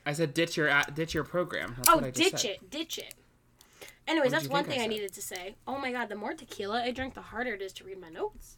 I 0.04 0.12
said 0.12 0.34
ditch 0.34 0.56
your 0.56 0.68
a- 0.68 0.84
ditch 0.92 1.14
your 1.14 1.24
program. 1.24 1.74
That's 1.76 1.88
Oh, 1.88 1.94
what 1.96 2.04
I 2.04 2.10
just 2.10 2.32
ditch 2.32 2.40
said. 2.42 2.50
it, 2.50 2.70
ditch 2.70 2.98
it. 2.98 3.14
Anyways, 4.06 4.32
that's 4.32 4.48
one 4.48 4.64
think 4.64 4.74
I 4.74 4.78
thing 4.82 4.84
I, 4.84 4.94
needed 4.94 5.12
to 5.14 5.22
say. 5.22 5.54
Oh 5.66 5.78
my 5.78 5.92
god, 5.92 6.08
the 6.08 6.16
more 6.16 6.34
tequila 6.34 6.82
I 6.82 6.90
drink, 6.90 7.14
the 7.14 7.20
harder 7.22 7.54
it 7.54 7.62
is 7.62 7.72
to 7.74 7.84
read 7.84 8.00
my 8.00 8.08
notes. 8.08 8.56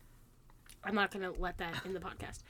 I'm 0.82 0.94
not 0.94 1.10
gonna 1.10 1.32
let 1.38 1.58
that 1.58 1.84
in 1.84 1.92
the 1.92 2.00
podcast. 2.00 2.40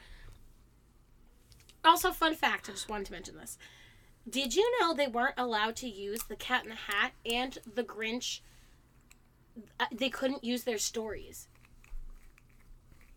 Also, 1.85 2.13
fun 2.13 2.35
fact, 2.35 2.69
I 2.69 2.73
just 2.73 2.89
wanted 2.89 3.07
to 3.07 3.13
mention 3.13 3.37
this. 3.37 3.59
Did 4.29 4.55
you 4.55 4.81
know 4.81 4.95
they 4.95 5.07
weren't 5.09 5.35
allowed 5.37 5.77
to 5.77 5.89
use 5.89 6.23
the 6.25 6.37
Cat 6.37 6.63
in 6.63 6.71
the 6.71 6.77
Hat 6.77 7.13
and 7.27 7.59
the 7.75 7.83
Grinch? 7.85 8.41
uh, 9.79 9.87
They 9.93 10.09
couldn't 10.09 10.43
use 10.45 10.63
their 10.65 10.79
stories. 10.79 11.47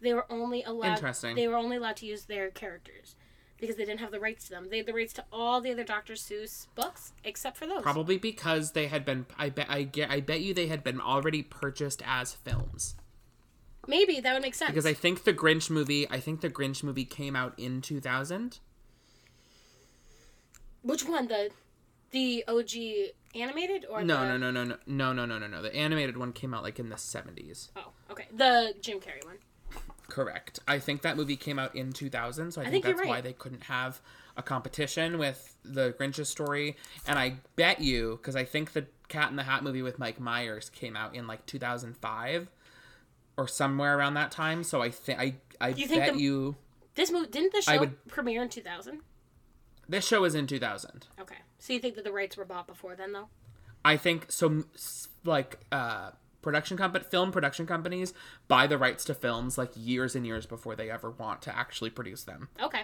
They 0.02 0.14
were 0.14 0.26
only 0.32 0.64
allowed. 0.64 0.96
Interesting. 0.96 1.36
They 1.36 1.48
were 1.48 1.56
only 1.56 1.78
allowed 1.78 1.98
to 1.98 2.06
use 2.06 2.26
their 2.26 2.50
characters 2.50 3.16
because 3.60 3.76
they 3.76 3.86
didn't 3.86 4.00
have 4.00 4.12
the 4.12 4.20
rights 4.20 4.46
to 4.46 4.52
them. 4.52 4.68
They 4.70 4.78
had 4.78 4.86
the 4.86 4.94
rights 4.94 5.14
to 5.14 5.26
all 5.32 5.62
the 5.62 5.72
other 5.72 5.84
Dr. 5.84 6.14
Seuss 6.14 6.68
books 6.76 7.14
except 7.24 7.58
for 7.58 7.66
those. 7.66 7.82
Probably 7.82 8.18
because 8.18 8.72
they 8.72 8.88
had 8.88 9.06
been. 9.06 9.26
I 9.38 9.50
bet. 9.50 9.68
I 9.70 9.84
get. 9.84 10.10
I 10.12 10.20
bet 10.20 10.42
you 10.42 10.54
they 10.54 10.68
had 10.68 10.84
been 10.84 11.02
already 11.02 11.44
purchased 11.44 12.02
as 12.06 12.34
films. 12.34 12.96
Maybe 13.88 14.20
that 14.20 14.34
would 14.34 14.42
make 14.42 14.56
sense. 14.56 14.72
Because 14.72 14.86
I 14.86 14.94
think 14.94 15.24
the 15.24 15.34
Grinch 15.34 15.70
movie. 15.70 16.10
I 16.10 16.20
think 16.20 16.42
the 16.42 16.50
Grinch 16.50 16.84
movie 16.84 17.06
came 17.06 17.36
out 17.36 17.54
in 17.58 17.82
2000. 17.82 18.60
Which 20.84 21.06
one? 21.06 21.28
The 21.28 21.50
the 22.12 22.44
OG 22.48 23.12
animated 23.36 23.86
or 23.90 24.04
No, 24.04 24.22
the... 24.22 24.38
no, 24.38 24.38
no, 24.38 24.52
no, 24.52 24.64
no, 24.64 24.78
no, 24.86 25.14
no, 25.14 25.26
no, 25.26 25.38
no, 25.40 25.48
no. 25.48 25.62
The 25.62 25.76
animated 25.76 26.18
one 26.18 26.32
came 26.34 26.54
out 26.54 26.64
like 26.64 26.80
in 26.80 26.90
the 26.90 26.96
70s. 26.96 27.70
Oh, 27.76 27.92
okay. 28.12 28.28
The 28.36 28.74
Jim 28.82 29.00
Carrey 29.00 29.26
one. 29.26 29.38
Correct. 30.08 30.60
I 30.68 30.80
think 30.80 31.02
that 31.02 31.18
movie 31.18 31.36
came 31.36 31.60
out 31.60 31.76
in 31.76 31.92
2000, 31.92 32.52
so 32.52 32.62
I, 32.62 32.66
I 32.66 32.70
think, 32.70 32.86
think 32.86 32.98
that's 32.98 33.08
why 33.08 33.22
they 33.22 33.34
couldn't 33.34 33.64
have 33.64 34.02
a 34.38 34.42
competition 34.44 35.18
with 35.18 35.56
the 35.64 35.94
Grinch's 35.98 36.30
story. 36.30 36.78
And 37.08 37.20
I 37.20 37.38
bet 37.56 37.82
you, 37.82 38.18
because 38.22 38.36
I 38.36 38.46
think 38.46 38.74
the 38.74 38.86
Cat 39.10 39.30
in 39.30 39.36
the 39.36 39.44
Hat 39.44 39.64
movie 39.64 39.82
with 39.82 40.00
Mike 40.00 40.20
Myers 40.20 40.70
came 40.70 40.96
out 40.96 41.16
in 41.16 41.28
like 41.28 41.46
2005 41.46 42.50
or 43.38 43.48
somewhere 43.48 43.98
around 43.98 44.14
that 44.16 44.32
time. 44.32 44.64
So 44.64 44.82
I 44.82 44.90
think 44.92 45.20
I 45.20 45.36
I 45.60 45.70
You 45.70 45.88
think 45.88 46.02
bet 46.06 46.14
the- 46.14 46.20
you 46.20 46.56
This 46.96 47.12
movie 47.12 47.28
didn't 47.28 47.54
the 47.54 47.62
show 47.62 47.80
would- 47.80 48.08
premiere 48.08 48.42
in 48.44 48.50
2000? 48.50 49.02
this 49.90 50.06
show 50.06 50.22
was 50.22 50.36
in 50.36 50.48
2000. 50.48 51.08
Okay. 51.20 51.38
So 51.60 51.74
you 51.74 51.80
think 51.80 51.96
that 51.96 52.04
the 52.04 52.12
rights 52.12 52.36
were 52.38 52.46
bought 52.46 52.68
before 52.68 52.96
then, 52.96 53.14
though? 53.14 53.30
I 53.86 53.96
think 53.98 54.32
so. 54.32 54.66
Like 55.24 55.60
uh, 55.72 56.12
production 56.42 56.78
company, 56.78 57.04
film 57.04 57.32
production 57.32 57.66
companies 57.66 58.14
buy 58.48 58.68
the 58.68 58.78
rights 58.78 59.04
to 59.06 59.14
films 59.14 59.58
like 59.58 59.72
years 59.76 60.16
and 60.16 60.26
years 60.26 60.46
before 60.46 60.76
they 60.76 60.90
ever 60.90 61.10
want 61.12 61.42
to 61.44 61.56
actually 61.56 61.90
produce 61.90 62.24
them. 62.24 62.50
Okay. 62.62 62.84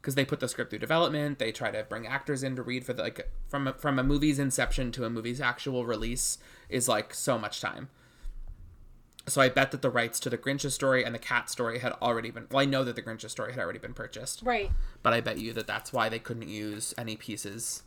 because 0.00 0.14
they 0.14 0.24
put 0.24 0.38
the 0.40 0.48
script 0.48 0.70
through 0.70 0.78
development. 0.78 1.38
They 1.38 1.50
try 1.52 1.70
to 1.72 1.82
bring 1.84 2.06
actors 2.06 2.42
in 2.44 2.54
to 2.56 2.62
read 2.62 2.84
for 2.84 2.92
the 2.92 3.02
like 3.02 3.30
from 3.48 3.66
a, 3.68 3.72
from 3.72 3.98
a 3.98 4.02
movie's 4.04 4.38
inception 4.38 4.92
to 4.92 5.04
a 5.04 5.10
movie's 5.10 5.40
actual 5.40 5.86
release 5.86 6.38
is 6.68 6.88
like 6.88 7.12
so 7.14 7.36
much 7.38 7.60
time. 7.60 7.88
So 9.26 9.42
I 9.42 9.48
bet 9.50 9.72
that 9.72 9.82
the 9.82 9.90
rights 9.90 10.18
to 10.20 10.30
the 10.30 10.38
Grinch's 10.38 10.74
story 10.74 11.04
and 11.04 11.14
the 11.14 11.18
Cat 11.18 11.50
story 11.50 11.80
had 11.80 11.92
already 12.00 12.30
been. 12.30 12.46
Well, 12.50 12.62
I 12.62 12.64
know 12.64 12.82
that 12.84 12.96
the 12.96 13.02
Grinch's 13.02 13.30
story 13.30 13.52
had 13.52 13.60
already 13.60 13.78
been 13.78 13.92
purchased, 13.92 14.40
Right. 14.42 14.70
but 15.02 15.12
I 15.12 15.20
bet 15.20 15.38
you 15.38 15.52
that 15.52 15.66
that's 15.66 15.92
why 15.92 16.08
they 16.08 16.18
couldn't 16.18 16.48
use 16.48 16.94
any 16.96 17.14
pieces 17.16 17.82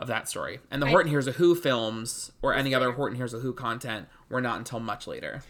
of 0.00 0.08
that 0.08 0.28
story. 0.28 0.58
And 0.72 0.82
the 0.82 0.86
I- 0.86 0.90
Horton 0.90 1.10
Hears 1.10 1.28
a 1.28 1.32
Who 1.32 1.54
films 1.54 2.32
or 2.42 2.52
any 2.52 2.74
other 2.74 2.92
Horton 2.92 3.16
Hears 3.16 3.32
a 3.32 3.38
Who 3.38 3.52
content 3.52 4.08
were 4.32 4.40
not 4.40 4.58
until 4.58 4.80
much 4.80 5.06
later. 5.06 5.44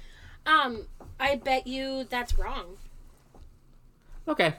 Um, 0.44 0.86
I 1.18 1.36
bet 1.36 1.66
you 1.66 2.04
that's 2.10 2.36
wrong. 2.36 2.76
Okay, 4.28 4.54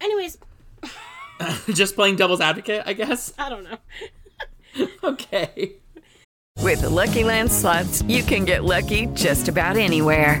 Anyways, 0.00 0.38
just 1.72 1.94
playing 1.94 2.16
devil's 2.16 2.40
advocate, 2.40 2.82
I 2.86 2.92
guess. 2.92 3.32
I 3.38 3.48
don't 3.48 3.64
know. 3.64 4.86
okay. 5.04 5.72
With 6.60 6.82
the 6.82 6.90
Lucky 6.90 7.24
Land 7.24 7.50
slots, 7.50 8.02
you 8.02 8.22
can 8.22 8.44
get 8.44 8.64
lucky 8.64 9.06
just 9.14 9.48
about 9.48 9.76
anywhere. 9.76 10.40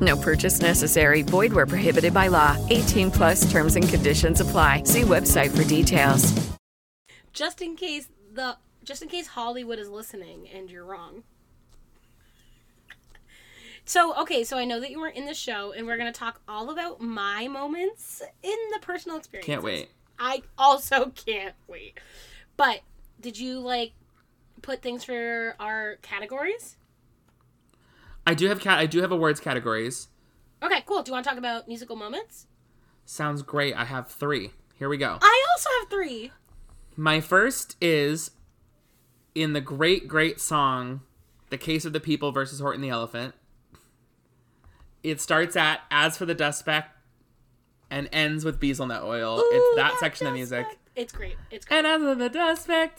No 0.00 0.16
purchase 0.16 0.60
necessary. 0.60 1.22
Void 1.22 1.52
where 1.52 1.66
prohibited 1.66 2.12
by 2.12 2.26
law. 2.28 2.56
18 2.70 3.10
plus 3.10 3.50
terms 3.50 3.76
and 3.76 3.88
conditions 3.88 4.40
apply. 4.40 4.82
See 4.84 5.02
website 5.02 5.56
for 5.56 5.64
details. 5.64 6.32
Just 7.32 7.62
in 7.62 7.76
case 7.76 8.08
the 8.32 8.56
just 8.84 9.02
in 9.02 9.08
case 9.08 9.26
Hollywood 9.26 9.78
is 9.78 9.88
listening 9.88 10.48
and 10.54 10.70
you're 10.70 10.84
wrong. 10.84 11.24
So, 13.84 14.16
okay, 14.20 14.42
so 14.42 14.58
I 14.58 14.64
know 14.64 14.80
that 14.80 14.90
you 14.90 15.00
were 15.00 15.08
in 15.08 15.26
the 15.26 15.34
show 15.34 15.72
and 15.72 15.86
we're 15.86 15.96
going 15.96 16.12
to 16.12 16.18
talk 16.18 16.40
all 16.48 16.70
about 16.70 17.00
my 17.00 17.46
moments 17.46 18.20
in 18.42 18.56
the 18.72 18.80
personal 18.80 19.16
experience. 19.16 19.46
Can't 19.46 19.62
wait. 19.62 19.90
I 20.18 20.42
also 20.58 21.12
can't 21.14 21.54
wait. 21.68 21.98
But 22.56 22.80
did 23.20 23.38
you 23.38 23.60
like 23.60 23.92
put 24.62 24.82
things 24.82 25.04
for 25.04 25.54
our 25.60 25.96
categories? 26.02 26.76
I 28.26 28.34
do 28.34 28.48
have 28.48 28.60
cat. 28.60 28.78
I 28.78 28.86
do 28.86 29.00
have 29.02 29.12
awards 29.12 29.40
categories. 29.40 30.08
Okay, 30.62 30.82
cool. 30.86 31.02
Do 31.02 31.10
you 31.10 31.12
want 31.12 31.24
to 31.24 31.30
talk 31.30 31.38
about 31.38 31.68
musical 31.68 31.96
moments? 31.96 32.46
Sounds 33.04 33.42
great. 33.42 33.74
I 33.76 33.84
have 33.84 34.08
three. 34.08 34.50
Here 34.74 34.88
we 34.88 34.96
go. 34.96 35.18
I 35.22 35.46
also 35.54 35.70
have 35.80 35.88
three. 35.88 36.32
My 36.96 37.20
first 37.20 37.76
is 37.80 38.32
in 39.34 39.52
the 39.52 39.60
great, 39.60 40.08
great 40.08 40.40
song, 40.40 41.02
"The 41.50 41.58
Case 41.58 41.84
of 41.84 41.92
the 41.92 42.00
People" 42.00 42.32
versus 42.32 42.58
Horton 42.58 42.80
the 42.80 42.88
Elephant. 42.88 43.34
It 45.02 45.20
starts 45.20 45.54
at 45.56 45.82
"As 45.90 46.16
for 46.18 46.26
the 46.26 46.34
Dust 46.34 46.60
Speck" 46.60 46.90
and 47.90 48.08
ends 48.12 48.44
with 48.44 48.58
"Beezlenut 48.60 49.02
Oil." 49.04 49.38
Ooh, 49.38 49.50
it's 49.52 49.76
that 49.76 49.92
that 49.92 50.00
section 50.00 50.26
of 50.26 50.32
music. 50.32 50.66
speck. 50.66 50.78
It's 50.96 51.12
great. 51.12 51.36
It's 51.50 51.64
great. 51.64 51.78
And 51.78 51.86
as 51.86 52.00
for 52.00 52.14
the 52.14 52.28
dust 52.28 52.64
speck, 52.64 52.98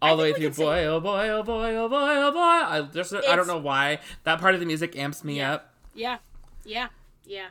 all 0.00 0.16
the 0.16 0.22
way 0.24 0.32
through. 0.32 0.50
Boy, 0.50 0.84
oh 0.84 1.00
boy, 1.00 1.28
oh 1.28 1.42
boy, 1.42 1.74
oh 1.74 1.88
boy, 1.88 2.14
oh 2.16 2.32
boy. 2.32 2.38
I 2.38 2.88
just, 2.92 3.12
I 3.14 3.36
don't 3.36 3.46
know 3.46 3.58
why 3.58 3.98
that 4.24 4.40
part 4.40 4.54
of 4.54 4.60
the 4.60 4.66
music 4.66 4.96
amps 4.96 5.24
me 5.24 5.38
Yeah. 5.38 5.54
up. 5.54 5.74
Yeah. 5.94 6.18
Yeah. 6.64 6.88
Yeah. 7.24 7.48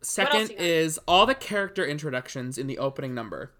Second 0.00 0.50
is 0.52 0.98
all 1.08 1.26
the 1.26 1.34
character 1.34 1.84
introductions 1.84 2.56
in 2.56 2.66
the 2.66 2.78
opening 2.78 3.14
number. 3.14 3.52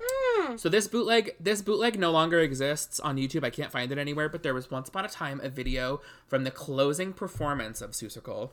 Hmm. 0.00 0.56
So 0.56 0.68
this 0.68 0.88
bootleg 0.88 1.36
this 1.38 1.62
bootleg 1.62 1.98
no 1.98 2.10
longer 2.10 2.40
exists 2.40 2.98
on 2.98 3.16
YouTube. 3.16 3.44
I 3.44 3.50
can't 3.50 3.70
find 3.70 3.92
it 3.92 3.98
anywhere, 3.98 4.28
but 4.28 4.42
there 4.42 4.54
was 4.54 4.70
once 4.70 4.88
upon 4.88 5.04
a 5.04 5.08
time 5.08 5.40
a 5.42 5.48
video 5.48 6.00
from 6.26 6.44
the 6.44 6.50
closing 6.50 7.12
performance 7.12 7.80
of 7.80 7.90
Seussical. 7.90 8.50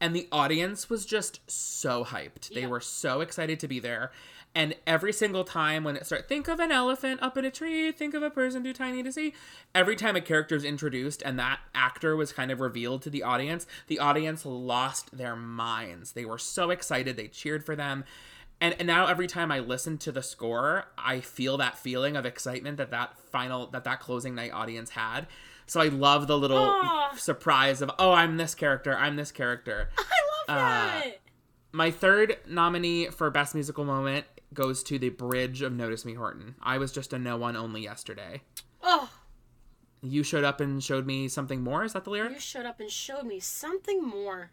And 0.00 0.16
the 0.16 0.26
audience 0.32 0.90
was 0.90 1.06
just 1.06 1.48
so 1.48 2.04
hyped. 2.04 2.52
They 2.52 2.66
were 2.66 2.80
so 2.80 3.20
excited 3.20 3.60
to 3.60 3.68
be 3.68 3.78
there. 3.78 4.10
And 4.54 4.74
every 4.86 5.14
single 5.14 5.44
time 5.44 5.82
when 5.82 5.96
it 5.96 6.04
started, 6.04 6.28
think 6.28 6.46
of 6.46 6.60
an 6.60 6.70
elephant 6.70 7.22
up 7.22 7.38
in 7.38 7.44
a 7.44 7.50
tree, 7.50 7.90
think 7.90 8.12
of 8.12 8.22
a 8.22 8.28
person 8.28 8.62
too 8.62 8.74
tiny 8.74 9.02
to 9.02 9.10
see. 9.10 9.32
Every 9.74 9.96
time 9.96 10.14
a 10.14 10.20
character 10.20 10.54
is 10.54 10.64
introduced 10.64 11.22
and 11.22 11.38
that 11.38 11.60
actor 11.74 12.16
was 12.16 12.32
kind 12.32 12.50
of 12.50 12.60
revealed 12.60 13.00
to 13.02 13.10
the 13.10 13.22
audience, 13.22 13.66
the 13.86 13.98
audience 13.98 14.44
lost 14.44 15.16
their 15.16 15.34
minds. 15.34 16.12
They 16.12 16.26
were 16.26 16.38
so 16.38 16.68
excited. 16.68 17.16
They 17.16 17.28
cheered 17.28 17.64
for 17.64 17.74
them. 17.74 18.04
And, 18.60 18.76
and 18.78 18.86
now 18.86 19.06
every 19.06 19.26
time 19.26 19.50
I 19.50 19.58
listen 19.58 19.96
to 19.98 20.12
the 20.12 20.22
score, 20.22 20.84
I 20.98 21.20
feel 21.20 21.56
that 21.56 21.78
feeling 21.78 22.14
of 22.14 22.26
excitement 22.26 22.76
that 22.76 22.90
that 22.90 23.18
final, 23.18 23.66
that 23.68 23.84
that 23.84 24.00
closing 24.00 24.34
night 24.34 24.52
audience 24.52 24.90
had. 24.90 25.26
So 25.66 25.80
I 25.80 25.88
love 25.88 26.26
the 26.26 26.38
little 26.38 26.58
Aw. 26.58 27.14
surprise 27.16 27.80
of, 27.80 27.90
oh, 27.98 28.12
I'm 28.12 28.36
this 28.36 28.54
character, 28.54 28.96
I'm 28.96 29.16
this 29.16 29.32
character. 29.32 29.88
I 29.98 30.02
love 30.02 30.44
uh, 30.48 30.54
that. 30.54 31.20
My 31.72 31.90
third 31.90 32.36
nominee 32.46 33.06
for 33.06 33.30
Best 33.30 33.54
Musical 33.54 33.84
Moment 33.84 34.26
goes 34.54 34.82
to 34.84 34.98
the 34.98 35.08
bridge 35.10 35.62
of 35.62 35.72
Notice 35.72 36.04
Me 36.04 36.14
Horton. 36.14 36.54
I 36.62 36.78
was 36.78 36.92
just 36.92 37.12
a 37.12 37.18
no 37.18 37.36
one 37.36 37.56
only 37.56 37.82
yesterday. 37.82 38.42
oh, 38.82 39.10
You 40.02 40.22
showed 40.22 40.44
up 40.44 40.60
and 40.60 40.82
showed 40.82 41.06
me 41.06 41.28
something 41.28 41.62
more. 41.62 41.84
Is 41.84 41.92
that 41.92 42.04
the 42.04 42.10
lyric? 42.10 42.32
you 42.32 42.40
showed 42.40 42.66
up 42.66 42.80
and 42.80 42.90
showed 42.90 43.24
me 43.26 43.40
something 43.40 44.02
more. 44.02 44.50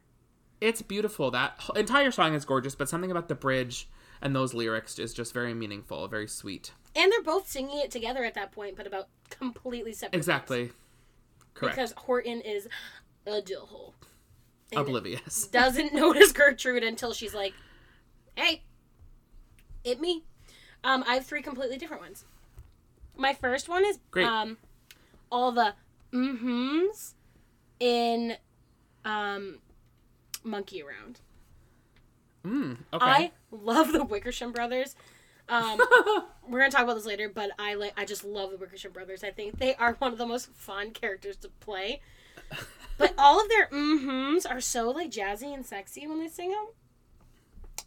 It's 0.61 0.81
beautiful. 0.81 1.31
That 1.31 1.59
entire 1.75 2.11
song 2.11 2.33
is 2.33 2.45
gorgeous, 2.45 2.75
but 2.75 2.89
something 2.89 3.11
about 3.11 3.29
the 3.29 3.35
bridge 3.35 3.89
and 4.21 4.35
those 4.35 4.53
lyrics 4.53 4.99
is 4.99 5.13
just 5.13 5.33
very 5.33 5.53
meaningful, 5.53 6.07
very 6.09 6.27
sweet. 6.27 6.73
And 6.95 7.11
they're 7.11 7.23
both 7.23 7.47
singing 7.47 7.79
it 7.79 7.91
together 7.91 8.25
at 8.25 8.33
that 8.33 8.51
point, 8.51 8.75
but 8.75 8.85
about 8.85 9.07
completely 9.29 9.93
separate. 9.93 10.11
things. 10.13 10.25
Exactly. 10.27 10.71
Correct. 11.53 11.75
Because 11.75 11.93
Horton 11.97 12.41
is 12.41 12.67
a 13.25 13.41
dillhole. 13.41 13.93
Oblivious. 14.75 15.47
Doesn't 15.51 15.93
notice 15.93 16.31
Gertrude 16.31 16.83
until 16.83 17.13
she's 17.13 17.33
like, 17.33 17.53
"Hey, 18.35 18.63
it 19.84 19.99
me." 19.99 20.23
Um, 20.84 21.03
I 21.07 21.15
have 21.15 21.25
three 21.25 21.41
completely 21.41 21.77
different 21.77 22.01
ones. 22.01 22.25
My 23.15 23.34
first 23.34 23.67
one 23.67 23.86
is 23.86 23.99
Great. 24.11 24.25
um, 24.25 24.57
all 25.32 25.51
the 25.51 25.73
mm-hms 26.13 27.13
in 27.80 28.38
um, 29.03 29.59
Monkey 30.43 30.82
Around. 30.82 31.19
Mm, 32.45 32.77
okay. 32.93 33.05
I 33.05 33.32
love 33.51 33.91
the 33.91 34.03
Wickersham 34.03 34.53
brothers. 34.53 34.95
Um, 35.49 35.80
we're 36.47 36.59
gonna 36.59 36.71
talk 36.71 36.84
about 36.84 36.95
this 36.95 37.05
later, 37.05 37.27
but 37.27 37.49
I 37.59 37.73
like 37.73 37.93
I 37.97 38.05
just 38.05 38.23
love 38.23 38.51
the 38.51 38.57
Wickersham 38.57 38.91
brothers. 38.91 39.23
I 39.23 39.32
think 39.32 39.59
they 39.59 39.75
are 39.75 39.93
one 39.95 40.11
of 40.13 40.17
the 40.17 40.25
most 40.25 40.53
fun 40.53 40.91
characters 40.91 41.36
to 41.38 41.49
play. 41.59 42.01
But 42.97 43.13
all 43.17 43.41
of 43.41 43.47
their 43.49 43.67
mm-hms 43.67 44.49
are 44.49 44.61
so 44.61 44.91
like 44.91 45.09
jazzy 45.09 45.53
and 45.53 45.65
sexy 45.65 46.05
when 46.05 46.19
they 46.19 46.27
sing 46.27 46.49
them. 46.51 46.67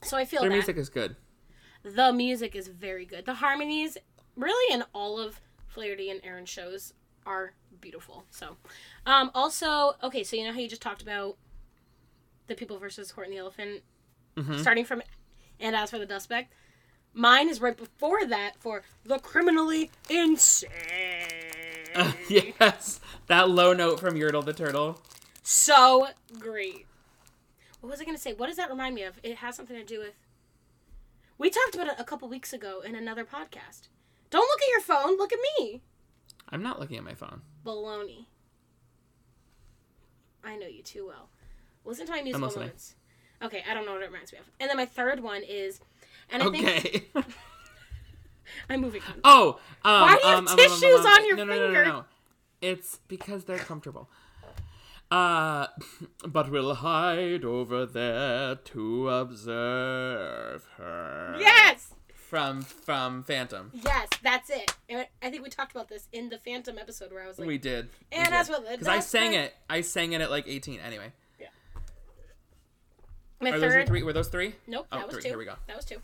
So 0.03 0.17
I 0.17 0.25
feel 0.25 0.41
Their 0.41 0.51
that 0.51 0.57
music 0.57 0.77
is 0.77 0.89
good. 0.89 1.17
The 1.83 2.13
music 2.13 2.55
is 2.55 2.69
very 2.69 3.05
good. 3.05 3.25
The 3.27 3.35
harmonies, 3.35 3.99
really, 4.37 4.75
in 4.75 4.85
all 4.95 5.19
of 5.19 5.41
Flaherty 5.69 6.11
and 6.11 6.21
Ahrens 6.25 6.49
shows 6.49 6.93
are 7.27 7.55
beautiful. 7.81 8.25
So, 8.31 8.57
um, 9.07 9.31
also, 9.35 9.95
okay, 10.03 10.23
so 10.23 10.37
you 10.37 10.45
know 10.45 10.53
how 10.53 10.59
you 10.61 10.69
just 10.69 10.83
talked 10.83 11.03
about 11.03 11.37
the 12.47 12.55
people 12.55 12.79
versus 12.79 13.11
Horton 13.11 13.33
the 13.33 13.39
Elephant, 13.39 13.83
starting 14.59 14.85
from 14.85 15.03
and 15.61 15.77
as 15.77 15.91
for 15.91 15.99
the 15.99 16.07
Dust 16.07 16.25
Speck, 16.25 16.49
mine 17.15 17.49
is 17.49 17.61
right 17.61 17.77
before 17.77 18.25
that 18.27 18.57
for 18.59 18.83
the 19.05 19.19
criminally 19.19 19.91
insane. 20.11 20.71
yes, 22.29 23.01
that 23.27 23.49
low 23.51 23.73
note 23.73 24.01
from 24.01 24.15
Yertle 24.15 24.45
the 24.45 24.53
turtle. 24.53 25.01
so 25.43 26.09
great. 26.39 26.87
What 27.81 27.91
was 27.91 28.01
I 28.01 28.05
gonna 28.05 28.19
say? 28.19 28.33
What 28.33 28.47
does 28.47 28.57
that 28.57 28.71
remind 28.71 28.95
me 28.95 29.03
of? 29.03 29.19
It 29.23 29.37
has 29.37 29.57
something 29.57 29.77
to 29.77 29.85
do 29.85 29.99
with. 30.01 30.15
We 31.43 31.51
talked 31.51 31.75
about 31.75 31.89
it 31.89 31.95
a 31.99 32.05
couple 32.05 32.29
weeks 32.29 32.53
ago 32.53 32.83
in 32.83 32.95
another 32.95 33.25
podcast. 33.25 33.89
Don't 34.31 34.47
look 34.47 34.63
at 34.63 34.69
your 34.69 34.81
phone. 34.81 35.19
Look 35.19 35.33
at 35.33 35.41
me. 35.59 35.83
I'm 36.49 36.63
not 36.63 36.79
looking 36.79 36.99
at 36.99 37.03
my 37.03 37.15
phone. 37.15 37.41
Baloney. 37.67 38.27
I 40.45 40.55
know 40.55 40.69
you 40.69 40.85
too 40.85 41.05
well. 41.05 41.31
Listen 41.85 42.07
to 42.07 42.13
my 42.13 42.23
musical 42.23 42.61
notes. 42.61 42.95
Okay, 43.43 43.65
I 43.69 43.75
don't 43.75 43.85
know 43.85 43.95
what 43.95 44.03
it 44.03 44.13
reminds 44.13 44.33
me 44.33 44.39
of. 44.39 44.45
And 44.61 44.71
then 44.71 44.77
my 44.77 44.87
third 44.87 45.19
one 45.19 45.43
is, 45.43 45.81
and 46.31 46.45
I 46.45 46.51
think 46.51 46.65
Okay. 46.65 47.07
I'm 48.71 48.81
moving 48.81 49.03
on. 49.09 49.15
oh, 49.25 49.59
um, 49.85 50.03
Why 50.03 50.15
do 50.15 50.21
you 50.23 50.29
have 50.29 50.39
um, 50.39 50.47
um, 50.47 50.53
um, 50.53 50.57
tissues 50.57 51.01
um, 51.01 51.07
um, 51.07 51.13
on 51.13 51.27
your 51.27 51.37
no, 51.39 51.45
no, 51.45 51.53
finger? 51.53 51.73
No, 51.73 51.83
no, 51.83 51.99
no. 51.99 52.05
It's 52.61 53.01
because 53.09 53.47
they're 53.47 53.59
comfortable. 53.59 54.09
Uh, 55.13 55.67
but 56.27 56.51
we'll 56.51 56.75
hide 56.77 57.45
over 57.45 57.85
there 57.85 58.55
to 58.57 59.09
observe 59.11 60.67
her. 60.79 61.37
Yes, 61.39 61.93
From 62.15 62.63
from 62.63 63.23
Phantom. 63.23 63.71
yes, 63.75 64.09
that's 64.23 64.49
it. 64.49 64.75
And 64.89 65.07
I 65.23 65.29
think 65.31 65.43
we 65.43 65.51
talked 65.51 65.73
about 65.73 65.89
this 65.89 66.09
in 66.13 66.31
the 66.31 66.39
Phantom 66.39 66.79
episode 66.79 67.13
where 67.13 67.23
I 67.23 67.27
was 67.29 67.39
like, 67.39 67.47
We 67.47 67.59
did. 67.59 67.91
And 68.11 68.33
as 68.33 68.49
well, 68.49 68.63
because 68.71 68.89
I 68.89 69.01
sang 69.01 69.35
it. 69.35 69.55
I 69.69 69.83
sang 69.83 70.13
it 70.13 70.23
at 70.23 70.31
like 70.31 70.49
18. 70.49 70.81
Anyway, 70.81 71.13
Yeah. 71.39 71.49
my 73.41 73.51
are 73.51 73.59
those 73.61 73.73
third. 73.73 73.87
three? 73.87 74.03
Were 74.03 74.15
those 74.15 74.29
three? 74.29 74.55
Nope, 74.67 74.87
Oh, 74.91 74.97
that 74.99 75.07
was 75.09 75.15
three. 75.17 75.23
two. 75.25 75.29
Here 75.29 75.39
we 75.39 75.45
go. 75.45 75.57
That 75.67 75.77
was 75.77 75.85
two. 75.85 75.99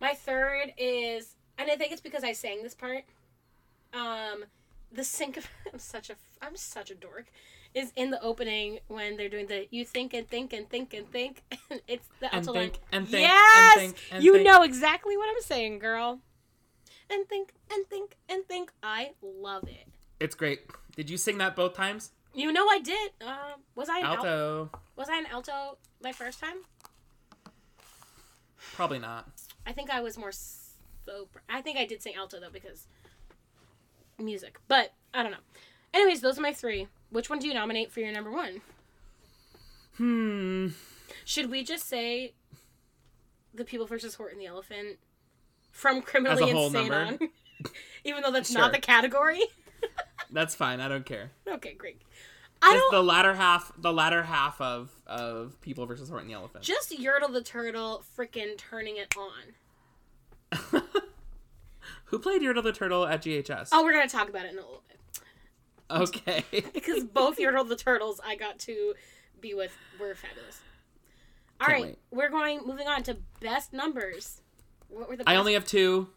My 0.00 0.14
third 0.14 0.72
is, 0.78 1.34
and 1.58 1.70
I 1.70 1.76
think 1.76 1.92
it's 1.92 2.00
because 2.00 2.24
I 2.24 2.32
sang 2.32 2.62
this 2.62 2.74
part. 2.74 3.04
Um, 3.92 4.44
the 4.90 5.04
sync 5.04 5.36
of 5.36 5.46
I'm 5.72 5.78
such 5.78 6.08
a 6.08 6.14
I'm 6.40 6.56
such 6.56 6.90
a 6.90 6.94
dork. 6.94 7.26
Is 7.74 7.90
in 7.96 8.10
the 8.10 8.20
opening 8.22 8.80
when 8.88 9.16
they're 9.16 9.30
doing 9.30 9.46
the 9.46 9.66
you 9.70 9.84
think 9.86 10.12
and 10.12 10.28
think 10.28 10.52
and 10.52 10.68
think 10.68 10.92
and 10.92 11.10
think. 11.10 11.42
And 11.70 11.80
it's 11.88 12.06
the 12.20 12.26
And 12.34 12.46
alto 12.46 12.58
line. 12.58 12.72
and 12.92 13.08
think 13.08 13.28
and 13.28 13.32
yes, 13.32 13.74
think 13.76 13.96
and 14.10 14.22
you 14.24 14.34
think. 14.34 14.44
know 14.46 14.62
exactly 14.62 15.16
what 15.16 15.28
I'm 15.34 15.40
saying, 15.42 15.78
girl. 15.78 16.20
And 17.08 17.26
think 17.28 17.54
and 17.72 17.86
think 17.88 18.16
and 18.28 18.44
think. 18.46 18.72
I 18.82 19.12
love 19.22 19.64
it. 19.64 19.86
It's 20.20 20.34
great. 20.34 20.60
Did 20.96 21.08
you 21.08 21.16
sing 21.16 21.38
that 21.38 21.56
both 21.56 21.74
times? 21.74 22.10
You 22.34 22.52
know 22.52 22.66
I 22.68 22.78
did. 22.78 23.12
Uh, 23.24 23.54
was 23.74 23.88
I 23.88 23.98
an 24.00 24.04
alto? 24.04 24.18
Alto. 24.28 24.70
Was 24.96 25.08
I 25.08 25.16
an 25.16 25.26
alto 25.26 25.78
my 26.02 26.12
first 26.12 26.40
time? 26.40 26.58
Probably 28.74 28.98
not. 28.98 29.28
I 29.66 29.72
think 29.72 29.90
I 29.90 30.00
was 30.00 30.16
more. 30.18 30.30
I 31.48 31.60
think 31.62 31.78
I 31.78 31.84
did 31.86 32.02
sing 32.02 32.14
alto 32.16 32.38
though 32.40 32.50
because 32.52 32.86
music, 34.18 34.58
but 34.68 34.92
I 35.12 35.22
don't 35.22 35.32
know. 35.32 35.38
Anyways, 35.94 36.20
those 36.20 36.38
are 36.38 36.42
my 36.42 36.52
three. 36.52 36.86
Which 37.12 37.30
one 37.30 37.38
do 37.38 37.46
you 37.46 37.54
nominate 37.54 37.92
for 37.92 38.00
your 38.00 38.10
number 38.12 38.30
one? 38.32 38.60
Hmm. 39.98 40.68
Should 41.24 41.50
we 41.50 41.62
just 41.62 41.86
say 41.86 42.32
the 43.54 43.64
People 43.64 43.86
versus 43.86 44.14
Horton 44.14 44.38
the 44.38 44.46
Elephant 44.46 44.98
from 45.70 46.02
Criminally 46.02 46.44
As 46.44 46.50
a 46.50 46.52
whole 46.52 46.66
Insane 46.68 46.88
number? 46.88 47.24
on? 47.24 47.28
Even 48.04 48.22
though 48.22 48.30
that's 48.32 48.50
Sure. 48.50 48.60
not 48.62 48.72
the 48.72 48.78
category. 48.80 49.40
That's 50.30 50.54
fine. 50.54 50.80
I 50.80 50.88
don't 50.88 51.04
care. 51.04 51.30
okay, 51.46 51.74
great. 51.74 52.00
I 52.62 52.72
don't. 52.72 52.90
the 52.92 53.02
latter 53.02 53.34
half. 53.34 53.70
The 53.76 53.92
latter 53.92 54.22
half 54.22 54.58
of 54.60 54.90
of 55.06 55.60
People 55.60 55.84
versus 55.84 56.08
Horton 56.08 56.26
the 56.28 56.34
Elephant. 56.34 56.64
Just 56.64 56.90
Yertle 56.96 57.32
the 57.32 57.42
Turtle 57.42 58.02
freaking 58.16 58.56
turning 58.56 58.96
it 58.96 59.14
on. 59.16 60.82
Who 62.06 62.18
played 62.18 62.40
Yertle 62.42 62.62
the 62.62 62.72
Turtle 62.72 63.06
at 63.06 63.22
GHS? 63.22 63.68
Oh, 63.72 63.82
we're 63.84 63.92
gonna 63.92 64.08
talk 64.08 64.28
about 64.30 64.46
it 64.46 64.52
in 64.52 64.58
a 64.58 64.62
little 64.62 64.82
bit. 64.88 64.91
Okay. 65.90 66.44
because 66.74 67.04
both 67.04 67.38
Yertle 67.38 67.68
the 67.68 67.76
Turtles 67.76 68.20
I 68.24 68.36
got 68.36 68.58
to 68.60 68.94
be 69.40 69.54
with 69.54 69.72
were 70.00 70.14
fabulous. 70.14 70.60
All 71.60 71.68
Can't 71.68 71.82
right, 71.82 71.84
wait. 71.90 71.98
we're 72.10 72.30
going 72.30 72.60
moving 72.66 72.88
on 72.88 73.02
to 73.04 73.16
best 73.40 73.72
numbers. 73.72 74.40
What 74.88 75.08
were 75.08 75.16
the? 75.16 75.28
I 75.28 75.36
only 75.36 75.54
have 75.54 75.64
two. 75.64 76.08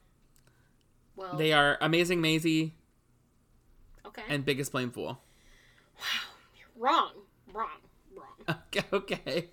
well. 1.15 1.37
They 1.37 1.53
are 1.53 1.77
Amazing 1.81 2.21
Mayzie 2.21 2.71
okay. 4.05 4.23
and 4.27 4.43
Biggest 4.43 4.71
Blame 4.71 4.91
Fool. 4.91 5.19
Wow, 5.97 6.03
wrong, 6.75 7.11
wrong, 7.53 7.69
wrong. 8.15 8.57
Okay. 8.67 8.85
okay. 8.91 9.49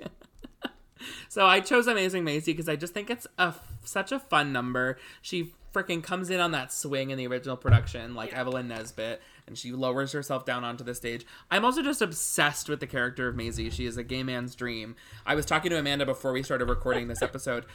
so 1.28 1.46
I 1.46 1.60
chose 1.60 1.86
Amazing 1.86 2.24
Mayzie 2.24 2.46
because 2.46 2.68
I 2.68 2.76
just 2.76 2.94
think 2.94 3.10
it's 3.10 3.26
a 3.38 3.54
such 3.84 4.12
a 4.12 4.18
fun 4.18 4.52
number. 4.52 4.98
She 5.20 5.52
freaking 5.72 6.02
comes 6.02 6.30
in 6.30 6.40
on 6.40 6.52
that 6.52 6.72
swing 6.72 7.10
in 7.10 7.18
the 7.18 7.26
original 7.26 7.56
production, 7.56 8.14
like 8.14 8.32
Evelyn 8.32 8.68
Nesbit, 8.68 9.22
and 9.46 9.58
she 9.58 9.72
lowers 9.72 10.12
herself 10.12 10.44
down 10.44 10.64
onto 10.64 10.84
the 10.84 10.94
stage. 10.94 11.26
I'm 11.50 11.64
also 11.64 11.82
just 11.82 12.02
obsessed 12.02 12.68
with 12.68 12.80
the 12.80 12.86
character 12.86 13.28
of 13.28 13.36
Mayzie. 13.36 13.70
She 13.70 13.86
is 13.86 13.96
a 13.96 14.04
gay 14.04 14.22
man's 14.22 14.54
dream. 14.54 14.96
I 15.26 15.34
was 15.34 15.46
talking 15.46 15.70
to 15.70 15.78
Amanda 15.78 16.06
before 16.06 16.32
we 16.32 16.42
started 16.42 16.68
recording 16.68 17.08
this 17.08 17.22
episode. 17.22 17.66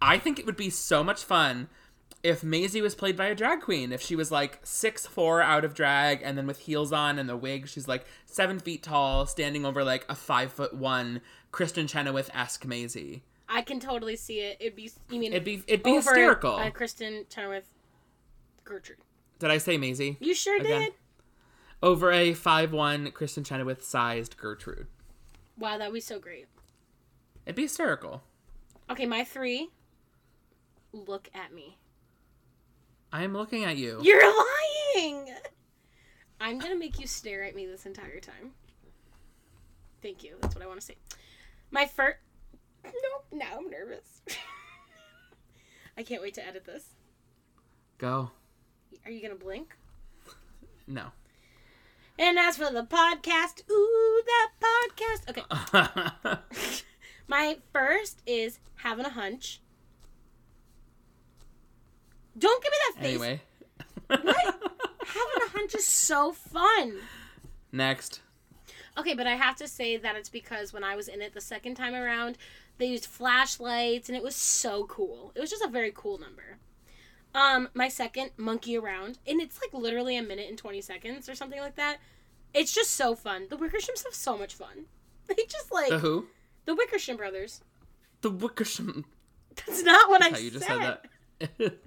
I 0.00 0.18
think 0.18 0.38
it 0.38 0.46
would 0.46 0.56
be 0.56 0.70
so 0.70 1.02
much 1.02 1.24
fun 1.24 1.68
if 2.24 2.40
Mayzie 2.40 2.80
was 2.80 2.94
played 2.94 3.16
by 3.16 3.26
a 3.26 3.34
drag 3.34 3.60
queen, 3.60 3.92
if 3.92 4.00
she 4.00 4.16
was 4.16 4.32
like 4.32 4.58
six 4.62 5.06
four 5.06 5.42
out 5.42 5.64
of 5.64 5.74
drag 5.74 6.22
and 6.22 6.38
then 6.38 6.46
with 6.46 6.60
heels 6.60 6.90
on 6.90 7.18
and 7.18 7.28
the 7.28 7.36
wig, 7.36 7.68
she's 7.68 7.86
like 7.86 8.06
seven 8.24 8.58
feet 8.58 8.82
tall, 8.82 9.26
standing 9.26 9.66
over 9.66 9.84
like 9.84 10.06
a 10.08 10.14
five 10.14 10.50
foot 10.50 10.74
one 10.74 11.20
Kristin 11.52 11.86
Chenoweth 11.86 12.30
esque 12.34 12.64
Mayzie. 12.64 13.20
I 13.46 13.60
can 13.60 13.78
totally 13.78 14.16
see 14.16 14.40
it. 14.40 14.56
It'd 14.58 14.74
be. 14.74 14.90
You 15.10 15.20
mean 15.20 15.32
It'd 15.32 15.44
be 15.44 15.62
it'd 15.66 15.82
be 15.82 15.94
hysterical. 15.96 16.56
A 16.56 16.70
Kristin 16.70 17.28
Chenoweth, 17.28 17.68
Gertrude. 18.64 18.98
Did 19.38 19.50
I 19.50 19.58
say 19.58 19.76
Mayzie? 19.76 20.16
You 20.18 20.34
sure 20.34 20.58
Again. 20.58 20.80
did. 20.80 20.92
Over 21.84 22.10
a 22.10 22.32
five 22.32 22.72
one 22.72 23.10
Kristin 23.10 23.44
Chenoweth 23.44 23.84
sized 23.84 24.38
Gertrude. 24.38 24.86
Wow, 25.58 25.76
that'd 25.76 25.92
be 25.92 26.00
so 26.00 26.18
great. 26.18 26.46
It'd 27.44 27.56
be 27.56 27.64
hysterical. 27.64 28.22
Okay, 28.88 29.04
my 29.04 29.22
three. 29.22 29.68
Look 30.94 31.28
at 31.34 31.52
me. 31.52 31.76
I 33.12 33.22
am 33.22 33.34
looking 33.34 33.64
at 33.64 33.76
you. 33.76 34.00
You're 34.02 34.22
lying. 34.96 35.28
I'm 36.40 36.58
gonna 36.58 36.74
make 36.74 36.98
you 36.98 37.06
stare 37.06 37.44
at 37.44 37.54
me 37.54 37.66
this 37.66 37.84
entire 37.84 38.18
time. 38.18 38.52
Thank 40.00 40.24
you. 40.24 40.36
That's 40.40 40.54
what 40.54 40.64
I 40.64 40.66
want 40.66 40.80
to 40.80 40.86
say. 40.86 40.96
My 41.70 41.84
first. 41.84 42.16
Nope. 42.82 43.26
Now 43.30 43.58
I'm 43.58 43.68
nervous. 43.68 44.22
I 45.98 46.02
can't 46.02 46.22
wait 46.22 46.32
to 46.34 46.46
edit 46.48 46.64
this. 46.64 46.94
Go. 47.98 48.30
Are 49.04 49.10
you 49.10 49.20
gonna 49.20 49.34
blink? 49.34 49.76
No. 50.86 51.08
And 52.18 52.38
as 52.38 52.56
for 52.56 52.70
the 52.70 52.84
podcast, 52.84 53.68
ooh, 53.70 54.22
that 54.26 54.50
podcast. 54.60 55.30
Okay. 55.30 56.40
My 57.28 57.58
first 57.72 58.22
is 58.26 58.60
having 58.76 59.04
a 59.04 59.10
hunch. 59.10 59.60
Don't 62.38 62.62
give 62.62 62.70
me 62.70 62.76
that 62.88 63.02
face. 63.02 63.10
anyway. 63.10 63.40
What? 64.06 64.24
Having 65.06 65.42
a 65.46 65.50
hunch 65.50 65.74
is 65.74 65.86
so 65.86 66.32
fun. 66.32 66.98
Next. 67.72 68.20
Okay, 68.96 69.14
but 69.14 69.26
I 69.26 69.34
have 69.34 69.56
to 69.56 69.68
say 69.68 69.96
that 69.96 70.16
it's 70.16 70.28
because 70.28 70.72
when 70.72 70.84
I 70.84 70.96
was 70.96 71.08
in 71.08 71.20
it 71.22 71.34
the 71.34 71.40
second 71.40 71.74
time 71.74 71.94
around, 71.94 72.38
they 72.78 72.86
used 72.86 73.06
flashlights 73.06 74.08
and 74.08 74.16
it 74.16 74.22
was 74.22 74.36
so 74.36 74.84
cool. 74.86 75.32
It 75.34 75.40
was 75.40 75.50
just 75.50 75.64
a 75.64 75.68
very 75.68 75.92
cool 75.94 76.18
number. 76.18 76.58
Um, 77.34 77.68
my 77.74 77.88
second, 77.88 78.30
monkey 78.36 78.76
around, 78.78 79.18
and 79.26 79.40
it's 79.40 79.60
like 79.60 79.74
literally 79.74 80.16
a 80.16 80.22
minute 80.22 80.48
and 80.48 80.56
twenty 80.58 80.80
seconds 80.80 81.28
or 81.28 81.34
something 81.34 81.60
like 81.60 81.74
that. 81.76 81.98
It's 82.52 82.72
just 82.72 82.92
so 82.92 83.14
fun. 83.16 83.46
The 83.50 83.56
Wickershams 83.56 84.04
have 84.04 84.14
so 84.14 84.38
much 84.38 84.54
fun. 84.54 84.86
They 85.26 85.34
just 85.48 85.72
like 85.72 85.88
The 85.88 85.98
who? 86.00 86.26
the 86.66 86.74
Wickersham 86.74 87.16
brothers. 87.16 87.62
The 88.20 88.30
Wickersham. 88.30 89.06
That's 89.56 89.82
not 89.82 90.08
what 90.10 90.22
I 90.22 90.28
How 90.30 90.36
you 90.38 90.50
just 90.50 90.66
said. 90.66 91.00
said 91.40 91.50
that. 91.60 91.78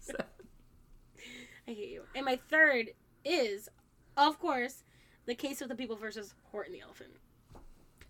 Said. 0.00 0.16
I 1.68 1.70
hate 1.72 1.88
you. 1.90 2.02
And 2.14 2.24
my 2.26 2.36
third 2.50 2.90
is, 3.24 3.68
of 4.16 4.38
course, 4.38 4.84
the 5.26 5.34
case 5.34 5.62
of 5.62 5.68
the 5.70 5.74
people 5.74 5.96
versus 5.96 6.34
Horton 6.50 6.72
the 6.74 6.80
elephant. 6.82 7.12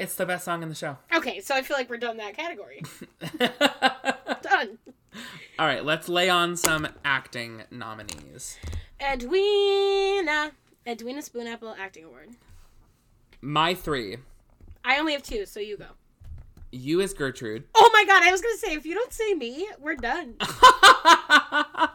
It's 0.01 0.15
the 0.17 0.27
best 0.27 0.45
song 0.45 0.63
in 0.65 0.69
the 0.69 0.75
show. 0.75 0.99
Okay, 1.15 1.39
so 1.41 1.55
I 1.55 1.63
feel 1.63 1.77
like 1.77 1.89
we're 1.89 1.97
done 1.99 2.17
that 2.17 2.37
category. 2.37 2.83
done. 4.43 4.79
All 5.59 5.67
right, 5.67 5.85
let's 5.85 6.09
lay 6.09 6.29
on 6.29 6.57
some 6.57 6.89
acting 7.05 7.63
nominees. 7.71 8.59
Edwina. 9.01 10.53
Edwina 10.87 11.21
Spoonapple 11.21 11.77
Acting 11.79 12.05
Award. 12.05 12.31
My 13.41 13.75
three. 13.75 14.19
I 14.85 14.99
only 14.99 15.13
have 15.13 15.23
two, 15.23 15.47
so 15.47 15.61
you 15.61 15.77
go. 15.77 15.87
You 16.71 17.01
as 17.01 17.13
Gertrude. 17.13 17.65
Oh 17.75 17.91
my 17.93 18.05
god, 18.05 18.23
I 18.23 18.31
was 18.33 18.41
gonna 18.41 18.57
say, 18.57 18.75
if 18.75 18.87
you 18.87 18.95
don't 18.95 19.13
say 19.13 19.35
me, 19.35 19.69
we're 19.81 19.97
done. 19.97 20.37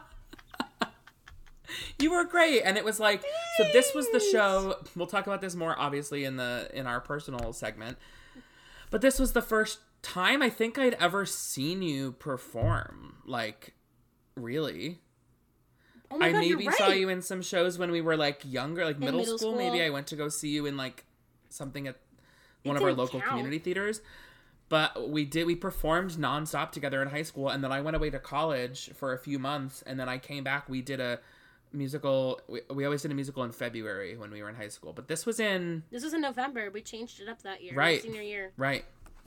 You 2.00 2.12
were 2.12 2.24
great, 2.24 2.62
and 2.62 2.76
it 2.78 2.84
was 2.84 3.00
like 3.00 3.22
so. 3.56 3.64
This 3.72 3.92
was 3.94 4.08
the 4.12 4.20
show. 4.20 4.76
We'll 4.94 5.08
talk 5.08 5.26
about 5.26 5.40
this 5.40 5.56
more, 5.56 5.74
obviously, 5.76 6.24
in 6.24 6.36
the 6.36 6.70
in 6.72 6.86
our 6.86 7.00
personal 7.00 7.52
segment. 7.52 7.98
But 8.90 9.00
this 9.00 9.18
was 9.18 9.32
the 9.32 9.42
first 9.42 9.80
time 10.08 10.42
I 10.42 10.50
think 10.50 10.78
I'd 10.78 10.94
ever 10.94 11.24
seen 11.26 11.82
you 11.82 12.12
perform. 12.12 13.16
Like, 13.26 13.74
really. 14.36 14.98
Oh 16.10 16.18
my 16.18 16.28
I 16.28 16.32
God, 16.32 16.44
you're 16.44 16.58
maybe 16.58 16.72
saw 16.72 16.88
you 16.88 17.08
in 17.08 17.20
some 17.20 17.42
shows 17.42 17.78
when 17.78 17.90
we 17.90 18.00
were 18.00 18.16
like 18.16 18.40
younger, 18.44 18.84
like 18.84 18.98
middle, 18.98 19.20
middle 19.20 19.38
school. 19.38 19.56
Maybe. 19.56 19.82
I 19.82 19.90
went 19.90 20.06
to 20.08 20.16
go 20.16 20.28
see 20.28 20.48
you 20.48 20.64
in 20.66 20.76
like 20.76 21.04
something 21.50 21.86
at 21.86 21.96
one 22.62 22.76
It 22.76 22.80
of 22.80 22.84
our 22.84 22.92
local 22.94 23.20
count. 23.20 23.30
community 23.30 23.58
theaters. 23.58 24.00
But 24.70 25.08
we 25.10 25.24
did 25.24 25.46
we 25.46 25.54
performed 25.54 26.12
nonstop 26.12 26.72
together 26.72 27.00
in 27.02 27.08
high 27.08 27.22
school, 27.22 27.48
and 27.48 27.64
then 27.64 27.72
I 27.72 27.80
went 27.80 27.96
away 27.96 28.10
to 28.10 28.18
college 28.18 28.90
for 28.94 29.12
a 29.14 29.18
few 29.18 29.38
months, 29.38 29.82
and 29.86 29.98
then 29.98 30.08
I 30.08 30.18
came 30.18 30.44
back. 30.44 30.68
We 30.68 30.82
did 30.82 31.00
a 31.00 31.20
musical. 31.72 32.40
We, 32.48 32.60
we 32.70 32.84
always 32.84 33.00
did 33.02 33.10
a 33.10 33.14
musical 33.14 33.44
in 33.44 33.52
February 33.52 34.16
when 34.18 34.30
we 34.30 34.42
were 34.42 34.48
in 34.50 34.54
high 34.56 34.68
school, 34.68 34.92
but 34.92 35.08
this 35.08 35.24
was 35.24 35.40
in 35.40 35.84
This 35.90 36.04
was 36.04 36.12
in 36.12 36.20
November. 36.20 36.70
We 36.70 36.82
changed 36.82 37.20
it 37.20 37.28
up 37.28 37.42
that 37.42 37.62
year. 37.62 37.74
Right. 37.74 38.02
Senior 38.02 38.22
year. 38.22 38.52
right. 38.58 38.84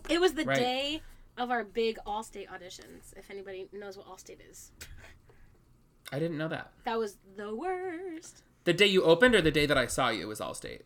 It 0.09 0.19
was 0.19 0.33
the 0.33 0.45
Right. 0.45 0.57
day 0.57 1.01
of 1.37 1.51
our 1.51 1.63
big 1.63 1.97
Allstate 2.05 2.47
auditions. 2.49 3.15
If 3.17 3.29
anybody 3.29 3.67
knows 3.71 3.97
what 3.97 4.07
Allstate 4.07 4.39
is, 4.49 4.71
I 6.11 6.19
didn't 6.19 6.37
know 6.37 6.47
that. 6.49 6.71
that 6.83 6.99
was 6.99 7.17
the 7.35 7.55
worst. 7.55 8.43
The 8.63 8.73
day 8.73 8.87
you 8.87 9.03
opened, 9.03 9.33
or 9.35 9.41
the 9.41 9.51
day 9.51 9.65
that 9.65 9.77
I 9.77 9.87
saw 9.87 10.09
you 10.09 10.27
was 10.27 10.39
Allstate. 10.39 10.81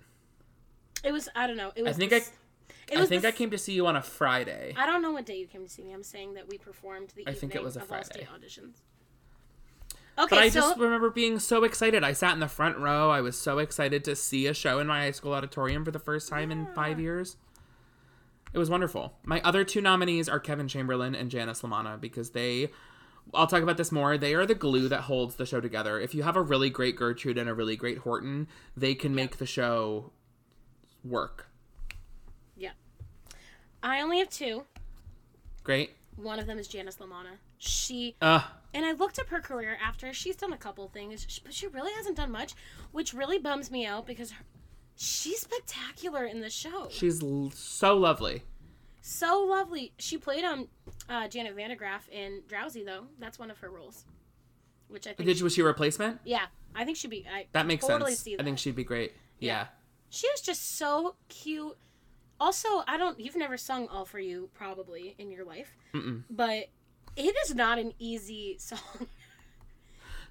It 1.04 1.12
was. 1.12 1.28
I 1.36 1.46
don't 1.48 1.58
know. 1.58 1.72
It 1.76 1.84
was. 1.84 1.96
I 1.96 2.00
think 2.00 2.12
the 2.12 2.18
I- 2.18 3.02
I 3.02 3.06
think 3.08 3.24
the 3.24 3.30
I 3.30 3.32
came 3.32 3.50
to 3.50 3.58
see 3.58 3.74
you 3.74 3.88
on 3.88 3.96
a 3.96 4.02
Friday. 4.04 4.74
I 4.78 4.86
don't 4.86 5.02
know 5.02 5.12
what 5.12 5.26
day 5.26 5.38
you 5.38 5.48
came 5.48 5.64
to 5.64 5.70
see 5.70 5.84
me. 5.84 5.92
I'm 5.92 6.04
saying 6.04 6.36
that 6.36 6.48
we 6.48 6.58
performed 6.60 7.10
the 7.16 7.22
I 7.28 7.32
evening 7.32 7.40
think 7.40 7.56
it 7.56 7.64
was 7.64 7.76
a 7.76 7.82
of 7.82 7.88
Friday. 7.88 8.26
Allstate 8.26 8.28
auditions. 8.28 8.76
Okay, 10.18 10.28
But 10.30 10.40
I 10.40 10.50
so 10.50 10.62
just 10.62 10.78
remember 10.80 11.10
being 11.10 11.40
so 11.40 11.64
excited. 11.66 12.04
I 12.04 12.14
sat 12.14 12.34
in 12.34 12.40
the 12.40 12.48
front 12.48 12.78
row. 12.78 13.10
I 13.10 13.20
was 13.22 13.38
so 13.38 13.58
excited 13.60 14.04
to 14.06 14.16
see 14.16 14.48
a 14.48 14.54
show 14.54 14.80
in 14.80 14.88
my 14.88 15.02
high 15.02 15.12
school 15.12 15.34
auditorium 15.34 15.84
for 15.84 15.92
the 15.92 16.00
first 16.00 16.30
time 16.30 16.52
in 16.52 16.68
five 16.74 17.00
years. 17.00 17.36
It 18.56 18.58
was 18.58 18.70
wonderful. 18.70 19.14
My 19.26 19.42
other 19.42 19.66
two 19.66 19.82
nominees 19.82 20.30
are 20.30 20.40
Kevin 20.40 20.70
Chamberlin 20.70 21.14
and 21.14 21.30
Janine 21.30 21.62
LaManna 21.62 22.00
because 22.00 22.30
they, 22.30 22.72
I'll 23.34 23.48
talk 23.48 23.62
about 23.62 23.76
this 23.76 23.92
more. 23.92 24.18
They 24.18 24.34
are 24.34 24.46
the 24.46 24.56
glue 24.56 24.88
that 24.88 25.02
holds 25.02 25.36
the 25.36 25.46
show 25.46 25.60
together. 25.60 26.00
If 26.00 26.16
you 26.16 26.24
have 26.24 26.38
a 26.38 26.42
really 26.42 26.70
great 26.70 26.96
Gertrude 26.96 27.38
and 27.38 27.50
a 27.50 27.54
really 27.54 27.76
great 27.76 27.98
Horton, 27.98 28.48
they 28.78 28.96
can 28.96 29.14
make 29.14 29.40
the 29.40 29.46
show 29.46 30.14
work. 31.04 31.50
yeah, 32.56 32.72
I 33.84 34.00
only 34.00 34.20
have 34.20 34.30
two. 34.30 34.64
Great. 35.66 35.92
One 36.16 36.40
of 36.40 36.48
them 36.48 36.58
is 36.58 36.70
Janine 36.70 36.98
LaManna. 36.98 37.40
She 37.58 38.16
Uh, 38.22 38.40
and 38.74 38.86
I 38.86 38.94
looked 38.94 39.20
up 39.20 39.28
her 39.28 39.42
career 39.42 39.78
after 39.84 40.14
she's 40.14 40.38
done 40.38 40.54
a 40.54 40.58
couple 40.58 40.88
things, 40.88 41.42
but 41.44 41.54
she 41.54 41.68
really 41.68 41.92
hasn't 41.92 42.16
done 42.16 42.32
much, 42.32 42.54
which 42.94 43.14
really 43.14 43.38
bums 43.38 43.70
me 43.70 43.86
out 43.86 44.08
because 44.08 44.32
her, 44.32 44.46
she's 44.96 45.42
spectacular 45.42 46.26
in 46.26 46.42
the 46.42 46.50
show. 46.50 46.88
she's 46.90 47.22
l- 47.24 47.52
so 47.54 47.96
lovely. 47.98 48.44
so 49.02 49.46
lovely. 49.50 49.94
She 50.00 50.18
played 50.18 50.44
um 50.44 50.68
uh, 51.10 51.28
Janet 51.28 51.56
Van 51.56 51.70
De 51.70 51.76
Graaff 51.76 52.08
in 52.12 52.42
Drowsy 52.48 52.84
though. 52.84 53.06
That's 53.20 53.38
one 53.40 53.52
of 53.52 53.60
her 53.60 53.70
roles, 53.70 54.06
which 54.88 55.08
I 55.08 55.14
think. 55.14 55.28
Did 55.28 55.42
was 55.42 55.54
she 55.54 55.62
a 55.62 55.66
replacement? 55.66 56.20
yeah, 56.24 56.46
I 56.76 56.86
think 56.86 56.98
she'd 56.98 57.10
be. 57.12 57.26
I 57.32 57.48
That 57.52 57.66
makes 57.68 57.86
totally 57.86 58.12
sense. 58.12 58.22
See 58.22 58.38
I 58.40 58.44
think 58.44 58.58
she'd 58.60 58.76
be 58.76 58.84
great. 58.84 59.14
Yeah. 59.40 59.68
She 60.10 60.28
is 60.28 60.42
just 60.42 60.78
so 60.78 61.16
cute. 61.30 61.78
Also, 62.40 62.68
I 62.88 62.98
don't. 62.98 63.20
You've 63.20 63.36
never 63.36 63.58
sung 63.58 63.88
"All 63.90 64.06
for 64.06 64.20
You" 64.20 64.50
probably 64.54 65.16
in 65.18 65.30
your 65.32 65.46
life, 65.46 65.76
Mm-mm. 65.94 66.24
but 66.30 66.70
it 67.16 67.36
is 67.46 67.56
not 67.56 67.80
an 67.80 67.94
easy 68.00 68.58
song. 68.60 69.08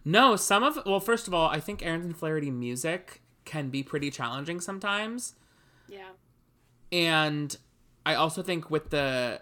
No, 0.05 0.37
some 0.37 0.63
of 0.63 0.79
well, 0.85 1.01
first 1.01 1.27
of 1.29 1.35
all, 1.35 1.49
I 1.49 1.61
think 1.61 1.83
Ahrens 1.85 2.05
and 2.05 2.17
Flaherty 2.17 2.51
music 2.51 3.23
can 3.45 3.69
be 3.71 3.83
pretty 3.83 4.11
challenging 4.11 4.61
sometimes. 4.61 5.35
yeah. 5.89 6.11
And 6.93 7.57
I 8.07 8.15
also 8.15 8.43
think 8.43 8.71
with 8.71 8.91
the 8.91 9.41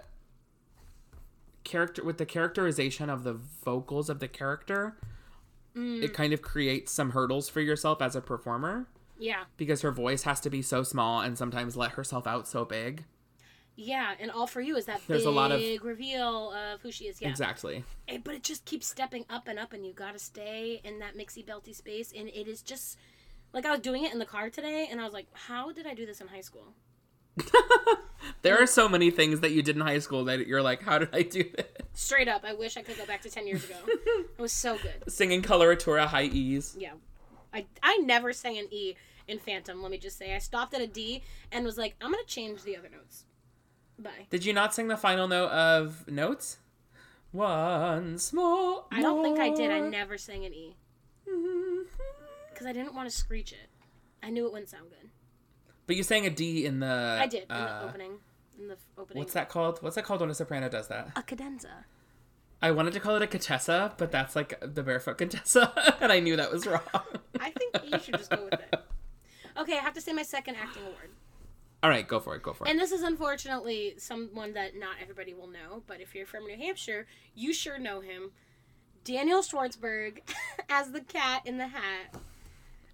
character 1.65 2.03
with 2.03 2.19
the 2.19 2.27
characterization 2.27 3.09
of 3.11 3.25
the 3.25 3.35
vocals 3.35 4.09
of 4.11 4.19
the 4.21 4.29
character, 4.29 4.97
Mm. 5.77 6.03
it 6.03 6.13
kind 6.13 6.33
of 6.33 6.43
creates 6.43 6.93
some 6.93 7.11
hurdles 7.11 7.49
for 7.49 7.61
yourself 7.61 8.03
as 8.03 8.15
a 8.17 8.21
performer 8.21 8.87
Yeah. 9.19 9.45
because 9.57 9.81
her 9.83 9.91
voice 9.93 10.25
has 10.25 10.41
to 10.41 10.51
be 10.51 10.61
so 10.63 10.83
small 10.83 11.21
and 11.21 11.39
sometimes 11.39 11.77
let 11.77 11.93
herself 11.93 12.27
out 12.27 12.47
so 12.49 12.65
big. 12.65 13.05
Yeah, 13.75 14.15
and 14.21 14.31
all 14.31 14.47
for 14.47 14.61
you 14.61 14.77
is 14.77 14.85
that 14.85 15.01
There's 15.07 15.23
big 15.23 15.29
a 15.29 15.31
lot 15.31 15.51
of- 15.51 15.61
reveal 15.83 16.53
of 16.53 16.83
who 16.83 16.93
she 16.93 17.07
is. 17.07 17.23
Yeah, 17.23 17.31
Exactly. 17.31 17.85
Eh, 18.07 18.19
but 18.23 18.35
it 18.35 18.43
just 18.43 18.67
keeps 18.67 18.87
stepping 18.87 19.25
up 19.31 19.49
and 19.49 19.59
up, 19.59 19.73
and 19.73 19.87
you 19.87 19.95
gotta 19.95 20.19
stay 20.19 20.81
in 20.85 20.99
that 20.99 21.17
mixy 21.17 21.43
belty 21.45 21.75
space. 21.75 22.13
And 22.13 22.29
it 22.29 22.47
is 22.49 22.61
just 22.61 22.99
like 23.53 23.67
I 23.67 23.71
was 23.71 23.81
doing 23.81 24.05
it 24.05 24.13
in 24.13 24.19
the 24.19 24.27
car 24.27 24.51
today, 24.51 24.89
and 24.91 25.01
I 25.01 25.05
was 25.05 25.13
like, 25.13 25.27
"How 25.33 25.73
did 25.73 25.87
I 25.87 25.95
do 25.95 26.07
this 26.07 26.21
in 26.21 26.29
high 26.29 26.41
school?" 26.41 26.75
There 28.43 28.61
are 28.61 28.67
so 28.67 28.89
many 28.89 29.11
things 29.11 29.41
that 29.41 29.53
you 29.53 29.63
did 29.63 29.77
in 29.77 29.83
high 29.83 30.01
school 30.01 30.25
that 30.25 30.47
you're 30.47 30.63
like, 30.63 30.83
how 30.83 30.99
did 30.99 31.11
I 31.13 31.23
do 31.23 31.45
this? 31.57 31.67
Straight 31.95 32.29
up, 32.29 32.43
I 32.45 32.55
wish 32.55 32.77
I 32.77 32.83
could 32.83 32.97
go 32.97 33.07
back 33.07 33.23
to 33.23 33.31
ten 33.31 33.47
years 33.47 33.65
ago. 33.65 33.77
it 33.87 34.39
was 34.39 34.53
so 34.53 34.79
good. 34.79 35.11
Singing 35.13 35.43
coloratura 35.43 36.07
high 36.07 36.25
E's. 36.25 36.77
Yeah, 36.79 36.95
I 37.55 37.67
I 37.83 37.99
never 37.99 38.33
sang 38.33 38.59
an 38.59 38.67
E 38.71 38.97
in 39.29 39.39
Phantom. 39.39 39.81
Let 39.81 39.91
me 39.91 39.99
just 39.99 40.19
say, 40.19 40.35
I 40.35 40.39
stopped 40.39 40.75
at 40.75 40.81
a 40.81 40.87
D 40.87 41.23
and 41.51 41.65
was 41.65 41.79
like, 41.79 41.95
"I'm 42.01 42.11
gonna 42.11 42.25
change 42.27 42.63
the 42.63 42.77
other 42.77 42.89
notes." 42.89 43.25
Bye. 43.99 44.27
Did 44.31 44.45
you 44.45 44.53
not 44.53 44.75
sing 44.75 44.89
the 44.89 44.97
final 44.97 45.29
note 45.29 45.51
of 45.51 46.09
notes? 46.09 46.59
Once 47.33 48.33
more. 48.33 48.85
I 48.91 49.01
don't 49.01 49.23
think 49.23 49.39
I 49.39 49.55
did. 49.55 49.71
I 49.71 49.81
never 49.81 50.19
sang 50.19 50.45
an 50.45 50.53
E 50.53 50.77
mm-hmm. 51.29 51.83
Because 52.63 52.77
I 52.77 52.79
didn't 52.79 52.95
want 52.95 53.11
to 53.11 53.17
screech 53.17 53.53
it. 53.53 53.69
I 54.23 54.31
knew 54.31 54.47
it 54.47 54.53
wouldn't 54.53 54.71
sound 54.71 54.91
good. 54.91 55.11
But 55.87 55.97
you 55.97 56.03
sang 56.03 56.27
a 56.27 56.31
D 56.31 56.65
in 56.65 56.81
the. 56.81 57.19
I 57.21 57.27
did 57.27 57.43
in 57.43 57.49
the 57.49 57.55
uh, 57.55 57.87
opening. 57.89 58.13
In 58.59 58.69
the 58.69 58.77
opening. 58.97 59.19
What's 59.19 59.33
that 59.33 59.49
called? 59.49 59.83
What's 59.83 59.97
that 59.97 60.05
called 60.05 60.21
when 60.21 60.31
a 60.31 60.35
soprano 60.35 60.69
does 60.69 60.89
that? 60.89 61.11
A 61.17 61.23
cadenza. 61.23 61.85
I 62.61 62.71
wanted 62.71 62.93
to 62.93 63.01
call 63.01 63.17
it 63.17 63.23
a 63.23 63.27
Contessa, 63.27 63.93
but 63.99 64.13
that's 64.13 64.37
like 64.37 64.57
the 64.61 64.85
barefoot 64.85 65.19
Contessa, 65.19 65.97
and 66.01 66.13
I 66.13 66.21
knew 66.21 66.37
that 66.37 66.53
was 66.53 66.65
wrong. 66.65 66.81
I 67.41 67.51
think 67.51 67.75
you 67.91 67.99
should 67.99 68.17
just 68.17 68.31
go 68.31 68.45
with 68.45 68.55
it. 68.55 68.81
Okay, 69.59 69.77
I 69.77 69.81
have 69.81 69.95
to 69.95 70.01
say 70.01 70.13
my 70.13 70.23
second 70.23 70.55
acting 70.55 70.83
award. 70.83 71.11
All 71.83 71.91
right, 71.91 72.07
go 72.07 72.21
for 72.21 72.37
it. 72.37 72.43
Go 72.43 72.53
for 72.53 72.65
it. 72.65 72.71
And 72.71 72.79
this 72.79 72.93
is 72.93 73.03
unfortunately 73.03 73.95
someone 73.99 74.53
that 74.55 74.77
not 74.79 74.95
everybody 75.03 75.35
will 75.35 75.49
know, 75.49 75.83
but 75.89 76.01
if 76.01 76.15
you're 76.15 76.27
from 76.27 76.47
New 76.47 76.57
Hampshire, 76.57 77.09
you 77.35 77.53
sure 77.53 77.79
know 77.79 78.01
him. 78.01 78.31
Daniel 79.03 79.43
Schwartzberg 79.43 80.21
as 80.69 80.93
the 80.93 81.01
cat 81.01 81.43
in 81.45 81.59
the 81.59 81.67
hat. 81.67 82.15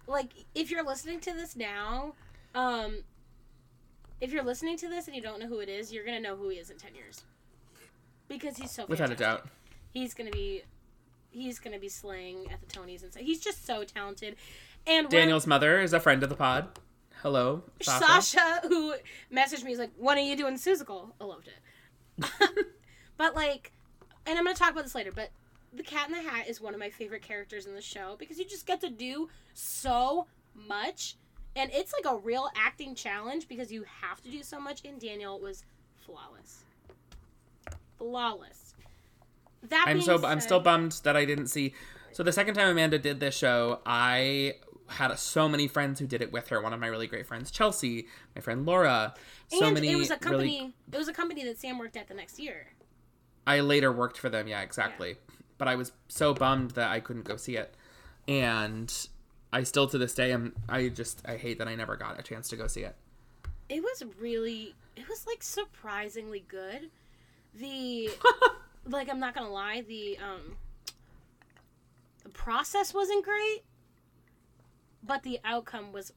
Like, 0.09 0.33
if 0.55 0.71
you're 0.71 0.83
listening 0.83 1.19
to 1.21 1.33
this 1.33 1.55
now, 1.55 2.15
um, 2.55 3.03
if 4.19 4.33
you're 4.33 4.43
listening 4.43 4.75
to 4.77 4.89
this 4.89 5.05
and 5.05 5.15
you 5.15 5.21
don't 5.21 5.39
know 5.39 5.47
who 5.47 5.59
it 5.59 5.69
is, 5.69 5.93
you're 5.93 6.03
gonna 6.03 6.19
know 6.19 6.35
who 6.35 6.49
he 6.49 6.57
is 6.57 6.71
in 6.71 6.77
ten 6.77 6.95
years. 6.95 7.23
Because 8.27 8.57
he's 8.57 8.71
so 8.71 8.85
Without 8.87 9.11
a 9.11 9.15
doubt. 9.15 9.47
He's 9.93 10.15
gonna 10.15 10.31
be 10.31 10.63
he's 11.29 11.59
gonna 11.59 11.79
be 11.79 11.89
slaying 11.89 12.51
at 12.51 12.59
the 12.59 12.65
Tonys 12.65 13.03
and 13.03 13.13
so 13.13 13.19
he's 13.19 13.39
just 13.39 13.65
so 13.65 13.83
talented. 13.83 14.35
And 14.87 15.09
Daniel's 15.09 15.45
mother 15.45 15.79
is 15.79 15.93
a 15.93 15.99
friend 15.99 16.23
of 16.23 16.29
the 16.29 16.35
pod. 16.35 16.67
Hello, 17.21 17.63
Sasha. 17.81 18.05
Sasha, 18.05 18.67
who 18.67 18.95
messaged 19.31 19.63
me, 19.63 19.73
is 19.73 19.79
like, 19.79 19.91
"When 19.97 20.17
are 20.17 20.21
you 20.21 20.35
doing 20.35 20.55
Seussical?" 20.55 21.11
I 21.19 21.25
loved 21.25 21.49
it. 21.49 22.31
but 23.17 23.35
like, 23.35 23.73
and 24.25 24.39
I'm 24.39 24.45
gonna 24.45 24.55
talk 24.55 24.71
about 24.71 24.85
this 24.85 24.95
later. 24.95 25.11
But 25.13 25.29
the 25.73 25.83
Cat 25.83 26.09
in 26.09 26.15
the 26.15 26.21
Hat 26.29 26.47
is 26.47 26.59
one 26.59 26.73
of 26.73 26.79
my 26.79 26.89
favorite 26.89 27.21
characters 27.21 27.65
in 27.65 27.73
the 27.73 27.81
show 27.81 28.15
because 28.17 28.39
you 28.39 28.45
just 28.45 28.65
get 28.65 28.81
to 28.81 28.89
do 28.89 29.29
so 29.53 30.27
much, 30.55 31.15
and 31.55 31.69
it's 31.73 31.93
like 31.93 32.11
a 32.11 32.17
real 32.17 32.49
acting 32.55 32.95
challenge 32.95 33.47
because 33.47 33.71
you 33.71 33.85
have 34.01 34.21
to 34.23 34.29
do 34.29 34.43
so 34.43 34.59
much. 34.59 34.83
And 34.85 34.99
Daniel 34.99 35.39
was 35.39 35.63
flawless, 36.05 36.63
flawless. 37.97 38.73
That 39.63 39.85
I'm 39.87 40.01
so 40.01 40.25
I'm 40.25 40.39
still 40.39 40.59
bummed 40.59 40.93
that 41.03 41.15
I 41.17 41.25
didn't 41.25 41.47
see. 41.47 41.73
So 42.11 42.23
the 42.23 42.31
second 42.31 42.55
time 42.55 42.69
Amanda 42.69 42.97
did 42.97 43.19
this 43.19 43.37
show, 43.37 43.81
I 43.85 44.55
had 44.87 45.13
so 45.19 45.47
many 45.47 45.67
friends 45.67 45.99
who 45.99 46.07
did 46.07 46.21
it 46.21 46.31
with 46.31 46.47
her. 46.47 46.61
One 46.61 46.73
of 46.73 46.79
my 46.79 46.87
really 46.87 47.07
great 47.07 47.27
friends, 47.27 47.51
Chelsea, 47.51 48.07
my 48.35 48.41
friend 48.41 48.65
Laura. 48.65 49.13
So 49.49 49.65
and 49.65 49.75
many 49.75 49.91
it 49.91 49.95
was 49.95 50.09
a 50.09 50.17
company. 50.17 50.59
really. 50.59 50.73
It 50.91 50.97
was 50.97 51.07
a 51.07 51.13
company 51.13 51.43
that 51.43 51.59
Sam 51.59 51.77
worked 51.77 51.97
at 51.97 52.07
the 52.07 52.13
next 52.13 52.39
year. 52.39 52.67
I 53.45 53.59
later 53.61 53.91
worked 53.91 54.17
for 54.17 54.29
them. 54.29 54.47
Yeah, 54.47 54.61
exactly. 54.61 55.17
But 55.59 55.67
I 55.67 55.75
was 55.75 55.91
so 56.07 56.33
bummed 56.33 56.71
that 56.71 56.89
I 56.89 56.99
couldn't 56.99 57.25
go 57.25 57.37
see 57.37 57.55
it, 57.57 57.75
and 58.27 58.91
I 59.53 59.61
still 59.63 59.85
to 59.87 59.97
this 59.99 60.15
day 60.15 60.31
am. 60.31 60.55
I 60.67 60.87
just 60.89 61.21
I 61.27 61.37
hate 61.37 61.59
that 61.59 61.67
I 61.67 61.75
never 61.75 61.95
got 61.95 62.19
a 62.19 62.23
chance 62.23 62.49
to 62.49 62.55
go 62.55 62.65
see 62.65 62.81
it. 62.81 62.95
it 63.69 63.83
was 63.83 64.03
really 64.19 64.73
it 64.95 65.07
was 65.07 65.27
like 65.27 65.43
surprisingly 65.43 66.43
good 66.47 66.89
the 67.53 68.09
like 68.87 69.09
i'm 69.09 69.19
not 69.19 69.33
gonna 69.35 69.49
lie 69.49 69.81
the 69.87 70.17
um 70.17 70.55
the 72.23 72.29
process 72.29 72.93
wasn't 72.93 73.23
great 73.23 73.61
but 75.03 75.23
the 75.23 75.39
outcome 75.45 75.91
was 75.91 76.11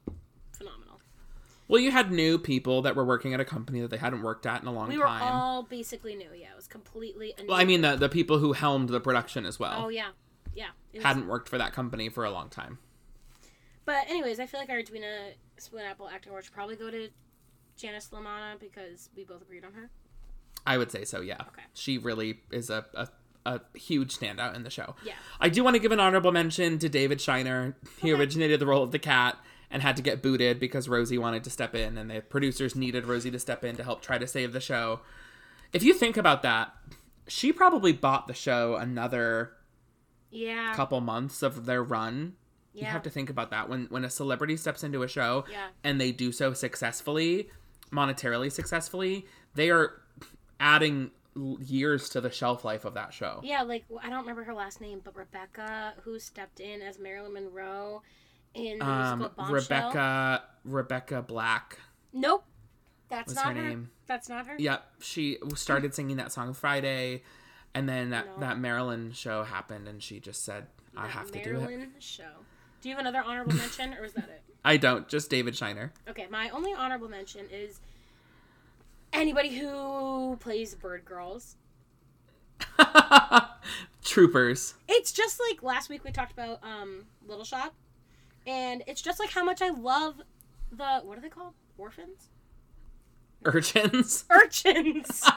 Well, 1.73 1.81
you 1.81 1.89
had 1.89 2.11
new 2.11 2.37
people 2.37 2.83
that 2.83 2.95
were 2.95 3.03
working 3.03 3.33
at 3.33 3.39
a 3.39 3.45
company 3.45 3.81
that 3.81 3.89
they 3.89 3.97
hadn't 3.97 4.21
worked 4.21 4.45
at 4.45 4.61
in 4.61 4.67
a 4.67 4.71
long 4.71 4.85
time. 4.85 4.93
we 4.93 4.99
were 4.99 5.07
time. 5.07 5.23
all 5.23 5.63
basically 5.63 6.13
new 6.13 6.29
yeah 6.35 6.51
it 6.51 6.55
was 6.55 6.67
completely 6.67 7.33
Well, 7.47 7.57
I 7.57 7.65
mean 7.65 7.81
the 7.81 7.95
the 7.95 8.09
people 8.09 8.37
who 8.37 8.53
helmed 8.53 8.89
the 8.89 8.99
production 8.99 9.43
as 9.43 9.59
well 9.59 9.85
oh 9.85 9.89
yeah 9.89 10.09
yeah 10.53 10.67
was- 10.93 11.01
hadn't 11.01 11.27
worked 11.27 11.49
for 11.49 11.57
that 11.57 11.73
company 11.73 12.09
for 12.09 12.25
a 12.25 12.29
long 12.29 12.49
time. 12.49 12.77
But 13.85 14.07
anyways, 14.07 14.39
I 14.39 14.45
feel 14.45 14.59
like 14.59 14.69
our 14.69 14.77
Edwina 14.77 15.31
Spoonapple 15.59 16.11
acting 16.13 16.29
award 16.29 16.43
should 16.45 16.53
probably 16.53 16.75
go 16.75 16.91
to 16.91 17.09
Janine 17.75 18.07
LaManna 18.11 18.59
because 18.59 19.09
we 19.17 19.23
both 19.23 19.41
agreed 19.41 19.65
on 19.65 19.73
her. 19.73 19.89
I 20.67 20.77
would 20.77 20.91
say 20.91 21.03
so, 21.05 21.21
yeah. 21.21 21.41
Okay. 21.41 21.63
She 21.73 21.97
really 21.97 22.41
is 22.51 22.69
a, 22.69 22.85
a, 22.93 23.07
a 23.45 23.61
huge 23.75 24.15
standout 24.17 24.55
in 24.55 24.63
the 24.63 24.69
show. 24.69 24.95
Yeah. 25.03 25.15
I 25.41 25.49
do 25.49 25.63
want 25.63 25.73
to 25.75 25.79
give 25.79 25.91
an 25.91 25.99
honorable 25.99 26.31
mention 26.31 26.77
to 26.79 26.87
David 26.87 27.19
Shiner. 27.19 27.75
He 27.99 28.11
originated 28.13 28.61
the 28.61 28.67
role 28.67 28.83
of 28.83 28.91
the 28.91 28.99
cat 28.99 29.37
and 29.73 29.81
had 29.81 29.97
to 29.97 30.01
get 30.03 30.21
booted 30.21 30.59
because 30.59 30.87
Rosie 30.87 31.17
wanted 31.17 31.43
to 31.43 31.49
step 31.49 31.73
in 31.75 31.97
and 31.97 32.09
the 32.09 32.21
producers 32.21 32.75
needed 32.75 33.05
Rosie 33.05 33.31
to 33.31 33.39
step 33.39 33.65
in 33.65 33.75
to 33.75 33.83
help 33.83 34.01
try 34.01 34.17
to 34.19 34.27
save 34.27 34.53
the 34.53 34.61
show. 34.61 35.01
If 35.73 35.83
you 35.83 35.93
think 35.95 36.15
about 36.15 36.43
that, 36.43 36.71
she 37.27 37.51
probably 37.51 37.91
bought 37.91 38.27
the 38.27 38.33
show 38.35 38.75
another 38.75 39.53
Yeah. 40.29 40.73
couple 40.75 41.01
months 41.01 41.41
of 41.41 41.65
their 41.65 41.83
run. 41.83 42.35
You 42.75 42.85
have 42.85 43.03
to 43.03 43.09
think 43.09 43.29
about 43.29 43.49
that 43.51 43.67
when 43.69 43.85
when 43.87 44.03
a 44.05 44.09
celebrity 44.09 44.57
steps 44.57 44.83
into 44.83 45.03
a 45.03 45.07
show 45.07 45.45
Yeah. 45.49 45.67
and 45.83 45.99
they 45.99 46.11
do 46.11 46.31
so 46.31 46.53
successfully, 46.53 47.49
monetarily 47.91 48.51
successfully, 48.51 49.27
they 49.55 49.69
are 49.71 50.01
adding 50.59 51.11
years 51.59 52.09
to 52.09 52.21
the 52.21 52.29
shelf 52.29 52.63
life 52.63 52.85
of 52.85 52.93
that 52.93 53.11
show. 53.13 53.41
Yeah, 53.43 53.63
like 53.63 53.85
I 54.01 54.09
don't 54.09 54.19
remember 54.21 54.43
her 54.43 54.53
last 54.53 54.81
name, 54.81 55.01
but 55.03 55.15
Rebecca, 55.15 55.95
who 56.03 56.19
stepped 56.19 56.59
in 56.59 56.81
as 56.81 56.99
Marilyn 56.99 57.33
Monroe 57.33 58.01
in 58.53 58.79
the 58.79 58.85
Um. 58.85 59.29
Rebecca 59.49 60.43
Rebecca 60.63 61.21
Black. 61.21 61.79
Nope, 62.13 62.45
that's 63.09 63.33
not 63.35 63.55
her 63.55 63.61
her. 63.61 63.67
name? 63.69 63.89
That's 64.07 64.29
not 64.29 64.47
her. 64.47 64.55
Yep, 64.57 64.85
she 65.01 65.37
started 65.55 65.93
singing 65.95 66.17
that 66.17 66.31
song 66.31 66.53
Friday, 66.53 67.23
and 67.73 67.87
then 67.89 68.09
that, 68.11 68.25
No. 68.27 68.39
that 68.41 68.59
Marilyn 68.59 69.11
show 69.13 69.43
happened, 69.43 69.87
and 69.87 70.01
she 70.03 70.19
just 70.19 70.43
said, 70.43 70.67
"I 70.95 71.07
have 71.07 71.31
to 71.31 71.43
do 71.43 71.51
it." 71.57 71.59
Marilyn 71.61 71.93
Show. 71.99 72.29
Do 72.81 72.89
you 72.89 72.95
have 72.95 72.99
another 72.99 73.23
honorable 73.23 73.53
mention, 73.55 73.93
or 73.93 74.03
is 74.05 74.13
that 74.13 74.25
it? 74.29 74.41
I 74.65 74.77
don't. 74.77 75.07
Just 75.07 75.29
David 75.29 75.55
Shiner. 75.55 75.91
Okay, 76.07 76.27
my 76.29 76.49
only 76.49 76.73
honorable 76.73 77.09
mention 77.09 77.47
is 77.49 77.79
anybody 79.13 79.57
who 79.57 80.37
plays 80.41 80.75
Bird 80.75 81.03
Girls. 81.05 81.55
Troopers. 84.03 84.75
It's 84.87 85.11
just 85.11 85.39
like 85.49 85.63
last 85.63 85.89
week 85.89 86.03
we 86.03 86.11
talked 86.11 86.31
about 86.33 86.59
um, 86.63 87.05
Little 87.25 87.45
Shop, 87.45 87.73
and 88.45 88.83
it's 88.87 89.01
just 89.01 89.19
like 89.19 89.31
how 89.31 89.43
much 89.43 89.61
I 89.61 89.69
love 89.69 90.21
the 90.71 91.01
what 91.03 91.17
are 91.17 91.21
they 91.21 91.29
called? 91.29 91.53
Orphans? 91.77 92.29
Urchins. 93.45 94.25
Urchins. 94.29 95.23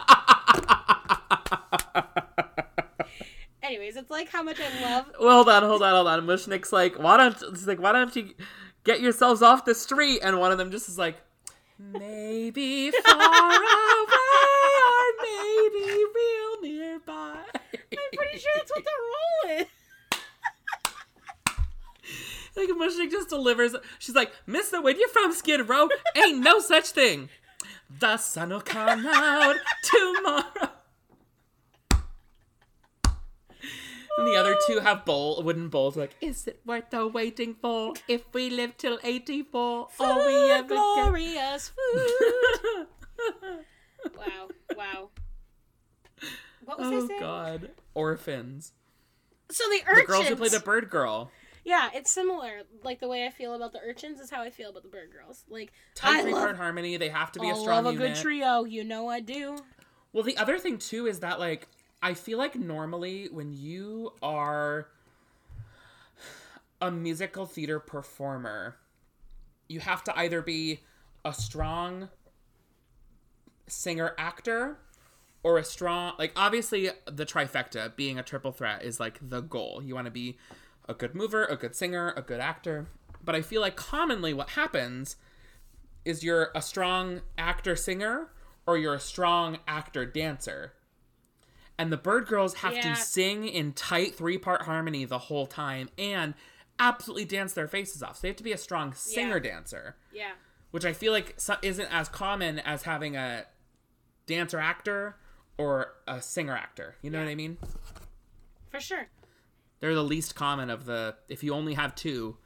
Anyways, 3.63 3.97
it's 3.97 4.11
like 4.11 4.29
how 4.29 4.43
much 4.43 4.59
I 4.61 4.83
love. 4.83 5.07
Well, 5.21 5.35
hold 5.35 5.49
on, 5.49 5.63
hold 5.65 5.83
on, 5.83 5.93
hold 5.93 6.07
on. 6.07 6.27
Mushnik's 6.27 6.73
like, 6.73 6.99
why 6.99 7.17
don't 7.17 7.43
it's 7.43 7.67
like, 7.67 7.81
why 7.81 7.93
don't 7.93 8.15
you 8.15 8.33
get 8.85 9.01
yourselves 9.01 9.43
off 9.43 9.65
the 9.65 9.75
street? 9.75 10.21
And 10.23 10.39
one 10.39 10.53
of 10.53 10.59
them 10.59 10.71
just 10.71 10.89
is 10.89 10.99
like, 10.99 11.17
maybe 11.79 12.93
far 12.93 13.19
away 13.19 14.17
or 14.87 15.05
maybe 15.23 16.05
real 16.15 16.61
nearby. 16.63 17.43
I'm 17.55 18.11
pretty 18.15 18.39
sure 18.39 18.53
that's 18.55 18.71
what 18.71 18.85
the 18.85 18.91
role 19.49 19.59
is. 19.61 19.67
Like 22.57 22.69
Mushnik 22.71 23.11
just 23.11 23.29
delivers. 23.29 23.75
She's 23.99 24.15
like, 24.15 24.33
Mister, 24.47 24.81
when 24.81 24.99
you're 24.99 25.09
from 25.11 25.33
Skid 25.33 25.69
Row, 25.69 25.89
ain't 26.17 26.39
no 26.39 26.59
such 26.61 26.89
thing. 26.91 27.29
The 28.01 28.17
sun 28.17 28.51
will 28.51 28.61
come 28.63 29.07
out 29.07 29.57
tomorrow. 29.83 30.71
And 34.19 34.27
the 34.27 34.37
other 34.37 34.57
two 34.67 34.79
have 34.81 35.05
bowl 35.05 35.43
wooden 35.43 35.69
bowls. 35.69 35.95
Like, 35.97 36.17
is 36.23 36.47
it 36.47 36.61
worth 36.65 36.89
the 36.89 37.07
waiting 37.07 37.55
for? 37.61 37.93
If 38.09 38.23
we 38.33 38.49
live 38.49 38.77
till 38.79 38.99
eighty 39.05 39.43
four, 39.43 39.89
all 40.01 40.27
we 40.27 40.51
ever 40.53 40.69
get. 40.69 40.69
glorious 40.77 41.69
food. 41.71 42.87
wow, 44.17 44.49
wow. 44.75 45.09
What 46.65 46.79
was 46.79 46.89
I 46.89 46.95
Oh 46.95 47.07
saying? 47.07 47.21
God, 47.21 47.71
orphans. 47.93 48.73
So 49.51 49.65
the 49.69 49.81
The 49.97 50.03
girls 50.07 50.27
who 50.29 50.37
play 50.37 50.49
the 50.49 50.61
bird 50.61 50.89
girl. 50.89 51.31
Yeah, 51.67 51.91
it's 51.93 52.13
similar. 52.13 52.63
Like 52.85 53.01
the 53.01 53.09
way 53.09 53.27
I 53.27 53.31
feel 53.31 53.53
about 53.53 53.73
the 53.73 53.81
urchins 53.81 54.21
is 54.21 54.31
how 54.31 54.41
I 54.41 54.51
feel 54.51 54.71
about 54.71 54.85
the 54.85 54.89
bird 54.89 55.11
girls. 55.13 55.45
Like 55.49 55.73
Tight 55.97 56.21
I 56.21 56.23
three 56.23 56.33
part 56.33 56.57
harmony. 56.57 56.97
They 56.97 57.09
have 57.09 57.33
to 57.33 57.41
be 57.41 57.51
a 57.51 57.57
strong 57.57 57.71
I 57.71 57.81
love 57.81 57.87
a 57.87 57.93
unit. 57.93 58.15
good 58.15 58.23
trio. 58.23 58.63
You 58.65 58.85
know 58.85 59.09
I 59.09 59.19
do. 59.19 59.59
Well, 60.13 60.23
the 60.23 60.37
other 60.37 60.61
thing 60.61 60.79
too 60.79 61.09
is 61.09 61.19
that 61.21 61.41
like 61.41 61.67
I 62.01 62.15
feel 62.15 62.39
like 62.39 62.55
normally 62.55 63.29
when 63.33 63.53
you 63.53 64.13
are 64.23 64.87
a 66.81 66.93
musical 66.93 67.47
theater 67.47 67.81
performer, 67.81 68.77
you 69.69 69.81
have 69.81 70.05
to 70.05 70.17
either 70.17 70.43
be 70.43 70.83
a 71.25 71.33
strong 71.33 72.11
singer 73.67 74.15
actor 74.17 74.79
or 75.43 75.59
a 75.59 75.65
strong 75.65 76.15
like 76.17 76.31
obviously 76.37 76.91
the 77.11 77.27
trifecta 77.27 77.97
being 77.97 78.21
a 78.21 78.23
triple 78.23 78.53
threat 78.53 78.85
is 78.85 79.01
like 79.01 79.19
the 79.21 79.41
goal. 79.41 79.83
You 79.85 79.97
want 79.97 80.05
to 80.05 80.13
be 80.13 80.39
a 80.89 80.95
good 80.95 81.15
mover, 81.15 81.45
a 81.45 81.57
good 81.57 81.75
singer, 81.75 82.13
a 82.17 82.23
good 82.23 82.41
actor. 82.41 82.87
But 83.25 83.35
I 83.35 83.43
feel 83.43 83.61
like 83.61 83.77
commonly 83.77 84.33
what 84.33 84.51
happens 84.51 85.17
is 86.05 86.23
you're 86.23 86.51
a 86.55 86.63
strong 86.63 87.23
actor 87.37 87.75
singer 87.75 88.29
or 88.67 88.79
you're 88.79 88.95
a 88.95 89.01
strong 89.01 89.59
actor 89.67 90.07
dancer. 90.07 90.73
And 91.79 91.93
the 91.93 91.97
Bird 91.97 92.27
Girls 92.27 92.55
have 92.57 92.75
Yeah. 92.75 92.95
to 92.95 93.01
sing 93.01 93.47
in 93.47 93.73
tight 93.73 94.15
three 94.15 94.39
part 94.39 94.63
harmony 94.63 95.05
the 95.05 95.19
whole 95.19 95.47
time 95.47 95.91
and 95.99 96.35
absolutely 96.79 97.25
dance 97.25 97.53
their 97.53 97.69
faces 97.69 98.03
off. 98.03 98.17
So 98.17 98.23
they 98.23 98.29
have 98.29 98.37
to 98.37 98.45
be 98.45 98.53
a 98.53 98.59
strong 98.59 98.95
singer 98.95 99.41
dancer, 99.41 99.97
Yeah. 100.13 100.33
which 100.71 100.85
I 100.85 100.93
feel 100.93 101.13
like 101.13 101.37
isn't 101.63 101.93
as 101.93 102.09
common 102.09 102.59
as 102.61 102.83
having 102.83 103.17
a 103.17 103.47
dancer 104.27 104.59
actor 104.59 105.17
or 105.59 105.95
a 106.07 106.21
singer 106.23 106.57
actor. 106.57 106.97
You 107.03 107.11
know 107.11 107.19
what 107.19 107.29
I 107.29 107.35
mean? 107.35 107.59
For 108.71 108.81
sure. 108.81 109.09
They're 109.81 109.95
the 109.95 110.03
least 110.05 110.35
common 110.35 110.71
of 110.71 110.87
the, 110.87 111.17
if 111.29 111.43
you 111.43 111.55
only 111.55 111.75
have 111.75 111.95
two, 111.95 112.37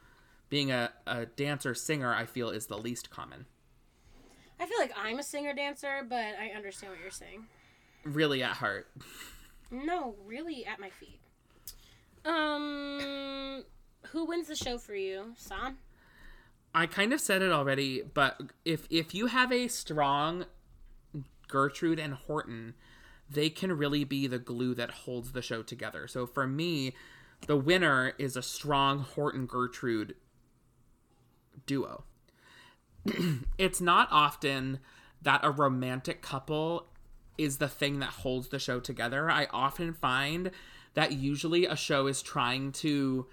being 0.49 0.71
a, 0.71 0.91
a 1.07 1.25
dancer 1.25 1.73
singer, 1.73 2.13
I 2.13 2.25
feel 2.25 2.49
is 2.49 2.67
the 2.67 2.77
least 2.77 3.09
common. 3.09 3.45
I 4.59 4.65
feel 4.65 4.77
like 4.79 4.91
I'm 4.95 5.17
a 5.17 5.23
singer 5.23 5.53
dancer, 5.53 6.05
but 6.07 6.35
I 6.39 6.51
understand 6.55 6.91
what 6.91 7.01
you're 7.01 7.09
saying. 7.09 7.45
Really 8.03 8.43
at 8.43 8.57
heart. 8.57 8.87
No, 9.71 10.15
really 10.25 10.65
at 10.65 10.79
my 10.79 10.89
feet. 10.89 11.19
Um, 12.25 13.63
who 14.07 14.25
wins 14.25 14.47
the 14.47 14.55
show 14.55 14.77
for 14.77 14.93
you, 14.93 15.33
Sam? 15.37 15.77
I 16.75 16.85
kind 16.85 17.13
of 17.13 17.19
said 17.19 17.41
it 17.41 17.51
already, 17.51 18.01
but 18.01 18.39
if 18.63 18.87
if 18.89 19.13
you 19.13 19.27
have 19.27 19.51
a 19.51 19.67
strong 19.67 20.45
Gertrude 21.47 21.99
and 21.99 22.13
Horton, 22.13 22.75
they 23.29 23.49
can 23.49 23.73
really 23.73 24.03
be 24.03 24.27
the 24.27 24.39
glue 24.39 24.73
that 24.75 24.91
holds 24.91 25.31
the 25.31 25.41
show 25.41 25.63
together. 25.63 26.07
So 26.07 26.25
for 26.25 26.47
me, 26.47 26.93
the 27.47 27.57
winner 27.57 28.13
is 28.17 28.35
a 28.35 28.41
strong 28.41 28.99
Horton 28.99 29.45
Gertrude 29.45 30.15
duo. 31.65 32.03
it's 33.57 33.81
not 33.81 34.07
often 34.11 34.79
that 35.21 35.41
a 35.43 35.51
romantic 35.51 36.21
couple 36.21 36.87
is 37.37 37.57
the 37.57 37.67
thing 37.67 37.99
that 37.99 38.09
holds 38.09 38.49
the 38.49 38.59
show 38.59 38.79
together. 38.79 39.29
I 39.29 39.47
often 39.51 39.93
find 39.93 40.51
that 40.93 41.13
usually 41.13 41.65
a 41.65 41.75
show 41.75 42.07
is 42.07 42.21
trying 42.21 42.71
to 42.73 43.27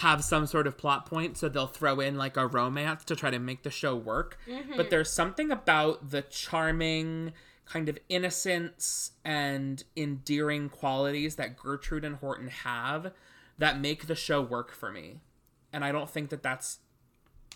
have 0.00 0.22
some 0.22 0.46
sort 0.46 0.66
of 0.66 0.76
plot 0.76 1.06
point, 1.06 1.38
so 1.38 1.48
they'll 1.48 1.66
throw 1.66 2.00
in 2.00 2.16
like 2.16 2.36
a 2.36 2.46
romance 2.46 3.04
to 3.04 3.16
try 3.16 3.30
to 3.30 3.38
make 3.38 3.62
the 3.62 3.70
show 3.70 3.94
work. 3.94 4.38
Mm-hmm. 4.48 4.76
But 4.76 4.90
there's 4.90 5.10
something 5.10 5.50
about 5.50 6.10
the 6.10 6.22
charming, 6.22 7.32
kind 7.64 7.88
of 7.88 7.98
innocence 8.08 9.12
and 9.24 9.82
endearing 9.96 10.68
qualities 10.68 11.36
that 11.36 11.56
Gertrude 11.56 12.04
and 12.04 12.16
Horton 12.16 12.48
have 12.48 13.12
that 13.58 13.80
make 13.80 14.06
the 14.06 14.14
show 14.14 14.40
work 14.42 14.72
for 14.72 14.90
me. 14.92 15.20
And 15.72 15.84
I 15.84 15.92
don't 15.92 16.08
think 16.10 16.30
that 16.30 16.42
that's 16.42 16.78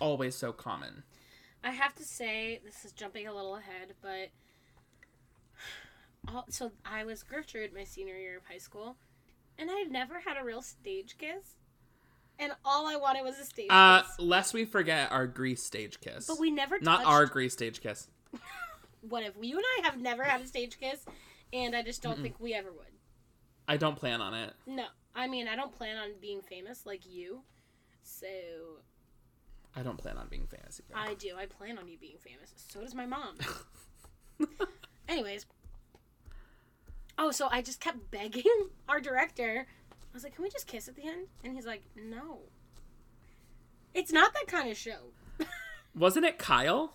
always 0.01 0.35
so 0.35 0.53
common. 0.53 1.03
I 1.63 1.71
have 1.73 1.95
to 1.97 2.05
say, 2.05 2.61
this 2.65 2.85
is 2.85 2.93
jumping 2.93 3.27
a 3.27 3.35
little 3.35 3.57
ahead, 3.57 3.95
but 4.01 4.31
all, 6.29 6.45
so 6.49 6.73
I 6.85 7.05
was 7.05 7.23
Gertrude 7.23 7.73
my 7.75 7.85
senior 7.85 8.17
year 8.17 8.37
of 8.39 8.45
high 8.51 8.59
school, 8.59 8.97
and 9.59 9.71
I 9.71 9.83
never 9.83 10.21
had 10.21 10.37
a 10.41 10.45
real 10.45 10.63
stage 10.63 11.17
kiss, 11.19 11.57
and 12.39 12.53
all 12.65 12.87
I 12.87 12.97
wanted 12.97 13.23
was 13.25 13.39
a 13.39 13.45
stage 13.45 13.67
Uh, 13.71 14.03
kiss. 14.03 14.19
lest 14.19 14.55
we 14.55 14.65
forget 14.65 15.11
our 15.13 15.27
Grease 15.27 15.63
stage 15.63 16.01
kiss. 16.01 16.27
But 16.27 16.39
we 16.39 16.51
never 16.51 16.79
not 16.81 16.99
touched- 16.99 17.09
our 17.09 17.27
Grease 17.27 17.53
stage 17.53 17.81
kiss. 17.81 18.09
What 19.03 19.23
if 19.23 19.33
you 19.41 19.57
and 19.57 19.65
I 19.79 19.87
have 19.87 19.99
never 19.99 20.25
had 20.25 20.43
a 20.43 20.47
stage 20.47 20.79
kiss, 20.79 21.07
and 21.55 21.75
I 21.75 21.81
just 21.83 22.03
don't 22.03 22.21
think 22.21 22.39
we 22.39 22.53
ever 22.53 22.71
would. 22.71 22.90
I 23.71 23.77
don't 23.77 23.95
plan 23.95 24.21
on 24.21 24.35
it. 24.35 24.53
No, 24.67 24.87
I 25.15 25.29
mean 25.29 25.47
I 25.47 25.55
don't 25.55 25.71
plan 25.71 25.97
on 25.97 26.09
being 26.21 26.43
famous 26.43 26.85
like 26.85 27.03
you, 27.09 27.43
so 28.03 28.27
I 29.77 29.83
don't 29.83 29.97
plan 29.97 30.17
on 30.17 30.27
being 30.29 30.49
famous 30.49 30.81
either. 30.91 30.99
I 30.99 31.15
do. 31.15 31.37
I 31.39 31.47
plan 31.47 31.79
on 31.79 31.87
you 31.87 31.97
being 31.97 32.19
famous. 32.19 32.53
So 32.57 32.81
does 32.81 32.97
my 32.97 33.07
mom. 33.07 33.37
Anyways. 35.09 35.47
Oh, 37.17 37.31
so 37.31 37.47
I 37.53 37.63
just 37.63 37.79
kept 37.79 38.11
begging 38.11 38.71
our 38.89 39.01
director. 39.01 39.67
I 39.69 40.13
was 40.13 40.25
like, 40.25 40.35
"Can 40.35 40.43
we 40.43 40.51
just 40.51 40.67
kiss 40.67 40.89
at 40.89 40.97
the 40.97 41.05
end?" 41.05 41.29
And 41.45 41.55
he's 41.55 41.67
like, 41.67 41.83
"No." 41.95 42.41
It's 43.95 44.11
not 44.13 44.35
that 44.35 44.49
kind 44.49 44.69
of 44.69 44.77
show. 44.77 45.13
Wasn't 45.95 46.25
it 46.27 46.39
Kyle? 46.39 46.93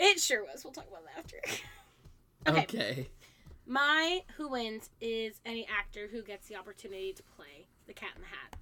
It 0.00 0.18
sure 0.18 0.42
was. 0.42 0.64
We'll 0.64 0.72
talk 0.72 0.88
about 0.88 1.04
that 1.04 1.18
after. 1.18 1.36
okay. 2.48 2.62
Okay. 2.80 3.08
My 3.66 4.20
who 4.36 4.48
wins 4.48 4.90
is 5.00 5.40
any 5.46 5.66
actor 5.66 6.08
who 6.10 6.22
gets 6.22 6.48
the 6.48 6.56
opportunity 6.56 7.12
to 7.14 7.22
play 7.22 7.66
the 7.86 7.94
Cat 7.94 8.10
in 8.16 8.22
the 8.22 8.28
Hat. 8.28 8.56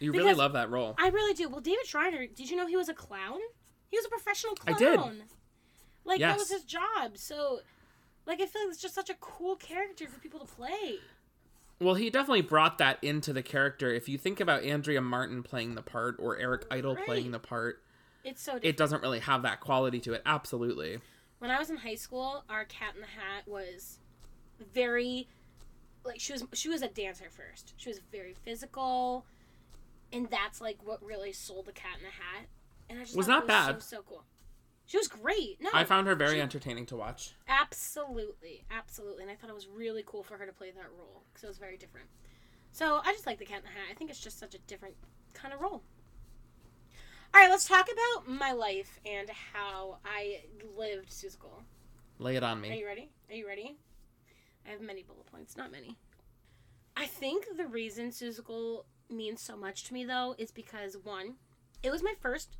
You 0.00 0.12
really 0.12 0.34
love 0.34 0.52
that 0.52 0.70
role. 0.70 0.94
I 0.98 1.08
really 1.08 1.32
do. 1.34 1.48
Well, 1.48 1.60
David 1.60 1.86
Shiner, 1.86 2.26
did 2.26 2.50
you 2.50 2.56
know 2.56 2.66
he 2.66 2.76
was 2.76 2.88
a 2.88 2.94
clown? 2.94 3.38
He 3.90 3.96
was 3.96 4.04
a 4.04 4.08
professional 4.10 4.54
I 4.66 4.72
clown. 4.74 5.12
did. 5.16 5.22
Like 6.04 6.20
that 6.20 6.36
was 6.36 6.50
his 6.50 6.64
job. 6.64 7.16
So, 7.16 7.60
like, 8.26 8.40
I 8.40 8.46
feel 8.46 8.62
like 8.62 8.72
it's 8.72 8.82
just 8.82 8.94
such 8.94 9.08
a 9.08 9.14
cool 9.14 9.56
character 9.56 10.06
for 10.08 10.18
people 10.20 10.40
to 10.40 10.46
play. 10.46 10.96
Well, 11.80 11.94
he 11.94 12.10
definitely 12.10 12.42
brought 12.42 12.78
that 12.78 12.98
into 13.02 13.32
the 13.32 13.42
character. 13.42 13.92
If 13.92 14.08
you 14.08 14.18
think 14.18 14.40
about 14.40 14.62
Andrea 14.62 15.00
Martin 15.00 15.42
playing 15.42 15.74
the 15.74 15.82
part 15.82 16.16
or 16.18 16.36
Eric 16.36 16.66
Idle 16.70 16.96
playing 16.96 17.30
the 17.30 17.38
part, 17.38 17.82
It's 18.24 18.42
so. 18.42 18.52
Different. 18.54 18.64
it 18.66 18.76
doesn't 18.76 19.02
really 19.02 19.20
have 19.20 19.42
that 19.42 19.60
quality 19.60 20.00
to 20.00 20.12
it. 20.12 20.22
Absolutely. 20.26 20.98
When 21.44 21.50
I 21.50 21.58
was 21.58 21.68
in 21.68 21.76
high 21.76 21.94
school, 21.94 22.42
our 22.48 22.64
Cat 22.64 22.94
in 22.94 23.02
the 23.02 23.06
Hat 23.06 23.46
was 23.46 23.98
very 24.72 25.28
like 26.02 26.18
she 26.18 26.32
was 26.32 26.42
she 26.54 26.70
was 26.70 26.80
a 26.80 26.88
dancer 26.88 27.26
first. 27.28 27.74
She 27.76 27.90
was 27.90 28.00
very 28.10 28.32
physical, 28.46 29.26
and 30.10 30.26
that's 30.30 30.62
like 30.62 30.78
what 30.82 31.04
really 31.04 31.32
sold 31.32 31.66
the 31.66 31.72
Cat 31.72 31.98
in 31.98 32.04
the 32.04 32.12
Hat. 32.12 32.46
And 32.88 32.98
I 32.98 33.02
just 33.02 33.14
Was 33.14 33.28
not 33.28 33.46
bad. 33.46 33.82
So, 33.82 33.96
so 33.96 34.02
cool. 34.08 34.24
She 34.86 34.96
was 34.96 35.06
great. 35.06 35.58
No, 35.60 35.68
I 35.74 35.84
found 35.84 36.06
her 36.06 36.14
very 36.14 36.36
she- 36.36 36.40
entertaining 36.40 36.86
to 36.86 36.96
watch. 36.96 37.34
Absolutely, 37.46 38.64
absolutely, 38.70 39.24
and 39.24 39.30
I 39.30 39.34
thought 39.34 39.50
it 39.50 39.54
was 39.54 39.68
really 39.68 40.02
cool 40.06 40.22
for 40.22 40.38
her 40.38 40.46
to 40.46 40.52
play 40.52 40.70
that 40.70 40.88
role 40.98 41.24
because 41.28 41.44
it 41.44 41.48
was 41.48 41.58
very 41.58 41.76
different. 41.76 42.06
So 42.72 43.02
I 43.04 43.12
just 43.12 43.26
like 43.26 43.38
the 43.38 43.44
Cat 43.44 43.58
in 43.58 43.64
the 43.64 43.68
Hat. 43.68 43.88
I 43.90 43.92
think 43.92 44.08
it's 44.08 44.18
just 44.18 44.38
such 44.38 44.54
a 44.54 44.58
different 44.60 44.94
kind 45.34 45.52
of 45.52 45.60
role. 45.60 45.82
All 47.34 47.40
right, 47.40 47.50
let's 47.50 47.66
talk 47.66 47.88
about 47.92 48.28
my 48.28 48.52
life 48.52 49.00
and 49.04 49.28
how 49.28 49.98
I 50.04 50.42
lived 50.78 51.10
Seussical. 51.10 51.64
Lay 52.20 52.36
it 52.36 52.44
on 52.44 52.60
me. 52.60 52.70
Are 52.70 52.74
you 52.74 52.86
ready? 52.86 53.10
Are 53.28 53.34
you 53.34 53.48
ready? 53.48 53.76
I 54.64 54.70
have 54.70 54.80
many 54.80 55.02
bullet 55.02 55.26
points, 55.26 55.56
not 55.56 55.72
many. 55.72 55.98
I 56.96 57.06
think 57.06 57.56
the 57.56 57.66
reason 57.66 58.10
Seussical 58.10 58.84
means 59.10 59.40
so 59.40 59.56
much 59.56 59.82
to 59.84 59.94
me, 59.94 60.04
though, 60.04 60.36
is 60.38 60.52
because 60.52 60.96
one, 60.96 61.34
it 61.82 61.90
was 61.90 62.04
my 62.04 62.14
first 62.20 62.56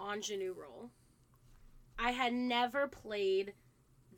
ingenue 0.00 0.54
role. 0.56 0.90
I 1.98 2.12
had 2.12 2.32
never 2.32 2.86
played 2.86 3.54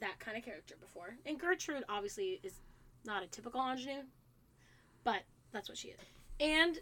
that 0.01 0.19
kind 0.19 0.37
of 0.37 0.45
character 0.45 0.75
before, 0.79 1.17
and 1.25 1.41
Gertrude 1.41 1.85
obviously 1.89 2.41
is 2.43 2.61
not 3.07 3.23
a 3.23 3.27
typical 3.27 3.63
ingenue, 3.63 4.03
but 5.03 5.23
that's 5.51 5.71
what 5.71 5.79
she 5.79 5.89
is. 5.89 6.01
And 6.41 6.79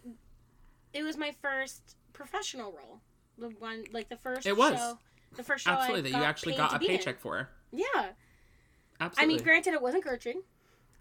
it 0.92 1.04
was 1.04 1.16
my 1.16 1.32
first 1.40 1.94
professional 2.16 2.72
role, 2.72 3.00
the 3.38 3.48
one 3.58 3.84
like 3.92 4.08
the 4.08 4.16
first. 4.16 4.46
It 4.46 4.56
was. 4.56 4.78
show, 4.78 4.98
the 5.36 5.42
first 5.42 5.64
show 5.64 5.72
Absolutely, 5.72 6.10
that 6.10 6.18
you 6.18 6.24
actually 6.24 6.54
got 6.54 6.74
a 6.74 6.78
be 6.78 6.86
in. 6.86 6.96
paycheck 6.96 7.20
for. 7.20 7.48
Yeah. 7.72 7.84
Absolutely. 9.00 9.34
I 9.34 9.36
mean, 9.36 9.44
granted, 9.44 9.74
it 9.74 9.82
wasn't 9.82 10.04
Gertrude. 10.04 10.36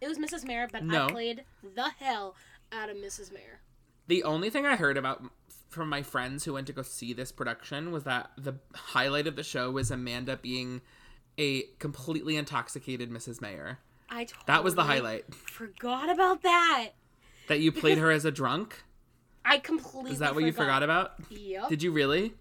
It 0.02 0.08
was 0.10 0.18
Mrs. 0.18 0.46
Mayor, 0.46 0.68
but 0.72 0.84
No. 0.84 1.06
I 1.06 1.12
played 1.12 1.46
the 1.64 1.90
hell 2.00 2.36
out 2.72 2.90
of 2.90 2.98
Mrs. 2.98 3.32
Mayor. 3.34 3.62
The 4.08 4.24
only 4.24 4.50
thing 4.50 4.66
I 4.66 4.76
heard 4.76 4.98
about 4.98 5.24
from 5.70 5.90
my 5.90 6.04
friends 6.04 6.44
who 6.44 6.54
went 6.54 6.68
to 6.68 6.74
go 6.74 6.82
see 6.82 7.14
this 7.14 7.32
production 7.32 7.92
was 7.92 8.04
that 8.04 8.32
the 8.38 8.56
highlight 8.74 9.28
of 9.28 9.36
the 9.36 9.44
show 9.44 9.72
was 9.72 9.92
Amanda 9.92 10.38
being 10.38 10.82
a 11.38 11.64
completely 11.80 12.36
intoxicated 12.36 13.10
Mrs. 13.10 13.42
Mayor. 13.42 13.80
I 14.10 14.26
totally 14.26 14.44
That 14.48 14.64
was 14.64 14.76
the 14.76 14.84
highlight. 14.84 15.34
Forgot 15.34 16.10
about 16.10 16.44
that. 16.44 16.90
That 17.48 17.60
you 17.60 17.72
played 17.72 17.98
her 17.98 18.12
as 18.12 18.26
a 18.26 18.32
drunk? 18.32 18.84
I 19.46 19.60
completely. 19.60 20.12
Is 20.12 20.20
that 20.20 20.34
what 20.36 20.44
you 20.44 20.52
forgot 20.52 20.82
about? 20.84 21.14
Yep. 21.30 21.70
Did 21.70 21.84
you 21.84 21.92
really? 21.92 22.34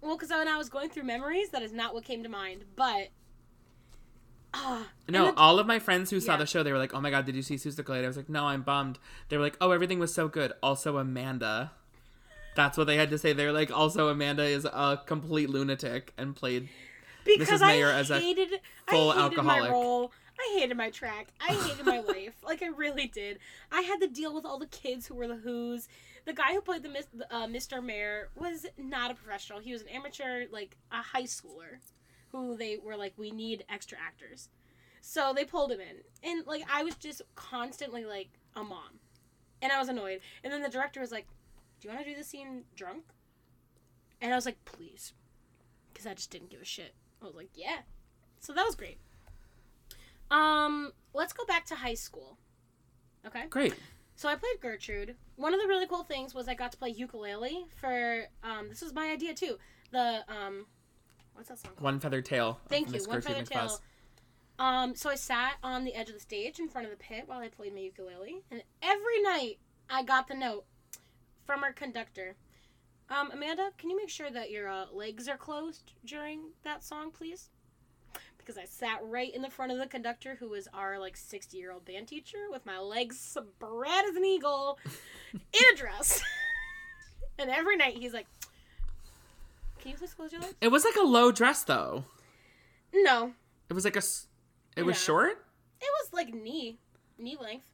Well, 0.00 0.16
because 0.16 0.30
when 0.30 0.46
I 0.48 0.56
was 0.56 0.68
going 0.68 0.88
through 0.90 1.02
memories, 1.04 1.48
that 1.50 1.62
is 1.62 1.72
not 1.72 1.92
what 1.94 2.04
came 2.04 2.22
to 2.22 2.28
mind. 2.28 2.64
But. 2.76 3.08
Ah. 4.54 4.86
No, 5.08 5.32
the- 5.32 5.36
all 5.38 5.58
of 5.58 5.66
my 5.66 5.78
friends 5.78 6.10
who 6.10 6.20
saw 6.20 6.32
Yeah. 6.32 6.38
the 6.38 6.46
show, 6.46 6.62
they 6.62 6.72
were 6.72 6.78
like, 6.78 6.94
"Oh 6.94 7.00
my 7.00 7.10
god, 7.10 7.26
did 7.26 7.34
you 7.34 7.42
see 7.42 7.56
Susan 7.58 7.84
Glade?" 7.84 8.04
I 8.04 8.06
was 8.06 8.16
like, 8.16 8.28
"No, 8.28 8.44
I'm 8.46 8.62
bummed." 8.62 8.98
They 9.28 9.36
were 9.36 9.42
like, 9.42 9.56
"Oh, 9.60 9.72
everything 9.72 9.98
was 9.98 10.14
so 10.14 10.28
good." 10.28 10.52
Also, 10.62 10.96
Amanda. 10.96 11.72
That's 12.54 12.78
what 12.78 12.86
they 12.86 12.96
had 12.96 13.10
to 13.10 13.18
say. 13.18 13.32
They're 13.34 13.52
like, 13.52 13.70
"Also, 13.70 14.08
Amanda 14.08 14.44
is 14.44 14.64
a 14.64 15.02
complete 15.04 15.50
lunatic 15.50 16.14
and 16.16 16.34
played 16.34 16.68
because 17.24 17.48
Mrs. 17.60 17.66
Mayor 17.66 17.88
I 17.88 17.92
as 17.98 18.10
a 18.10 18.20
full 18.20 19.10
I 19.10 19.14
hated 19.14 19.38
alcoholic." 19.38 19.44
my 19.64 19.68
role. 19.68 20.12
I 20.38 20.58
hated 20.58 20.76
my 20.76 20.90
track. 20.90 21.28
I 21.40 21.52
hated 21.52 21.86
my 21.86 22.00
life. 22.00 22.34
Like 22.44 22.62
I 22.62 22.68
really 22.68 23.06
did. 23.06 23.38
I 23.72 23.82
had 23.82 24.00
to 24.00 24.08
deal 24.08 24.34
with 24.34 24.44
all 24.44 24.58
the 24.58 24.66
kids 24.66 25.06
who 25.06 25.14
were 25.14 25.28
the 25.28 25.36
Who's. 25.36 25.88
The 26.24 26.32
guy 26.32 26.54
who 26.54 26.60
played 26.60 26.82
the 26.82 26.90
uh, 27.30 27.46
Mr. 27.46 27.82
Mayor 27.82 28.28
was 28.34 28.66
not 28.76 29.10
a 29.10 29.14
professional. 29.14 29.60
He 29.60 29.72
was 29.72 29.82
an 29.82 29.88
amateur, 29.88 30.46
like 30.50 30.76
a 30.90 31.02
high 31.02 31.22
schooler, 31.22 31.78
who 32.32 32.56
they 32.56 32.78
were 32.82 32.96
like, 32.96 33.14
we 33.16 33.30
need 33.30 33.64
extra 33.68 33.98
actors. 33.98 34.48
So 35.00 35.32
they 35.32 35.44
pulled 35.44 35.70
him 35.70 35.80
in, 35.80 36.28
and 36.28 36.44
like 36.46 36.64
I 36.68 36.82
was 36.82 36.96
just 36.96 37.22
constantly 37.36 38.04
like 38.04 38.28
a 38.56 38.64
mom, 38.64 38.98
and 39.62 39.70
I 39.70 39.78
was 39.78 39.88
annoyed. 39.88 40.20
And 40.42 40.52
then 40.52 40.62
the 40.62 40.68
director 40.68 41.00
was 41.00 41.12
like, 41.12 41.28
"Do 41.80 41.86
you 41.86 41.94
want 41.94 42.04
to 42.04 42.10
do 42.10 42.18
the 42.18 42.24
scene 42.24 42.64
drunk?" 42.74 43.04
And 44.20 44.32
I 44.32 44.34
was 44.34 44.46
like, 44.46 44.64
"Please," 44.64 45.12
because 45.92 46.08
I 46.08 46.14
just 46.14 46.32
didn't 46.32 46.50
give 46.50 46.60
a 46.60 46.64
shit. 46.64 46.92
I 47.22 47.26
was 47.26 47.36
like, 47.36 47.50
"Yeah." 47.54 47.82
So 48.40 48.52
that 48.52 48.64
was 48.66 48.74
great. 48.74 48.98
Um, 50.30 50.92
let's 51.14 51.32
go 51.32 51.44
back 51.44 51.66
to 51.66 51.74
high 51.74 51.94
school. 51.94 52.38
Okay. 53.26 53.46
Great. 53.48 53.74
So 54.16 54.28
I 54.30 54.34
played 54.34 54.60
Gertrude. 54.60 55.14
One 55.36 55.52
of 55.52 55.60
the 55.60 55.66
really 55.66 55.86
cool 55.86 56.02
things 56.02 56.34
was 56.34 56.48
I 56.48 56.54
got 56.54 56.72
to 56.72 56.78
play 56.78 56.88
ukulele 56.88 57.66
for 57.76 58.24
um 58.42 58.68
this 58.68 58.80
was 58.80 58.94
my 58.94 59.10
idea 59.10 59.34
too. 59.34 59.58
The 59.92 60.24
um 60.28 60.66
what's 61.34 61.50
that 61.50 61.58
song 61.58 61.72
called? 61.72 61.82
One 61.82 62.00
feather 62.00 62.22
tail. 62.22 62.60
Thank 62.68 62.94
you. 62.94 63.02
One 63.04 63.20
feather 63.20 63.44
tail. 63.44 63.78
Um 64.58 64.94
so 64.94 65.10
I 65.10 65.16
sat 65.16 65.56
on 65.62 65.84
the 65.84 65.94
edge 65.94 66.08
of 66.08 66.14
the 66.14 66.20
stage 66.20 66.58
in 66.58 66.68
front 66.68 66.86
of 66.86 66.90
the 66.90 66.96
pit 66.96 67.24
while 67.26 67.40
I 67.40 67.48
played 67.48 67.74
my 67.74 67.80
ukulele 67.80 68.42
and 68.50 68.62
every 68.82 69.22
night 69.22 69.58
I 69.90 70.02
got 70.02 70.28
the 70.28 70.34
note 70.34 70.64
from 71.44 71.62
our 71.62 71.72
conductor. 71.72 72.36
Um 73.10 73.30
Amanda, 73.32 73.70
can 73.76 73.90
you 73.90 73.98
make 73.98 74.08
sure 74.08 74.30
that 74.30 74.50
your 74.50 74.68
uh, 74.68 74.86
legs 74.92 75.28
are 75.28 75.36
closed 75.36 75.92
during 76.06 76.52
that 76.64 76.82
song, 76.82 77.10
please? 77.10 77.50
Because 78.46 78.58
I 78.58 78.64
sat 78.64 79.00
right 79.02 79.34
in 79.34 79.42
the 79.42 79.50
front 79.50 79.72
of 79.72 79.78
the 79.78 79.86
conductor, 79.86 80.36
who 80.36 80.48
was 80.48 80.68
our 80.72 80.98
like 81.00 81.16
sixty 81.16 81.58
year 81.58 81.72
old 81.72 81.84
band 81.84 82.06
teacher, 82.08 82.46
with 82.50 82.64
my 82.64 82.78
legs 82.78 83.18
spread 83.18 84.04
as 84.08 84.14
an 84.14 84.24
eagle, 84.24 84.78
in 85.34 85.40
a 85.72 85.76
dress. 85.76 86.22
and 87.38 87.50
every 87.50 87.76
night 87.76 87.96
he's 87.96 88.12
like, 88.12 88.26
"Can 89.80 89.90
you 89.92 89.96
please 89.96 90.14
close 90.14 90.30
your 90.32 90.40
legs?" 90.40 90.54
It 90.60 90.68
was 90.68 90.84
like 90.84 90.96
a 90.96 91.02
low 91.06 91.32
dress 91.32 91.64
though. 91.64 92.04
No, 92.94 93.32
It 93.68 93.72
was 93.74 93.84
like 93.84 93.96
a. 93.96 94.02
It 94.76 94.84
was 94.84 95.00
short. 95.02 95.44
it 95.80 95.88
was 96.02 96.12
like 96.12 96.32
knee, 96.32 96.78
knee 97.18 97.36
length. 97.40 97.66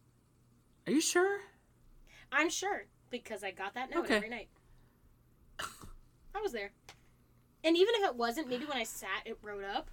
Are 0.87 0.93
you 0.93 1.01
sure? 1.01 1.41
I'm 2.33 2.49
sure 2.49 2.87
because 3.11 3.45
I 3.45 3.51
got 3.51 3.75
that 3.75 3.91
note 3.95 4.05
Okay. 4.05 4.17
every 4.17 4.31
night. 4.31 4.49
I 6.35 6.41
was 6.41 6.53
there, 6.53 6.71
and 7.63 7.77
even 7.77 7.95
if 7.97 8.05
it 8.09 8.17
wasn't, 8.17 8.49
maybe 8.49 8.65
when 8.65 8.79
I 8.79 8.85
sat, 8.85 9.27
it 9.27 9.37
wrote 9.43 9.65
up. 9.65 9.91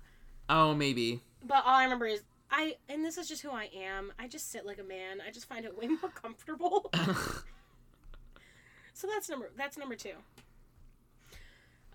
Oh, 0.50 0.74
maybe. 0.74 1.22
But 1.46 1.64
all 1.66 1.76
I 1.76 1.84
remember 1.84 2.08
is 2.08 2.24
I, 2.52 2.78
and 2.90 3.06
this 3.06 3.18
is 3.18 3.28
just 3.28 3.44
who 3.44 3.52
I 3.52 3.70
am. 3.76 4.12
I 4.18 4.28
just 4.28 4.52
sit 4.52 4.66
like 4.66 4.80
a 4.80 4.84
man. 4.84 5.22
I 5.26 5.32
just 5.32 5.48
find 5.48 5.64
it 5.66 5.78
way 5.78 5.88
more 6.02 6.10
comfortable. 6.10 6.90
so 8.94 9.08
that's 9.08 9.30
number 9.30 9.52
that's 9.56 9.78
number 9.78 9.96
two. 9.96 10.16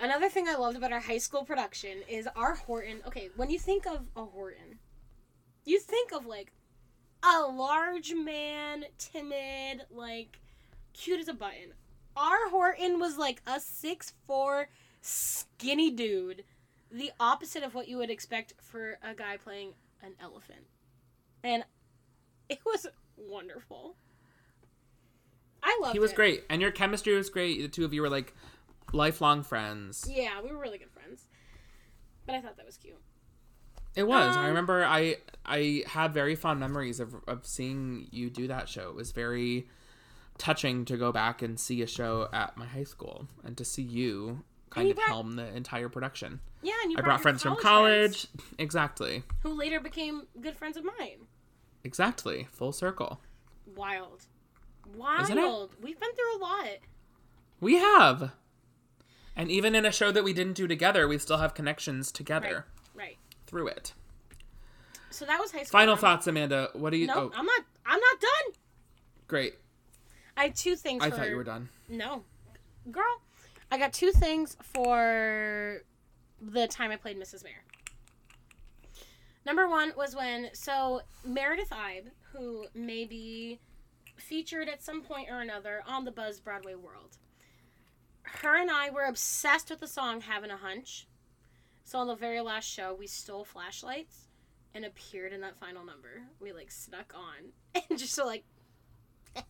Another 0.01 0.29
thing 0.29 0.49
I 0.49 0.57
loved 0.57 0.77
about 0.77 0.93
our 0.93 1.01
high 1.01 1.19
school 1.19 1.45
production 1.45 1.99
is 2.09 2.29
our 2.37 2.55
Horton. 2.55 3.01
Okay, 3.07 3.31
when 3.37 3.51
you 3.51 3.59
think 3.59 3.87
of 3.87 4.07
a 4.17 4.25
Horton, 4.25 4.79
you 5.65 5.81
think 5.81 6.13
of 6.13 6.27
like 6.27 6.53
a 7.23 7.43
large 7.43 8.13
man, 8.15 8.85
timid, 8.99 9.87
like 9.91 10.41
cute 10.93 11.21
as 11.21 11.29
a 11.29 11.35
button. 11.35 11.73
Our 12.17 12.49
Horton 12.51 13.01
was 13.01 13.19
like 13.19 13.43
a 13.47 13.59
six 13.59 14.13
four 14.27 14.69
skinny 15.01 15.91
dude 15.91 16.45
the 16.95 17.11
opposite 17.19 17.65
of 17.65 17.75
what 17.75 17.89
you 17.89 17.99
would 17.99 18.11
expect 18.11 18.55
for 18.61 18.99
a 19.03 19.15
guy 19.15 19.37
playing 19.37 19.75
an 20.03 20.13
elephant. 20.23 20.67
And 21.43 21.65
it 22.49 22.61
was 22.65 22.87
wonderful. 23.17 23.97
I 25.63 25.77
loved 25.83 25.95
it. 25.95 25.99
He 25.99 26.01
was 26.01 26.13
it. 26.13 26.17
great, 26.17 26.45
and 26.49 26.63
your 26.63 26.71
chemistry 26.71 27.17
was 27.17 27.31
great. 27.31 27.61
The 27.61 27.69
two 27.69 27.85
of 27.85 27.93
you 27.93 28.03
were 28.03 28.11
like 28.11 28.35
lifelong 28.93 29.43
friends. 29.43 30.07
Yeah, 30.09 30.41
we 30.43 30.53
were 30.53 30.59
really 30.59 30.79
good 30.79 30.91
friends. 30.91 31.27
But 32.27 32.37
I 32.37 32.41
thought 32.41 32.57
that 32.57 32.67
was 32.67 32.77
cute. 32.77 33.01
It 33.97 34.07
was. 34.07 34.37
Um, 34.37 34.45
I 34.45 34.49
remember. 34.49 34.85
I 34.85 35.17
I 35.45 35.85
have 35.87 36.13
very 36.13 36.35
fond 36.37 36.61
memories 36.61 37.01
of 37.01 37.15
of 37.27 37.47
seeing 37.47 38.09
you 38.11 38.31
do 38.31 38.47
that 38.49 38.69
show. 38.69 38.89
It 38.91 38.95
was 38.95 39.13
very 39.13 39.67
touching 40.39 40.85
to 40.85 40.97
go 40.97 41.13
back 41.13 41.43
and 41.43 41.59
see 41.59 41.81
a 41.83 41.87
show 41.87 42.29
at 42.33 42.57
my 42.57 42.67
high 42.67 42.85
school 42.85 43.29
and 43.45 43.57
to 43.57 43.65
see 43.65 43.83
you 43.83 44.43
kind 44.75 44.91
of 44.91 44.97
brought- 44.97 45.09
helm 45.09 45.37
the 45.37 45.47
entire 45.55 45.89
production. 45.89 46.41
Yeah, 46.63 46.73
and 46.83 46.93
you 46.93 46.99
I 46.99 47.03
brought, 47.03 47.21
friends 47.21 47.43
from 47.43 47.57
college 47.57 47.63
college. 47.63 48.27
Exactly. 48.59 49.23
who 49.43 49.51
later 49.53 49.81
became 49.81 50.23
good 50.41 50.57
friends 50.57 50.77
of 50.77 50.85
mine. 50.85 51.27
Exactly. 51.85 52.49
Full 52.53 52.73
circle. 52.73 53.21
Wild. 53.77 54.25
Wild. 54.97 55.23
Isn't 55.25 55.39
it? 55.39 55.69
We've 55.83 55.99
been 56.01 56.15
through 56.15 56.37
a 56.37 56.41
lot. 56.41 56.69
We 57.61 57.77
have. 57.77 58.33
And 59.37 59.51
even 59.51 59.75
in 59.75 59.85
a 59.85 59.93
show 59.93 60.11
that 60.13 60.25
we 60.25 60.33
didn't 60.33 60.53
do 60.55 60.67
together, 60.67 61.07
we 61.09 61.19
still 61.19 61.39
have 61.39 61.55
connections 61.55 62.11
together 62.13 62.67
Right. 62.95 63.19
through 63.47 63.69
it. 63.69 63.93
So 65.11 65.25
that 65.27 65.39
was 65.41 65.53
high 65.53 65.65
school. 65.65 65.79
Final 65.79 65.97
drama. 65.97 66.01
thoughts, 66.17 66.27
Amanda. 66.27 66.71
What 66.73 66.91
do 66.91 66.97
you? 66.97 67.07
No, 67.07 67.15
oh, 67.15 67.33
I'm 67.37 67.45
not. 67.47 67.63
I'm 67.87 68.01
not 68.01 68.21
done. 68.21 68.55
great. 69.29 69.55
I 70.37 70.45
had 70.45 70.57
two 70.57 70.75
things. 70.77 71.03
I 71.05 71.11
for, 71.11 71.17
thought 71.17 71.29
you 71.29 71.37
were 71.37 71.45
done. 71.45 71.69
No, 71.89 72.25
girl. 72.91 73.21
I 73.75 73.77
got 73.77 73.93
two 73.93 74.13
things 74.13 74.57
for 74.63 75.83
the 76.41 76.69
time 76.69 76.93
I 76.93 76.97
played 76.97 77.19
Mrs. 77.19 77.43
Mayor. 77.43 77.65
Number 79.45 79.69
one 79.69 79.93
was 79.97 80.15
when 80.15 80.51
so 80.53 81.01
Meredith 81.25 81.71
Ibe, 81.71 82.05
who 82.31 82.67
may 82.73 83.05
be 83.05 83.59
featured 84.15 84.69
at 84.69 84.85
some 84.85 85.03
point 85.03 85.29
or 85.29 85.41
another 85.41 85.83
on 85.89 86.05
the 86.05 86.13
Buzz 86.13 86.39
Broadway 86.39 86.77
World, 86.77 87.19
her 88.23 88.55
and 88.55 88.71
I 88.71 88.91
were 88.91 89.07
obsessed 89.07 89.71
with 89.71 89.81
the 89.81 89.89
song 89.89 90.21
"Having 90.21 90.53
a 90.53 90.57
Hunch." 90.57 91.09
So 91.83 91.99
on 91.99 92.07
the 92.07 92.15
very 92.15 92.43
last 92.43 92.71
show, 92.71 92.95
we 92.95 93.09
stole 93.09 93.45
flashlights 93.45 94.29
and 94.73 94.85
appeared 94.85 95.33
in 95.33 95.41
that 95.41 95.59
final 95.59 95.85
number. 95.85 96.23
We 96.39 96.53
like 96.53 96.71
snuck 96.71 97.13
on 97.13 97.83
and 97.91 97.99
just 97.99 98.17
like 98.19 98.45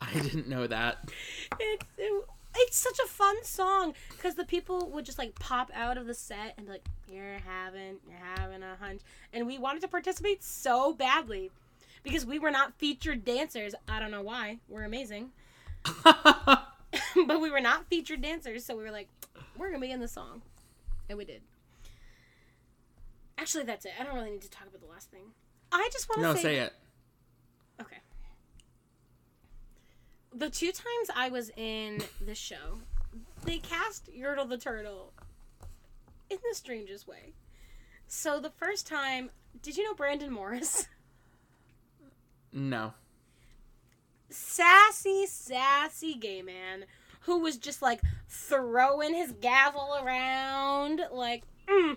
I 0.00 0.12
didn't 0.18 0.48
know 0.48 0.66
that. 0.66 1.10
it's 1.58 1.84
it, 1.98 2.24
it's 2.56 2.76
such 2.76 2.98
a 2.98 3.06
fun 3.06 3.44
song 3.44 3.94
because 4.10 4.34
the 4.34 4.44
people 4.44 4.88
would 4.90 5.04
just 5.04 5.18
like 5.18 5.38
pop 5.38 5.70
out 5.74 5.96
of 5.96 6.06
the 6.06 6.14
set 6.14 6.54
and 6.56 6.66
be 6.66 6.72
like, 6.72 6.84
"You're 7.10 7.38
having 7.46 7.96
you're 8.08 8.18
having 8.36 8.62
a 8.62 8.76
hunch," 8.80 9.02
and 9.32 9.46
we 9.46 9.58
wanted 9.58 9.82
to 9.82 9.88
participate 9.88 10.42
so 10.42 10.92
badly 10.94 11.50
because 12.02 12.24
we 12.26 12.38
were 12.38 12.50
not 12.50 12.74
featured 12.78 13.24
dancers. 13.24 13.74
I 13.88 14.00
don't 14.00 14.10
know 14.10 14.22
why. 14.22 14.58
We're 14.68 14.84
amazing, 14.84 15.30
but 16.04 17.40
we 17.40 17.50
were 17.50 17.60
not 17.60 17.86
featured 17.88 18.22
dancers, 18.22 18.64
so 18.64 18.76
we 18.76 18.82
were 18.82 18.90
like, 18.90 19.08
"We're 19.56 19.68
gonna 19.68 19.80
be 19.80 19.92
in 19.92 20.00
the 20.00 20.08
song," 20.08 20.42
and 21.08 21.18
we 21.18 21.24
did. 21.24 21.42
Actually, 23.38 23.64
that's 23.64 23.84
it. 23.86 23.92
I 23.98 24.04
don't 24.04 24.14
really 24.14 24.30
need 24.32 24.42
to 24.42 24.50
talk 24.50 24.66
about 24.66 24.80
the 24.80 24.88
last 24.88 25.10
thing. 25.10 25.32
I 25.72 25.88
just 25.92 26.08
want 26.08 26.18
to 26.18 26.22
No, 26.22 26.34
say, 26.34 26.42
say 26.42 26.56
it. 26.58 26.72
Okay. 27.80 27.96
The 30.32 30.48
two 30.50 30.72
times 30.72 31.10
I 31.14 31.28
was 31.28 31.50
in 31.56 32.02
this 32.20 32.38
show, 32.38 32.78
they 33.44 33.58
cast 33.58 34.12
Yertle 34.14 34.48
the 34.48 34.58
Turtle 34.58 35.12
in 36.28 36.38
the 36.48 36.54
strangest 36.54 37.08
way. 37.08 37.32
So 38.06 38.38
the 38.40 38.50
first 38.50 38.86
time, 38.86 39.30
did 39.62 39.76
you 39.76 39.84
know 39.84 39.94
Brandon 39.94 40.32
Morris? 40.32 40.86
No. 42.52 42.94
sassy, 44.28 45.24
sassy 45.26 46.14
gay 46.14 46.42
man 46.42 46.84
who 47.20 47.38
was 47.38 47.56
just 47.56 47.80
like 47.80 48.00
throwing 48.28 49.14
his 49.14 49.30
gavel 49.40 49.96
around, 50.02 51.00
like, 51.12 51.44
mm. 51.68 51.96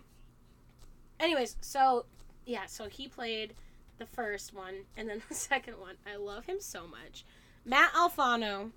Anyways, 1.19 1.55
so 1.61 2.05
yeah, 2.45 2.67
so 2.67 2.87
he 2.87 3.07
played 3.07 3.55
the 3.97 4.05
first 4.05 4.53
one, 4.53 4.85
and 4.95 5.09
then 5.09 5.21
the 5.29 5.33
second 5.33 5.79
one. 5.79 5.95
I 6.05 6.17
love 6.17 6.45
him 6.45 6.57
so 6.59 6.85
much. 6.85 7.25
Matt 7.65 7.93
Alfano. 7.93 8.71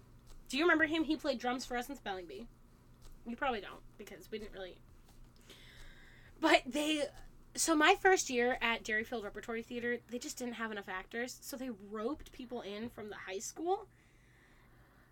Do 0.49 0.57
you 0.57 0.65
remember 0.65 0.87
him? 0.87 1.05
He 1.05 1.17
played 1.17 1.39
drums 1.39 1.65
for 1.65 1.77
us 1.77 1.89
in 1.89 1.97
Spelling 1.97 2.27
Bee. 2.27 2.47
You 3.27 3.37
probably 3.37 3.61
don't 3.61 3.81
because 3.99 4.31
we 4.31 4.39
didn't 4.39 4.53
really. 4.53 4.79
But 6.41 6.63
they. 6.67 7.05
So 7.55 7.75
my 7.75 7.97
first 8.01 8.29
year 8.29 8.59
at 8.61 8.85
Dairyfield 8.85 9.25
Repertory 9.25 9.63
Theater, 9.63 9.99
they 10.11 10.19
just 10.19 10.39
didn't 10.39 10.55
have 10.55 10.71
enough 10.71 10.89
actors, 10.89 11.39
so 11.41 11.57
they 11.57 11.71
roped 11.91 12.31
people 12.31 12.61
in 12.61 12.91
from 12.91 13.09
the 13.09 13.17
high 13.17 13.39
school. 13.39 13.87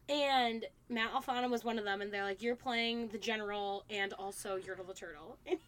And 0.08 0.66
Matt 0.90 1.12
Alfano 1.12 1.50
was 1.50 1.64
one 1.64 1.78
of 1.78 1.84
them, 1.84 2.02
and 2.02 2.12
they're 2.12 2.24
like, 2.24 2.42
"You're 2.42 2.54
playing 2.54 3.08
the 3.08 3.18
general 3.18 3.84
and 3.88 4.12
also 4.12 4.58
Yertle 4.58 4.86
the 4.86 4.94
turtle." 4.94 5.38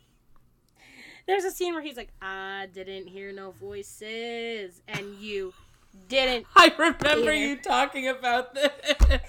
There's 1.27 1.45
a 1.45 1.51
scene 1.51 1.73
where 1.73 1.83
he's 1.83 1.97
like, 1.97 2.13
"I 2.21 2.69
didn't 2.73 3.09
hear 3.09 3.33
no 3.33 3.51
voices, 3.53 4.83
and 4.87 5.17
you 5.17 5.55
didn't." 6.09 6.47
I 6.57 6.73
remember 6.79 7.31
Either. 7.31 7.35
you 7.35 7.57
talking 7.57 8.09
about 8.09 8.55
this. 8.55 8.71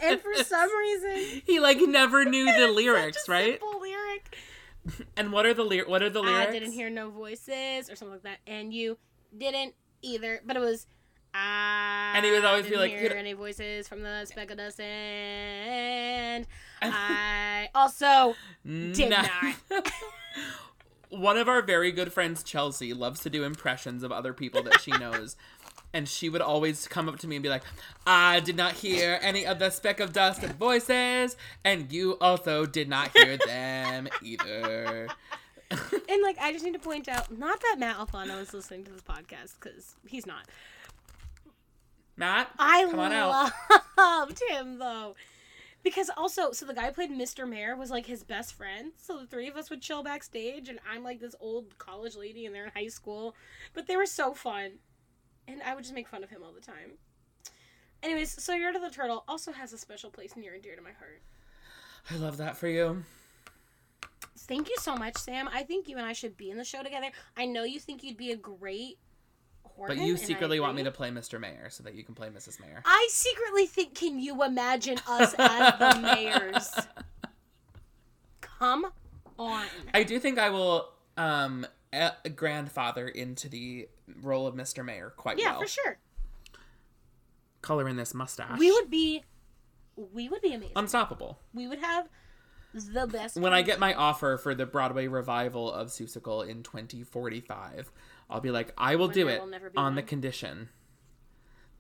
And 0.02 0.22
for 0.22 0.44
some 0.44 0.70
reason, 0.78 1.42
he 1.46 1.60
like 1.60 1.80
never 1.82 2.26
knew 2.26 2.46
the 2.46 2.68
lyrics, 2.68 3.28
right? 3.28 3.60
Simple 3.60 3.82
lyric. 3.82 4.36
And 5.18 5.34
what 5.34 5.46
are 5.46 5.54
the 5.54 5.66
lyrics? 5.66 5.90
what 5.90 6.02
are 6.02 6.10
the 6.10 6.22
lyrics? 6.22 6.48
I 6.48 6.52
didn't 6.52 6.72
hear 6.72 6.90
no 6.90 7.10
voices 7.10 7.90
or 7.90 7.98
something 7.98 8.14
like 8.14 8.24
that, 8.24 8.40
and 8.48 8.74
you 8.74 8.98
didn't 9.38 9.74
either. 10.02 10.40
But 10.46 10.56
it 10.56 10.60
was. 10.60 10.88
I 11.34 12.14
And 12.16 12.26
he 12.26 12.32
would 12.32 12.46
always 12.46 12.68
be 12.68 12.78
like, 12.78 12.92
hear 12.92 13.12
any 13.12 13.34
voices 13.34 13.86
from 13.88 14.02
the 14.02 14.24
speck 14.26 14.50
of 14.50 14.58
dust, 14.58 14.80
and 14.80 16.48
I 16.82 17.68
also 17.76 18.34
did 18.66 19.10
not. 19.10 19.30
One 21.10 21.38
of 21.38 21.48
our 21.48 21.62
very 21.62 21.92
good 21.92 22.12
friends, 22.12 22.44
Chelsea, 22.44 22.94
loves 22.94 23.22
to 23.22 23.30
do 23.30 23.44
impressions 23.44 24.04
of 24.04 24.12
other 24.12 24.34
people 24.34 24.62
that 24.64 24.82
she 24.82 24.92
knows. 24.92 25.38
And 25.94 26.08
she 26.08 26.30
would 26.30 26.42
always 26.42 26.88
come 26.88 27.08
up 27.10 27.18
to 27.20 27.28
me 27.28 27.38
and 27.38 27.44
be 27.44 27.50
like, 27.50 27.64
I 28.06 28.42
did 28.42 28.56
not 28.56 28.74
hear 28.74 29.18
any 29.22 29.46
of 29.46 29.58
the 29.60 29.70
speck 29.70 30.00
of 30.00 30.14
dust 30.14 30.44
and 30.44 30.54
voices, 30.56 31.38
and 31.64 31.92
you 31.92 32.18
also 32.20 32.66
did 32.66 32.90
not 32.90 33.16
hear 33.18 33.38
them 33.46 34.08
either. 34.22 35.08
And 35.70 36.24
like, 36.24 36.38
I 36.40 36.54
just 36.54 36.64
need 36.64 36.74
to 36.74 36.80
point 36.80 37.10
out, 37.10 37.38
not 37.38 37.60
that 37.60 37.76
Matt 37.78 37.98
Alfano 37.98 38.40
is 38.42 38.54
listening 38.54 38.86
to 38.86 38.92
this 38.92 39.02
podcast 39.02 39.56
because 39.60 39.96
he's 40.08 40.26
not. 40.26 40.48
Matt, 42.16 42.50
I 42.58 42.86
come 42.90 43.00
on 43.00 43.12
out. 43.12 43.52
loved 43.98 44.42
him 44.50 44.80
though. 44.80 45.16
Because 45.84 46.10
also, 46.18 46.52
so 46.52 46.66
the 46.66 46.74
guy 46.74 46.88
who 46.88 46.92
played 46.92 47.12
Mr. 47.12 47.48
Mayor 47.48 47.76
was 47.76 47.92
like 47.92 48.06
his 48.06 48.24
best 48.24 48.54
friend. 48.56 48.92
So 48.98 49.20
the 49.20 49.28
three 49.28 49.48
of 49.48 49.56
us 49.56 49.70
would 49.70 49.82
chill 49.82 50.04
backstage, 50.04 50.68
and 50.70 50.80
I'm 50.90 51.04
like 51.04 51.20
this 51.20 51.36
old 51.40 51.78
college 51.78 52.16
lady, 52.16 52.46
and 52.46 52.54
they're 52.56 52.66
in 52.66 52.72
high 52.76 52.88
school. 52.88 53.36
But 53.74 53.88
they 53.88 53.96
were 53.96 54.06
so 54.06 54.34
fun. 54.34 54.74
And 55.48 55.62
I 55.64 55.76
would 55.76 55.84
just 55.84 55.94
make 55.94 56.08
fun 56.08 56.24
of 56.24 56.30
him 56.30 56.42
all 56.44 56.52
the 56.52 56.62
time. 56.62 56.94
Anyways, 58.04 58.42
so 58.44 58.58
to 58.58 58.80
the 58.80 58.90
Turtle 58.90 59.24
also 59.28 59.52
has 59.52 59.74
a 59.74 59.78
special 59.78 60.10
place 60.10 60.36
near 60.36 60.54
and 60.54 60.62
dear 60.62 60.76
to 60.76 60.82
my 60.82 60.92
heart. 60.92 61.22
I 62.12 62.16
love 62.16 62.38
that 62.38 62.58
for 62.58 62.68
you. 62.68 63.04
Thank 64.38 64.70
you 64.70 64.76
so 64.80 64.96
much, 64.96 65.18
Sam. 65.18 65.50
I 65.52 65.64
think 65.64 65.90
you 65.90 65.98
and 65.98 66.06
I 66.06 66.14
should 66.14 66.38
be 66.38 66.50
in 66.52 66.58
the 66.58 66.64
show 66.64 66.84
together. 66.84 67.08
I 67.36 67.46
know 67.46 67.64
you 67.64 67.80
think 67.80 68.04
you'd 68.04 68.18
be 68.18 68.32
a 68.32 68.38
great 68.38 68.98
Horton. 69.78 69.98
But 69.98 70.06
you 70.06 70.18
secretly 70.18 70.60
want 70.60 70.76
me 70.76 70.84
to 70.84 70.92
play 70.92 71.12
Mr. 71.12 71.40
Mayor 71.40 71.70
so 71.70 71.84
that 71.84 71.94
you 71.94 72.04
can 72.04 72.16
play 72.16 72.30
Mrs. 72.30 72.60
Mayor. 72.60 72.82
I 72.84 73.08
secretly 73.12 73.68
think, 73.68 73.94
can 73.94 74.20
you 74.20 74.44
imagine 74.44 74.98
us 75.08 75.36
as 75.38 75.80
the 75.80 76.00
mayors? 76.16 76.74
Come 78.42 78.88
on. 79.38 79.66
I 79.94 80.04
do 80.04 80.20
think 80.20 80.40
I 80.40 80.50
will 80.50 80.90
um 81.16 81.66
a- 81.94 82.30
grandfather 82.30 83.08
into 83.08 83.50
the 83.50 83.88
role 84.22 84.48
of 84.48 84.56
Mr. 84.56 84.84
Mayor 84.84 85.12
quite 85.16 85.38
Yeah, 85.40 85.52
well. 85.52 85.54
Yeah, 85.56 85.60
for 85.66 85.68
sure. 85.68 85.98
Color 87.62 87.88
in 87.90 87.96
this 87.96 88.14
mustache. 88.14 88.60
We 88.60 88.72
would 88.72 88.90
be, 88.90 89.24
we 89.96 90.30
would 90.30 90.42
be 90.42 90.54
amazing. 90.54 90.74
unstoppable. 90.76 91.40
we 91.54 91.68
would 91.68 91.80
have 91.80 92.08
the 92.74 93.08
best. 93.08 93.38
When 93.38 93.54
I 93.54 93.62
get 93.64 93.80
my 93.80 93.94
offer 93.94 94.38
for 94.38 94.54
the 94.54 94.66
Broadway 94.66 95.08
revival 95.08 95.72
of 95.72 95.88
Seussical 95.88 96.48
in 96.48 96.62
2045, 96.64 97.92
I'll 98.30 98.40
be 98.42 98.52
like, 98.52 98.74
I 98.78 98.96
will 98.96 99.08
When 99.08 99.16
do 99.16 99.26
there 99.26 99.36
it 99.36 99.40
will 99.42 99.48
never 99.48 99.70
be 99.70 99.78
on 99.78 99.96
the 99.96 100.04
condition 100.04 100.70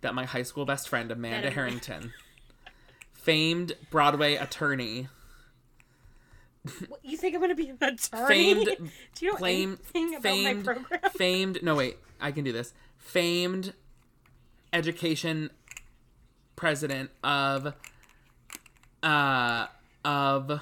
that 0.01 0.15
my 0.15 0.25
high 0.25 0.43
school 0.43 0.65
best 0.65 0.87
friend 0.89 1.11
Amanda 1.11 1.47
That- 1.47 1.53
Harrington, 1.53 2.13
famed 3.13 3.73
Broadway 3.91 4.35
attorney, 4.35 5.09
What, 6.87 6.99
you 7.03 7.17
think 7.17 7.35
I'm 7.35 7.41
gonna 7.41 7.55
be 7.55 7.69
an 7.69 7.77
attorney? 7.81 8.27
famed, 8.27 8.65
do 9.15 9.25
you 9.25 9.31
know 9.31 9.37
flame, 9.37 9.79
anything 9.95 10.15
about 10.15 10.23
famed, 10.23 10.65
my 10.65 10.73
program? 10.73 11.11
famed. 11.11 11.63
No, 11.63 11.75
wait, 11.75 11.97
I 12.19 12.31
can 12.31 12.43
do 12.43 12.51
this. 12.51 12.73
Famed 12.97 13.73
education 14.73 15.49
president 16.55 17.09
of, 17.23 17.73
uh, 19.03 19.67
of. 20.03 20.61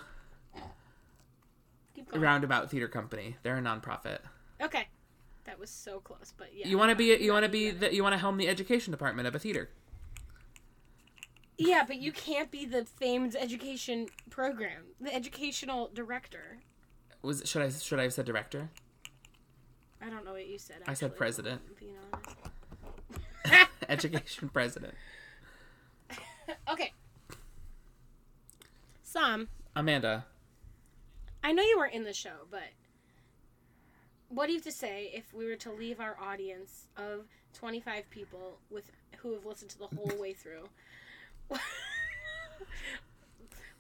Roundabout 2.14 2.70
Theater 2.70 2.88
Company. 2.88 3.36
They're 3.44 3.58
a 3.58 3.62
nonprofit. 3.62 4.20
Okay, 4.62 4.88
that 5.46 5.60
was 5.60 5.70
so 5.70 6.00
close, 6.00 6.34
but 6.38 6.48
yeah. 6.56 6.68
You 6.68 6.78
want 6.78 6.92
to 6.92 6.96
be 6.96 7.16
you 7.18 7.32
want 7.34 7.44
to 7.44 7.50
be 7.50 7.72
the, 7.72 7.94
you 7.94 8.04
want 8.04 8.14
to 8.14 8.18
helm 8.18 8.38
the 8.38 8.48
education 8.48 8.92
department 8.92 9.28
of 9.28 9.36
a 9.36 9.40
theater. 9.40 9.70
Yeah, 11.58 11.84
but 11.88 11.98
you 11.98 12.12
can't 12.12 12.52
be 12.52 12.66
the 12.66 12.86
famed 12.86 13.36
education 13.36 14.08
program, 14.30 14.84
the 15.00 15.14
educational 15.14 15.90
director. 15.94 16.58
Was 17.22 17.42
should 17.46 17.62
I 17.62 17.70
should 17.70 18.00
I 18.00 18.04
have 18.04 18.14
said 18.14 18.26
director? 18.26 18.70
I 20.02 20.10
don't 20.10 20.26
know 20.26 20.34
what 20.34 20.48
you 20.48 20.60
said. 20.60 20.78
I 20.88 20.94
said 20.94 21.16
president. 21.16 21.62
Being 21.80 21.96
honest. 22.14 23.70
education 23.90 24.50
president. 24.50 24.94
Okay. 26.70 26.94
Sam, 29.02 29.48
Amanda, 29.76 30.26
I 31.44 31.54
know 31.54 31.64
you 31.64 31.76
weren't 31.78 31.94
in 31.96 32.04
the 32.04 32.14
show, 32.14 32.46
but 32.52 32.70
what 34.30 34.46
do 34.46 34.52
you 34.52 34.58
have 34.60 34.66
to 34.66 34.72
say 34.72 35.12
if 35.14 35.34
we 35.34 35.46
were 35.48 35.56
to 35.56 35.72
leave 35.72 36.00
our 36.00 36.16
audience 36.22 36.86
of 36.98 37.26
25 37.54 38.08
people 38.12 38.60
with 38.70 38.92
who 39.18 39.34
have 39.34 39.46
listened 39.46 39.72
to 39.72 39.80
the 39.80 39.88
whole 39.88 40.12
way 40.20 40.34
through? 40.34 40.66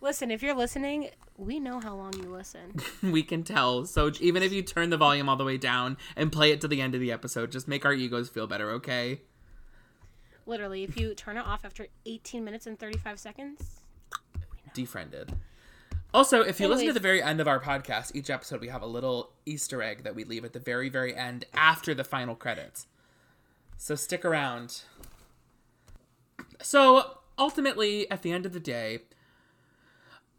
Listen, 0.02 0.30
if 0.30 0.44
you're 0.44 0.56
listening, 0.56 1.10
we 1.38 1.60
know 1.60 1.80
how 1.80 1.96
long 1.96 2.14
you 2.14 2.30
listen. 2.30 2.76
we 3.02 3.24
can 3.24 3.44
tell. 3.44 3.86
So 3.86 4.12
even 4.20 4.44
if 4.44 4.54
you 4.54 4.62
turn 4.62 4.92
the 4.92 4.98
volume 4.98 5.28
all 5.28 5.36
the 5.36 5.44
way 5.44 5.58
down 5.58 5.98
and 6.16 6.32
play 6.32 6.52
it 6.52 6.62
to 6.62 6.68
the 6.68 6.80
end 6.80 6.94
of 6.94 7.02
the 7.02 7.12
episode, 7.12 7.52
just 7.52 7.68
make 7.68 7.86
our 7.86 7.94
egos 7.94 8.30
feel 8.30 8.46
better, 8.46 8.70
okay? 8.72 9.22
Literally, 10.46 10.84
if 10.84 10.96
you 11.00 11.16
turn 11.16 11.38
it 11.38 11.46
off 11.46 11.66
after 11.66 11.88
18 12.06 12.44
minutes 12.44 12.68
and 12.68 12.78
35 12.78 13.20
seconds, 13.20 13.82
Defriended. 14.76 15.34
Also, 16.14 16.42
if 16.42 16.60
you 16.60 16.68
listen 16.68 16.88
to 16.88 16.94
the 16.94 17.00
very 17.00 17.24
end 17.24 17.42
of 17.42 17.48
our 17.48 17.60
podcast, 17.60 18.14
each 18.14 18.30
episode 18.30 18.62
we 18.62 18.68
have 18.68 18.82
a 18.82 18.86
little 18.86 19.32
Easter 19.46 19.82
egg 19.82 20.04
that 20.04 20.14
we 20.16 20.24
leave 20.24 20.46
at 20.46 20.54
the 20.54 20.60
very, 20.60 20.88
very 20.90 21.16
end 21.16 21.46
after 21.54 21.94
the 21.94 22.04
final 22.04 22.36
credits. 22.36 22.86
So 23.78 23.96
stick 23.96 24.24
around. 24.24 24.82
So 26.62 27.18
ultimately, 27.38 28.10
at 28.10 28.22
the 28.22 28.32
end 28.32 28.46
of 28.46 28.54
the 28.54 28.60
day, 28.60 29.00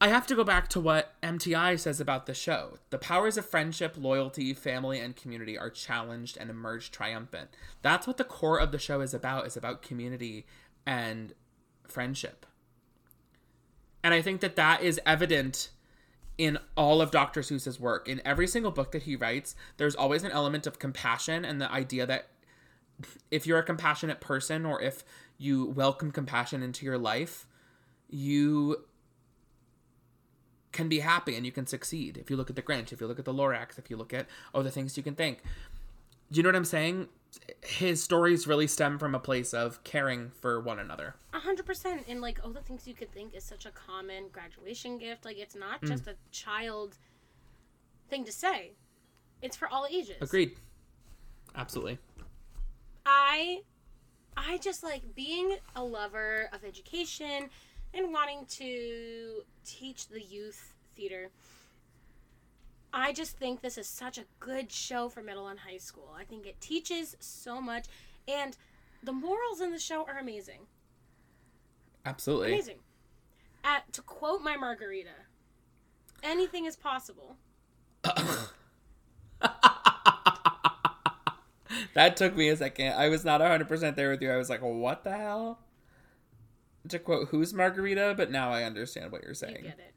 I 0.00 0.08
have 0.08 0.26
to 0.26 0.34
go 0.34 0.44
back 0.44 0.68
to 0.68 0.80
what 0.80 1.14
MTI 1.22 1.78
says 1.78 2.00
about 2.00 2.26
the 2.26 2.34
show. 2.34 2.78
The 2.90 2.98
powers 2.98 3.38
of 3.38 3.46
friendship, 3.46 3.96
loyalty, 3.98 4.52
family, 4.52 5.00
and 5.00 5.16
community 5.16 5.58
are 5.58 5.70
challenged 5.70 6.36
and 6.36 6.50
emerge 6.50 6.90
triumphant. 6.90 7.48
That's 7.80 8.06
what 8.06 8.18
the 8.18 8.24
core 8.24 8.60
of 8.60 8.72
the 8.72 8.78
show 8.78 9.00
is 9.00 9.14
about, 9.14 9.46
is 9.46 9.56
about 9.56 9.80
community 9.80 10.46
and 10.86 11.32
friendship. 11.88 12.44
And 14.04 14.12
I 14.12 14.20
think 14.20 14.40
that 14.42 14.56
that 14.56 14.82
is 14.82 15.00
evident 15.06 15.70
in 16.36 16.58
all 16.76 17.00
of 17.00 17.10
Dr. 17.10 17.40
Seuss's 17.40 17.80
work. 17.80 18.06
In 18.06 18.20
every 18.24 18.46
single 18.46 18.70
book 18.70 18.92
that 18.92 19.04
he 19.04 19.16
writes, 19.16 19.54
there's 19.78 19.94
always 19.94 20.22
an 20.22 20.30
element 20.30 20.66
of 20.66 20.78
compassion 20.78 21.44
and 21.44 21.60
the 21.60 21.72
idea 21.72 22.06
that 22.06 22.28
if 23.30 23.46
you're 23.46 23.58
a 23.58 23.64
compassionate 23.64 24.20
person 24.20 24.66
or 24.66 24.80
if 24.80 25.04
you 25.38 25.66
welcome 25.66 26.10
compassion 26.10 26.62
into 26.62 26.84
your 26.86 26.98
life, 26.98 27.46
you 28.08 28.84
can 30.72 30.88
be 30.88 31.00
happy 31.00 31.34
and 31.36 31.44
you 31.46 31.52
can 31.52 31.66
succeed. 31.66 32.16
If 32.16 32.30
you 32.30 32.36
look 32.36 32.50
at 32.50 32.56
the 32.56 32.62
Grinch, 32.62 32.92
if 32.92 33.00
you 33.00 33.06
look 33.06 33.18
at 33.18 33.24
the 33.24 33.32
Lorax, 33.34 33.78
if 33.78 33.88
you 33.90 33.96
look 33.96 34.12
at 34.12 34.26
the 34.54 34.70
things 34.70 34.96
you 34.96 35.02
can 35.02 35.14
think. 35.14 35.42
Do 36.30 36.38
you 36.38 36.42
know 36.42 36.48
what 36.48 36.56
I'm 36.56 36.64
saying? 36.64 37.08
His 37.62 38.02
stories 38.02 38.46
really 38.46 38.66
stem 38.66 38.98
from 38.98 39.14
a 39.14 39.18
place 39.18 39.54
of 39.54 39.82
caring 39.84 40.30
for 40.40 40.60
one 40.60 40.78
another. 40.78 41.14
A 41.32 41.38
100%. 41.38 42.04
And 42.08 42.20
like, 42.20 42.40
all 42.44 42.50
the 42.50 42.60
things 42.60 42.86
you 42.86 42.94
could 42.94 43.12
think 43.12 43.34
is 43.34 43.44
such 43.44 43.64
a 43.64 43.70
common 43.70 44.24
graduation 44.32 44.98
gift. 44.98 45.24
Like, 45.24 45.38
it's 45.38 45.54
not 45.54 45.82
Mm. 45.82 45.88
just 45.88 46.06
a 46.06 46.16
child 46.30 46.96
thing 48.08 48.24
to 48.24 48.32
say, 48.32 48.72
it's 49.42 49.56
for 49.56 49.68
all 49.68 49.86
ages. 49.90 50.16
Agreed. 50.20 50.56
Absolutely. 51.54 51.98
I 53.04 53.62
I 54.36 54.58
just 54.58 54.82
like 54.82 55.14
being 55.14 55.56
a 55.74 55.82
lover 55.82 56.48
of 56.52 56.64
education 56.64 57.48
and 57.94 58.12
wanting 58.12 58.46
to 58.46 59.42
teach 59.64 60.08
the 60.08 60.22
youth 60.22 60.74
theater. 60.94 61.30
I 62.92 63.12
just 63.12 63.36
think 63.38 63.60
this 63.60 63.78
is 63.78 63.88
such 63.88 64.18
a 64.18 64.24
good 64.40 64.70
show 64.70 65.08
for 65.08 65.22
middle 65.22 65.48
and 65.48 65.58
high 65.58 65.78
school. 65.78 66.14
I 66.18 66.24
think 66.24 66.46
it 66.46 66.60
teaches 66.60 67.16
so 67.20 67.60
much 67.60 67.86
and 68.28 68.56
the 69.02 69.12
morals 69.12 69.60
in 69.60 69.70
the 69.70 69.78
show 69.78 70.04
are 70.06 70.18
amazing. 70.18 70.66
Absolutely. 72.04 72.52
Amazing. 72.52 72.78
At 73.64 73.92
to 73.94 74.02
quote 74.02 74.42
my 74.42 74.56
margarita, 74.56 75.10
anything 76.22 76.66
is 76.66 76.76
possible. 76.76 77.36
That 81.96 82.14
took 82.18 82.36
me 82.36 82.50
a 82.50 82.56
second. 82.56 82.92
I 82.92 83.08
was 83.08 83.24
not 83.24 83.40
100% 83.40 83.96
there 83.96 84.10
with 84.10 84.20
you. 84.20 84.30
I 84.30 84.36
was 84.36 84.50
like, 84.50 84.60
what 84.60 85.02
the 85.02 85.16
hell? 85.16 85.60
To 86.90 86.98
quote 86.98 87.28
who's 87.30 87.54
Margarita, 87.54 88.12
but 88.18 88.30
now 88.30 88.52
I 88.52 88.64
understand 88.64 89.10
what 89.10 89.22
you're 89.22 89.30
You 89.30 89.34
saying. 89.34 89.62
get 89.62 89.78
it. 89.78 89.94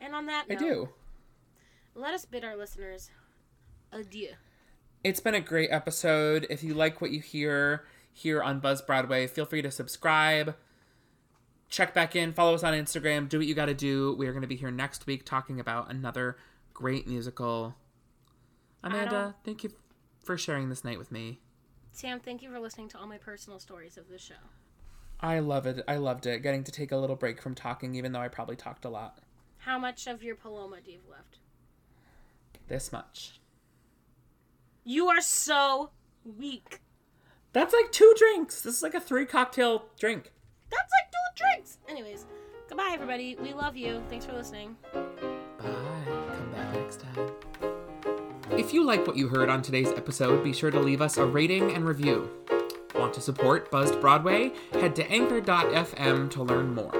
And 0.00 0.12
on 0.12 0.26
that 0.26 0.46
I 0.50 0.56
do. 0.56 0.88
let 1.94 2.14
us 2.14 2.24
bid 2.24 2.44
our 2.44 2.56
listeners 2.56 3.10
adieu. 3.92 4.30
It's 5.04 5.20
been 5.20 5.36
a 5.36 5.40
great 5.40 5.70
episode. 5.70 6.48
If 6.50 6.64
you 6.64 6.74
like 6.74 7.00
what 7.00 7.12
you 7.12 7.20
hear 7.20 7.86
here 8.12 8.42
on 8.42 8.58
Buzzed 8.58 8.86
Broadway, 8.86 9.28
feel 9.28 9.46
free 9.46 9.62
to 9.62 9.70
subscribe. 9.70 10.56
Check 11.68 11.94
back 11.94 12.16
in, 12.16 12.32
follow 12.32 12.54
us 12.54 12.64
on 12.64 12.74
Instagram, 12.74 13.28
do 13.28 13.38
what 13.38 13.46
you 13.46 13.54
got 13.54 13.66
to 13.66 13.74
do. 13.74 14.16
We 14.18 14.26
are 14.26 14.32
going 14.32 14.42
to 14.42 14.48
be 14.48 14.56
here 14.56 14.72
next 14.72 15.06
week 15.06 15.24
talking 15.24 15.60
about 15.60 15.92
another 15.92 16.36
great 16.74 17.06
musical. 17.06 17.76
Amanda, 18.82 19.36
thank 19.44 19.62
you 19.62 19.70
for 20.22 20.36
sharing 20.38 20.68
this 20.68 20.84
night 20.84 20.98
with 20.98 21.10
me. 21.12 21.40
Sam, 21.92 22.20
thank 22.20 22.42
you 22.42 22.50
for 22.50 22.60
listening 22.60 22.88
to 22.90 22.98
all 22.98 23.06
my 23.06 23.18
personal 23.18 23.58
stories 23.58 23.96
of 23.96 24.08
the 24.08 24.18
show. 24.18 24.34
I 25.20 25.40
love 25.40 25.66
it. 25.66 25.84
I 25.86 25.96
loved 25.96 26.26
it. 26.26 26.40
Getting 26.42 26.64
to 26.64 26.72
take 26.72 26.92
a 26.92 26.96
little 26.96 27.16
break 27.16 27.42
from 27.42 27.54
talking, 27.54 27.94
even 27.94 28.12
though 28.12 28.20
I 28.20 28.28
probably 28.28 28.56
talked 28.56 28.84
a 28.84 28.90
lot. 28.90 29.18
How 29.58 29.78
much 29.78 30.06
of 30.06 30.22
your 30.22 30.34
Paloma 30.36 30.76
do 30.84 30.90
you 30.90 30.98
have 30.98 31.10
left? 31.10 31.38
This 32.68 32.92
much. 32.92 33.40
You 34.84 35.08
are 35.08 35.20
so 35.20 35.90
weak. 36.24 36.80
That's 37.52 37.74
like 37.74 37.92
two 37.92 38.14
drinks. 38.16 38.62
This 38.62 38.76
is 38.76 38.82
like 38.82 38.94
a 38.94 39.00
three 39.00 39.26
cocktail 39.26 39.86
drink. 39.98 40.32
That's 40.70 40.90
like 41.02 41.10
two 41.10 41.44
drinks. 41.44 41.78
Anyways, 41.88 42.26
goodbye, 42.68 42.90
everybody. 42.92 43.36
We 43.42 43.52
love 43.52 43.76
you. 43.76 44.02
Thanks 44.08 44.24
for 44.24 44.32
listening. 44.32 44.76
Bye. 44.92 45.02
Come 45.58 46.52
back 46.52 46.74
next 46.74 47.00
time. 47.00 47.30
If 48.58 48.74
you 48.74 48.84
like 48.84 49.06
what 49.06 49.16
you 49.16 49.28
heard 49.28 49.48
on 49.48 49.62
today's 49.62 49.92
episode, 49.92 50.42
be 50.42 50.52
sure 50.52 50.70
to 50.70 50.80
leave 50.80 51.00
us 51.00 51.16
a 51.16 51.24
rating 51.24 51.72
and 51.72 51.84
review. 51.84 52.28
Want 52.94 53.14
to 53.14 53.20
support 53.20 53.70
Buzzed 53.70 54.00
Broadway? 54.00 54.52
Head 54.72 54.96
to 54.96 55.10
anchor.fm 55.10 56.30
to 56.30 56.42
learn 56.42 56.74
more. 56.74 56.92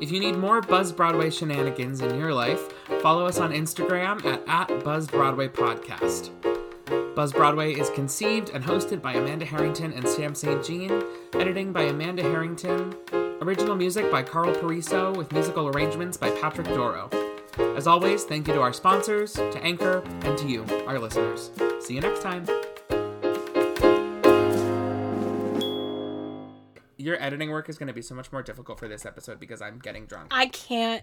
If 0.00 0.10
you 0.10 0.18
need 0.18 0.36
more 0.36 0.60
Buzzed 0.60 0.96
Broadway 0.96 1.30
shenanigans 1.30 2.00
in 2.00 2.18
your 2.18 2.34
life, 2.34 2.72
follow 3.02 3.24
us 3.24 3.38
on 3.38 3.52
Instagram 3.52 4.24
at, 4.24 4.42
at 4.48 4.84
Buzzed 4.84 5.12
Broadway 5.12 5.48
Podcast. 5.48 6.30
Buzzed 7.14 7.34
Broadway 7.34 7.72
is 7.72 7.88
conceived 7.90 8.50
and 8.50 8.64
hosted 8.64 9.00
by 9.00 9.12
Amanda 9.12 9.44
Harrington 9.44 9.92
and 9.92 10.08
Sam 10.08 10.34
St. 10.34 10.64
Jean, 10.64 11.04
editing 11.34 11.72
by 11.72 11.82
Amanda 11.82 12.22
Harrington, 12.22 12.94
original 13.40 13.76
music 13.76 14.10
by 14.10 14.22
Carl 14.22 14.54
Pariso, 14.54 15.16
with 15.16 15.32
musical 15.32 15.68
arrangements 15.68 16.16
by 16.16 16.30
Patrick 16.30 16.66
Doro. 16.68 17.08
As 17.58 17.86
always, 17.86 18.24
thank 18.24 18.46
you 18.48 18.54
to 18.54 18.60
our 18.60 18.72
sponsors, 18.72 19.32
to 19.34 19.58
Anchor, 19.62 20.02
and 20.22 20.38
to 20.38 20.48
you, 20.48 20.64
our 20.86 20.98
listeners. 20.98 21.50
See 21.80 21.94
you 21.94 22.00
next 22.00 22.22
time. 22.22 22.46
Your 26.96 27.20
editing 27.22 27.50
work 27.50 27.68
is 27.68 27.78
going 27.78 27.86
to 27.86 27.94
be 27.94 28.02
so 28.02 28.14
much 28.14 28.30
more 28.30 28.42
difficult 28.42 28.78
for 28.78 28.88
this 28.88 29.06
episode 29.06 29.40
because 29.40 29.62
I'm 29.62 29.78
getting 29.78 30.06
drunk. 30.06 30.28
I 30.30 30.46
can't. 30.46 31.02